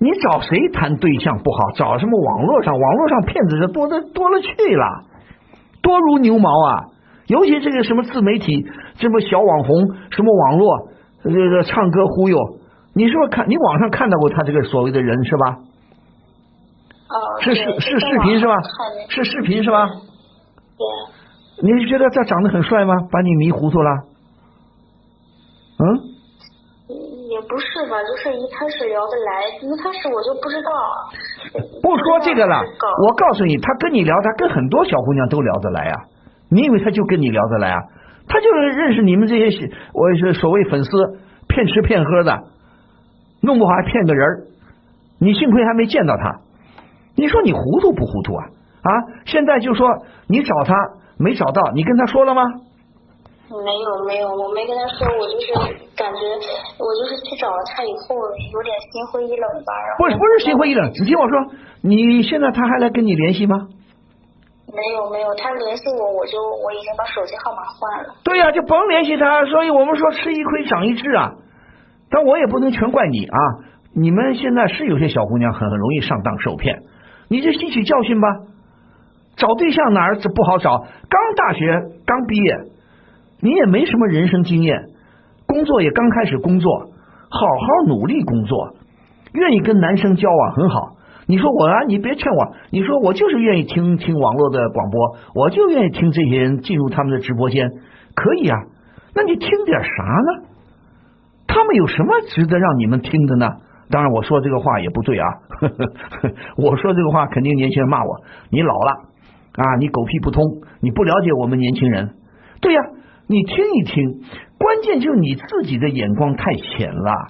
[0.00, 1.70] 你找谁谈对象不好？
[1.76, 2.74] 找什么网络上？
[2.78, 5.04] 网络上骗子是多的多了去了，
[5.84, 6.90] 多如牛毛啊！
[7.26, 8.66] 尤其这个什么自媒体，
[8.96, 10.88] 这么小网红，什么网络
[11.22, 12.36] 这个唱歌忽悠，
[12.94, 15.56] 你是不是看你网上看到过他这个所谓的人是吧？
[17.08, 18.54] 哦，是对是是视频是吧
[19.08, 19.86] 是视频是吧？
[19.88, 22.94] 对，你是觉得他长得很帅吗？
[23.10, 23.90] 把你迷糊涂了？
[25.78, 26.13] 嗯，嗯
[27.34, 30.70] 也不是吧，就是一开始聊得来，一开始我就不知道。
[31.82, 32.62] 不说这个了
[33.02, 36.04] 我告诉你，他跟你聊，他跟很多小姑娘都聊得来啊。
[36.48, 37.82] 你以为他就跟你聊得来啊？
[38.28, 40.90] 他就是认识你们这些我是所谓粉丝
[41.48, 42.38] 骗吃骗喝的，
[43.42, 44.44] 弄不好还骗个人儿
[45.18, 46.40] 你幸亏还没见到他，
[47.16, 48.44] 你说你糊涂不糊涂啊？
[48.82, 48.90] 啊，
[49.26, 49.88] 现在就说
[50.28, 50.74] 你找他
[51.18, 52.44] 没找到，你跟他说了吗？
[53.50, 55.52] 没有没有，我没跟他说，我就是
[55.94, 56.20] 感觉
[56.78, 59.72] 我就是去找了他以后有点心灰意冷吧。
[59.86, 61.38] 然后不是不是心灰意冷，你听我说，
[61.82, 63.68] 你现在他还来跟你联系吗？
[64.72, 68.14] 没有没有，他联系我，我就我已经把手机号码换了。
[68.24, 69.44] 对呀、就甭联系他。
[69.44, 71.32] 所以我们说吃一亏长一智啊。
[72.10, 73.38] 但我也不能全怪你啊。
[73.94, 76.82] 你们现在是有些小姑娘很很容易上当受骗，
[77.28, 78.28] 你就吸取教训吧。
[79.36, 80.78] 找对象哪儿这不好找？
[80.78, 82.56] 刚大学刚毕业，
[83.44, 84.86] 你也没什么人生经验，
[85.46, 86.88] 工作也刚开始工作，
[87.28, 88.74] 好好努力工作，
[89.34, 90.96] 愿意跟男生交往很好。
[91.26, 97.68] 你说我啊，你别劝我，你说我就是愿意听听网络的广播，我就愿意听这些人进入他们的直播间，
[98.14, 98.58] 可以啊。
[99.14, 100.48] 那你听点啥呢？
[101.46, 103.46] 他们有什么值得让你们听的呢？
[103.90, 105.28] 当然，我说这个话也不对啊。
[106.56, 108.90] 我说这个话，肯定年轻人骂我，你老了
[109.56, 110.42] 啊，你狗屁不通，
[110.80, 112.14] 你不了解我们年轻人。
[112.62, 112.80] 对呀、
[113.26, 114.20] 你听一听，
[114.58, 117.28] 关键就是你自己的眼光太浅了，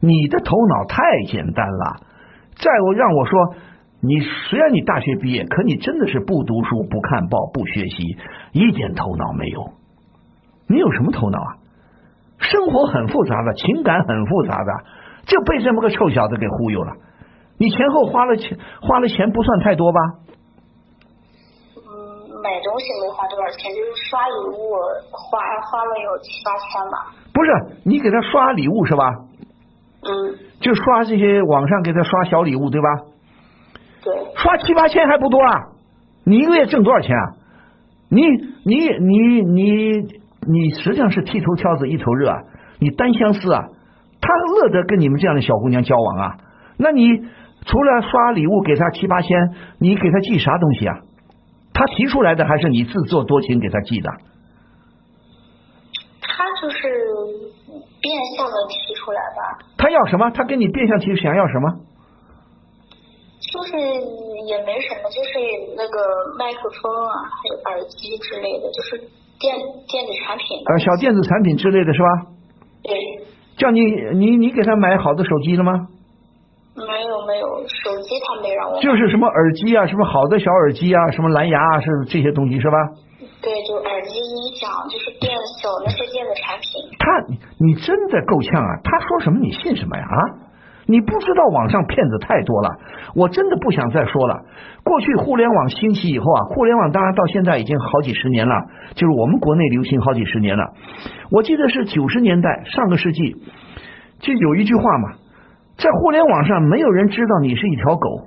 [0.00, 1.96] 你的头脑太简单了。
[2.56, 3.54] 再我让我说，
[4.00, 8.16] 你虽然你大学毕业，可你真的是不读书、不看报、不学习，
[8.52, 9.72] 一点头脑没有。
[10.68, 11.56] 你有什么头脑啊？
[12.38, 14.72] 生活很复杂的，情感很复杂的，
[15.26, 16.94] 就被这么个臭小子给忽悠了。
[17.58, 20.00] 你前后花了钱，花了钱不算太多吧？
[22.48, 24.72] 嗯，买东西没花多少钱，就是刷礼物
[25.10, 25.38] 花
[25.68, 27.12] 花了有七八千吧。
[27.34, 27.50] 不是，
[27.84, 29.04] 你给他刷礼物是吧？
[30.00, 32.88] 嗯，就刷这些网上给他刷小礼物对吧？
[34.02, 35.66] 对，刷七八千还不多啊？
[36.24, 37.34] 你一个月挣多少钱啊？
[38.10, 38.22] 你
[38.64, 39.92] 你你你
[40.46, 42.38] 你实际上是剃头挑子一头热啊，
[42.80, 43.64] 你单相思啊，
[44.20, 46.36] 他乐得跟你们这样的小姑娘交往啊，
[46.78, 47.18] 那你
[47.66, 50.94] 除了刷礼物给他七八千，你给他寄啥东西啊？
[51.78, 54.10] 他提出来的还是你自作多情给他寄的？
[56.20, 56.80] 他就是
[58.00, 60.28] 变相的提出来吧，他要什么？
[60.30, 61.70] 他跟你变相提想要什么？
[63.52, 65.38] 就是也没什么，就是
[65.76, 68.98] 那个麦克风啊，还有耳机之类的，就是
[69.38, 69.54] 电
[69.86, 70.74] 电子产品吧。
[70.74, 72.26] 呃，小电子产品之类的是吧？
[72.82, 72.92] 对，
[73.56, 73.80] 叫你
[74.18, 75.86] 你你给他买好的手机了吗？
[76.86, 78.80] 没有没有，手机他没让我。
[78.80, 82.76] 就是什么耳机啊，什么好的小耳机啊，什么蓝牙啊，是这些东西是吧？
[83.40, 85.32] 对，就耳机、音响，就是电
[85.62, 86.68] 小那些电子产品。
[86.98, 88.70] 他你你真的够呛啊！
[88.82, 90.04] 他说什么你信什么呀？
[90.04, 90.18] 啊！
[90.90, 92.78] 你不知道网上骗子太多了，
[93.14, 94.40] 我真的不想再说了。
[94.82, 98.54] 过去互联网兴起以后啊，互联网当然到现在已经好几十年了，
[98.94, 100.64] 就是我们国内流行好几十年了。
[101.30, 103.36] 我记得是九十年代上个世纪，
[104.20, 105.12] 就有一句话嘛，
[105.78, 108.26] 在互联网上没有人知道你是一条狗。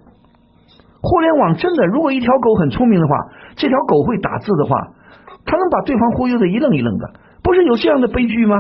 [1.02, 3.16] 互联网真的，如果一条狗很聪明的话，
[3.56, 4.88] 这条狗会打字的话，
[5.46, 7.12] 它能把对方忽悠的一愣一愣的。
[7.44, 8.56] 不是有这样的悲剧吗？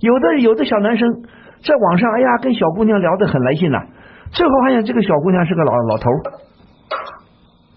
[0.00, 1.24] 有的有的小男生。
[1.64, 3.78] 在网上，哎呀，跟小姑娘聊得很来劲呐，
[4.30, 6.10] 最后发现这个小姑娘是个老老头，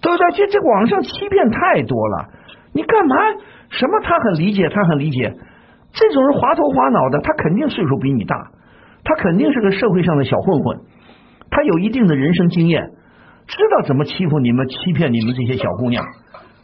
[0.01, 0.31] 对不对？
[0.35, 2.25] 这这网上欺骗太多了，
[2.73, 3.15] 你干嘛？
[3.69, 4.01] 什么？
[4.03, 5.33] 他很理解，他很理解，
[5.93, 8.35] 这种人滑头滑脑的，他肯定岁数比你大，
[9.07, 10.81] 他肯定是个社会上的小混混，
[11.49, 12.91] 他有一定的人生经验，
[13.47, 16.03] 知道怎么欺负你们、欺骗你们这些小姑娘，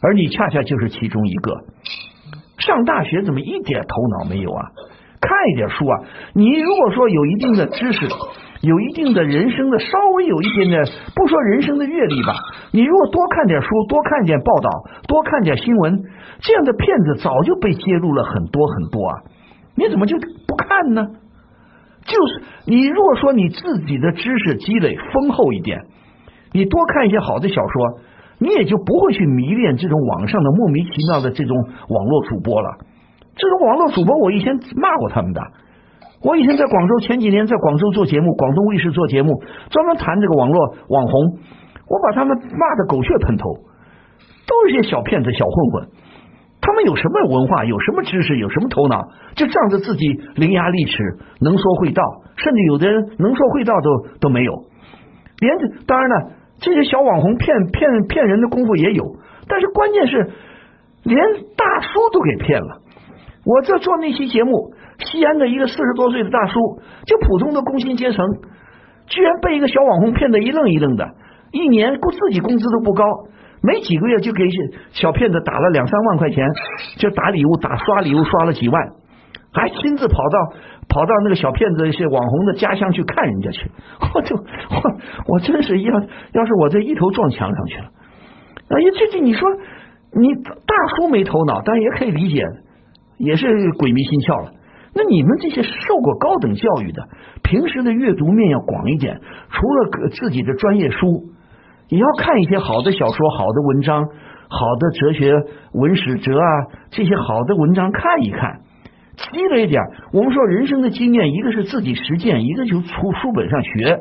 [0.02, 1.64] 而你恰恰就是其中一个。
[2.58, 4.62] 上大学怎么一点头脑没有啊？
[5.22, 6.00] 看一点书啊！
[6.34, 8.06] 你如果说有一定的知识，
[8.60, 10.84] 有一定的人生的稍微有一点点，
[11.16, 12.34] 不说人生的阅历吧，
[12.72, 14.70] 你如果多看点书，多看点报道，
[15.08, 16.02] 多看点新闻，
[16.40, 19.22] 这样的骗子早就被揭露了很多很多啊！
[19.76, 21.06] 你怎么就不看呢？
[22.04, 25.80] 就是你如果说你自己的知识积累丰厚一点，
[26.52, 28.00] 你多看一些好的小说，
[28.38, 31.56] 你也就不会去迷恋这种网上的莫名其妙的这种
[31.88, 32.76] 网络主播了。
[33.34, 35.40] 这种网络主播，我以前骂过他们的。
[36.22, 41.38] 我以前在广州，前几年在广州做节目，广东卫视做节目，专门谈这个网络网红，
[41.88, 43.50] 我把他们骂的狗血喷头，
[44.46, 45.88] 都是些小骗子、小混混。
[46.84, 52.02] 有什么文化，有什么知识，有什么头脑，就仗着自己伶牙俐齿，能说会道，
[52.36, 54.52] 甚至有的人能说会道都都没有。
[55.40, 55.56] 连
[55.86, 56.30] 当然了，
[56.60, 59.16] 这些小网红骗骗骗人的功夫也有，
[59.48, 60.30] 但是关键是
[61.02, 61.18] 连
[61.56, 62.80] 大叔都给骗了。
[63.44, 68.24] 我这做那期节目，西安的一个四十多岁的大叔，就普通的工薪阶层，
[69.06, 71.10] 居然被一个小网红骗得一愣一愣的，
[71.52, 73.04] 一年工自己工资都不高，
[73.66, 74.44] 没几个月就给
[74.92, 76.46] 小骗子打了两三万块钱，
[76.98, 78.82] 就打礼物打刷礼物刷了几万，
[79.52, 80.38] 还亲自跑到
[80.88, 83.70] 跑到那个小骗子一些网红的家乡去看人家去，
[84.14, 84.42] 我就我
[85.34, 86.00] 我真是要
[86.32, 87.86] 要是我这一头撞墙上去了，
[88.68, 89.48] 哎呀，这这你说
[90.12, 92.44] 你大叔没头脑，但也可以理解。
[93.16, 93.46] 也是
[93.78, 94.50] 鬼迷心窍了。
[94.92, 97.08] 那你们这些受过高等教育的，
[97.44, 99.20] 平时的阅读面要广一点，
[99.50, 101.22] 除了自己的专业书，
[101.94, 104.04] 你要看一些好的小说、好的文章、
[104.48, 105.32] 好的哲学
[105.74, 106.46] 文史哲啊
[106.90, 108.62] 这些好的文章看一看，
[109.16, 109.80] 积累点。
[110.12, 114.00] 我们说人生的经验，一个是自己实践，一个就从书本上学。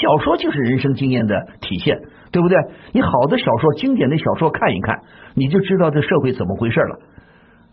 [0.00, 1.98] 小说就是人生经验的体现，
[2.30, 2.56] 对不对？
[2.92, 5.00] 你好的小说、经典的小说看一看，
[5.34, 7.00] 你就知道这社会怎么回事了。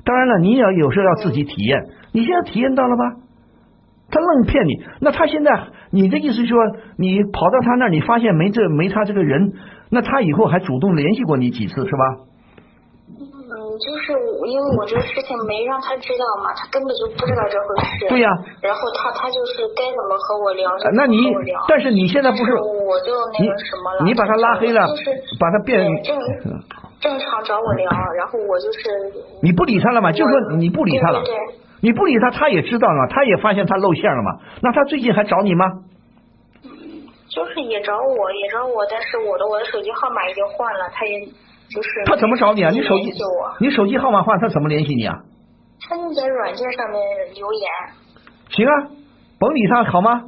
[0.04, 1.84] 当然了，你也要有时候要自己体验。
[2.12, 3.04] 你现在体验到了吗？
[4.12, 5.52] 他愣骗你，那他现在
[5.92, 6.58] 你的意思说，
[6.98, 9.54] 你跑到他那儿，你发现没这没他这个人，
[9.90, 12.04] 那他以后还主动联系过你几次是吧？
[13.08, 14.12] 嗯，就是
[14.50, 17.68] 因为我这个事情没让他知道嘛，他根本就不知道这回
[18.00, 18.10] 事。
[18.10, 18.30] 对呀。
[18.62, 21.18] 然后他他就是该怎么和我聊就那你
[21.68, 24.06] 但是你现在不是我就那个什么了？
[24.06, 26.18] 你把他拉黑了，就是把他变正
[27.00, 28.80] 正常找我聊，然后我就是
[29.42, 30.12] 你不理他了嘛？
[30.12, 31.36] 就说你不理他了，对
[31.86, 34.40] 你不理他，他也知道了，他也发现他露馅了嘛。
[34.64, 35.68] 那他最近还找你吗？
[37.30, 41.22] 就是也找我，也找我，但是我的我的手机号码已经换了，他也
[41.70, 42.72] 就是他怎么找你啊？
[42.72, 43.14] 你手机
[43.60, 45.14] 你手机号码换，他怎么联系你啊？
[45.88, 47.00] 他就在软件上面
[47.36, 47.70] 留言，
[48.50, 48.90] 行啊，
[49.38, 50.24] 甭理他好吗？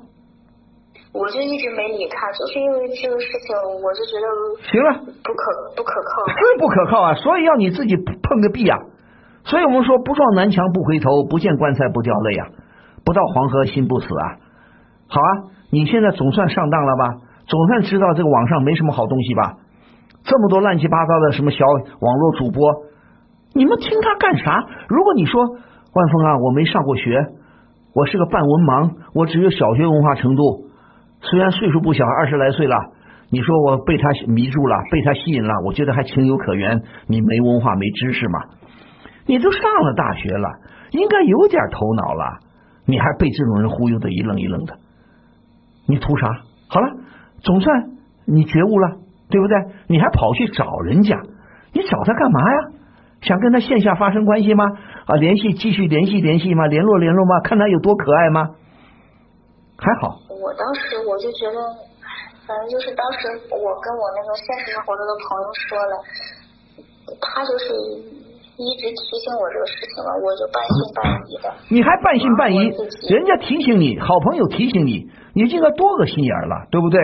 [1.12, 4.28] 我就一直没理他，就是因为这个事情，我就觉得
[4.70, 4.94] 行了，
[5.24, 6.28] 不可不可靠。
[6.30, 8.78] 是不可靠啊，所以要你自己碰个壁啊。
[9.48, 12.48] 所以我们说，不撞南墙不回头，不见棺材不掉泪啊，
[13.06, 14.26] 不到黄河心不死啊。
[15.08, 15.28] 好啊，
[15.72, 17.16] 你现在总算上当了吧？
[17.48, 19.56] 总算知道这个网上没什么好东西吧？
[20.26, 22.62] 这么多乱七八糟的什么小网络主播，
[23.54, 24.66] 你们听他干啥？
[24.90, 27.28] 如果你说万峰啊，我没上过学，
[27.96, 30.66] 我是个半文盲，我只有小学文化程度，
[31.22, 32.76] 虽然岁数不小，二十来岁了。
[33.30, 36.82] 你说我被他迷住了，被他吸引了，我觉得还情有可原。
[37.08, 38.40] 你没文化，没知识嘛？
[39.28, 40.50] 你都上了大学了，
[40.92, 42.40] 应该有点头脑了，
[42.86, 44.80] 你还被这种人忽悠的一愣一愣的，
[45.88, 46.28] 你图啥？
[46.70, 46.90] 好了，
[47.44, 47.92] 总算
[48.26, 48.98] 你觉悟了，
[49.30, 49.56] 对不对？
[49.88, 51.22] 你还跑去找人家，
[51.74, 52.58] 你找他干嘛呀？
[53.22, 54.64] 想跟他线下发生关系吗？
[55.08, 56.68] 啊，联系继续联系联系吗？
[56.68, 57.42] 联络联络吗？
[57.44, 58.50] 看他有多可爱吗？
[59.78, 60.20] 还好。
[60.30, 61.58] 我当时我就觉得，
[62.46, 65.94] 反正就是当时我跟我那个现实生活中的朋友说了，
[67.22, 67.74] 他就是
[68.58, 71.46] 一直提醒我这个事情了，我就半信半疑的。
[71.70, 72.58] 你还半信半疑
[73.10, 77.00] 人家提醒你，好朋友提醒你，你这个多个心眼了，对不对？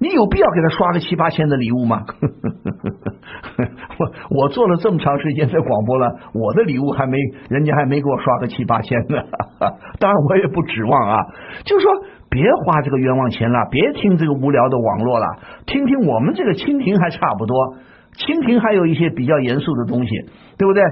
[0.00, 2.04] 你有必要给他刷个七八千的礼物吗？
[3.98, 7.18] 我我做了这么长时间的广播了，我的礼物还没
[7.48, 9.22] 人家还没给我刷个七八千呢。
[9.98, 11.26] 当然我也不指望啊，
[11.64, 11.92] 就是说
[12.30, 15.26] 别花这个冤枉钱了，别听这个无聊的网络了，
[15.66, 17.74] 听听我们这个蜻蜓还差不多，
[18.18, 20.10] 蜻蜓还有一些比较严肃的东西，
[20.58, 20.82] 对不对？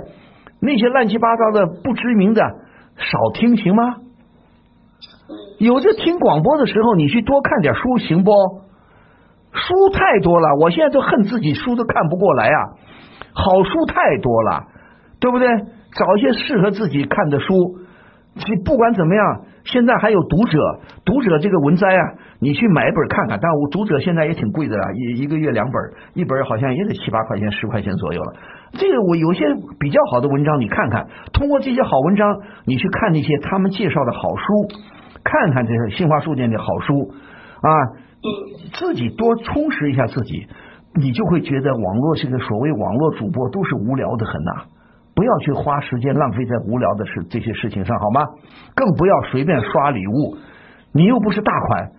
[0.61, 2.43] 那些乱七八糟的不知名的
[2.97, 3.97] 少听行吗？
[5.59, 8.31] 有这听广播的时候，你去多看点书行不？
[9.53, 12.59] 书太多了，我现在都恨自己书都看不过来啊！
[13.33, 14.65] 好书太多了，
[15.19, 15.49] 对不对？
[15.99, 17.79] 找一些适合自己看的书。
[18.37, 20.59] 其不管怎么样，现在还有读者，
[21.05, 22.03] 读者这个文摘啊，
[22.39, 23.39] 你去买一本看看。
[23.43, 25.75] 但我读者现在也挺贵的了，一一个月两本，
[26.15, 28.35] 一本好像也得七八块钱、十块钱左右了。
[28.73, 29.45] 这个我有些
[29.81, 31.09] 比较好的文章，你看看。
[31.33, 34.45] 通过这些好文章，你去看那些他们介绍的好书，
[35.25, 37.11] 看看这些新华书店的好书
[37.61, 37.71] 啊，
[38.75, 40.47] 自己多充实一下自己，
[40.95, 44.53] 你就会觉得网络这个所谓网络主播都是无聊的很呐、
[45.17, 48.21] 不要去花时间浪费在无聊的事这些事情上，好吗？
[48.75, 50.37] 更不要随便刷礼物，
[50.93, 51.91] 你又不是大款，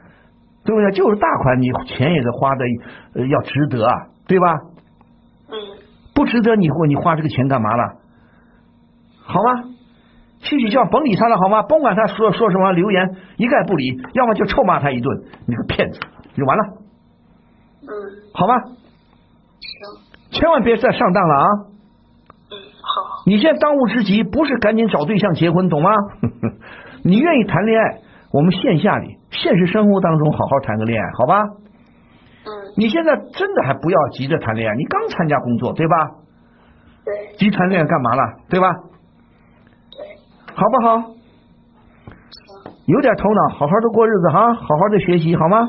[0.64, 0.91] 对不对？
[0.91, 2.64] 就是大款，你钱也得花的、
[3.15, 3.94] 呃、要值得啊，
[4.27, 4.53] 对吧？
[5.49, 5.53] 嗯，
[6.14, 7.95] 不值得你花你花这个钱干嘛了？
[9.26, 9.64] 好吗？
[10.39, 11.64] 去去叫甭理他了好吗？
[11.64, 15.99] 甭管他说说什么留言，一概不理，要么就臭骂他一顿，你个骗子，
[16.35, 16.64] 就完了，
[17.81, 17.89] 嗯，
[18.35, 18.53] 好吗？
[18.61, 21.48] 行，千万别再上当了啊！
[23.28, 25.91] 你现在当务之急不是赶紧找对象结婚，懂吗？
[27.04, 27.99] 你愿意谈恋爱，
[28.32, 31.44] 我们线下里、现实生活当中好好谈个恋爱，好吧？
[31.44, 35.95] 嗯，你现在真的还不要急着谈恋爱，你刚参加工作，对吧？
[37.04, 38.72] 对急谈恋爱干嘛了，对吧？
[39.91, 40.98] 对，好不好？
[41.02, 41.16] 行，
[42.86, 45.68] 有点头脑，好好的过日子哈，好好的学习，好吗？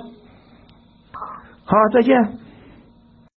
[1.12, 1.26] 好。
[1.64, 2.38] 好，再见。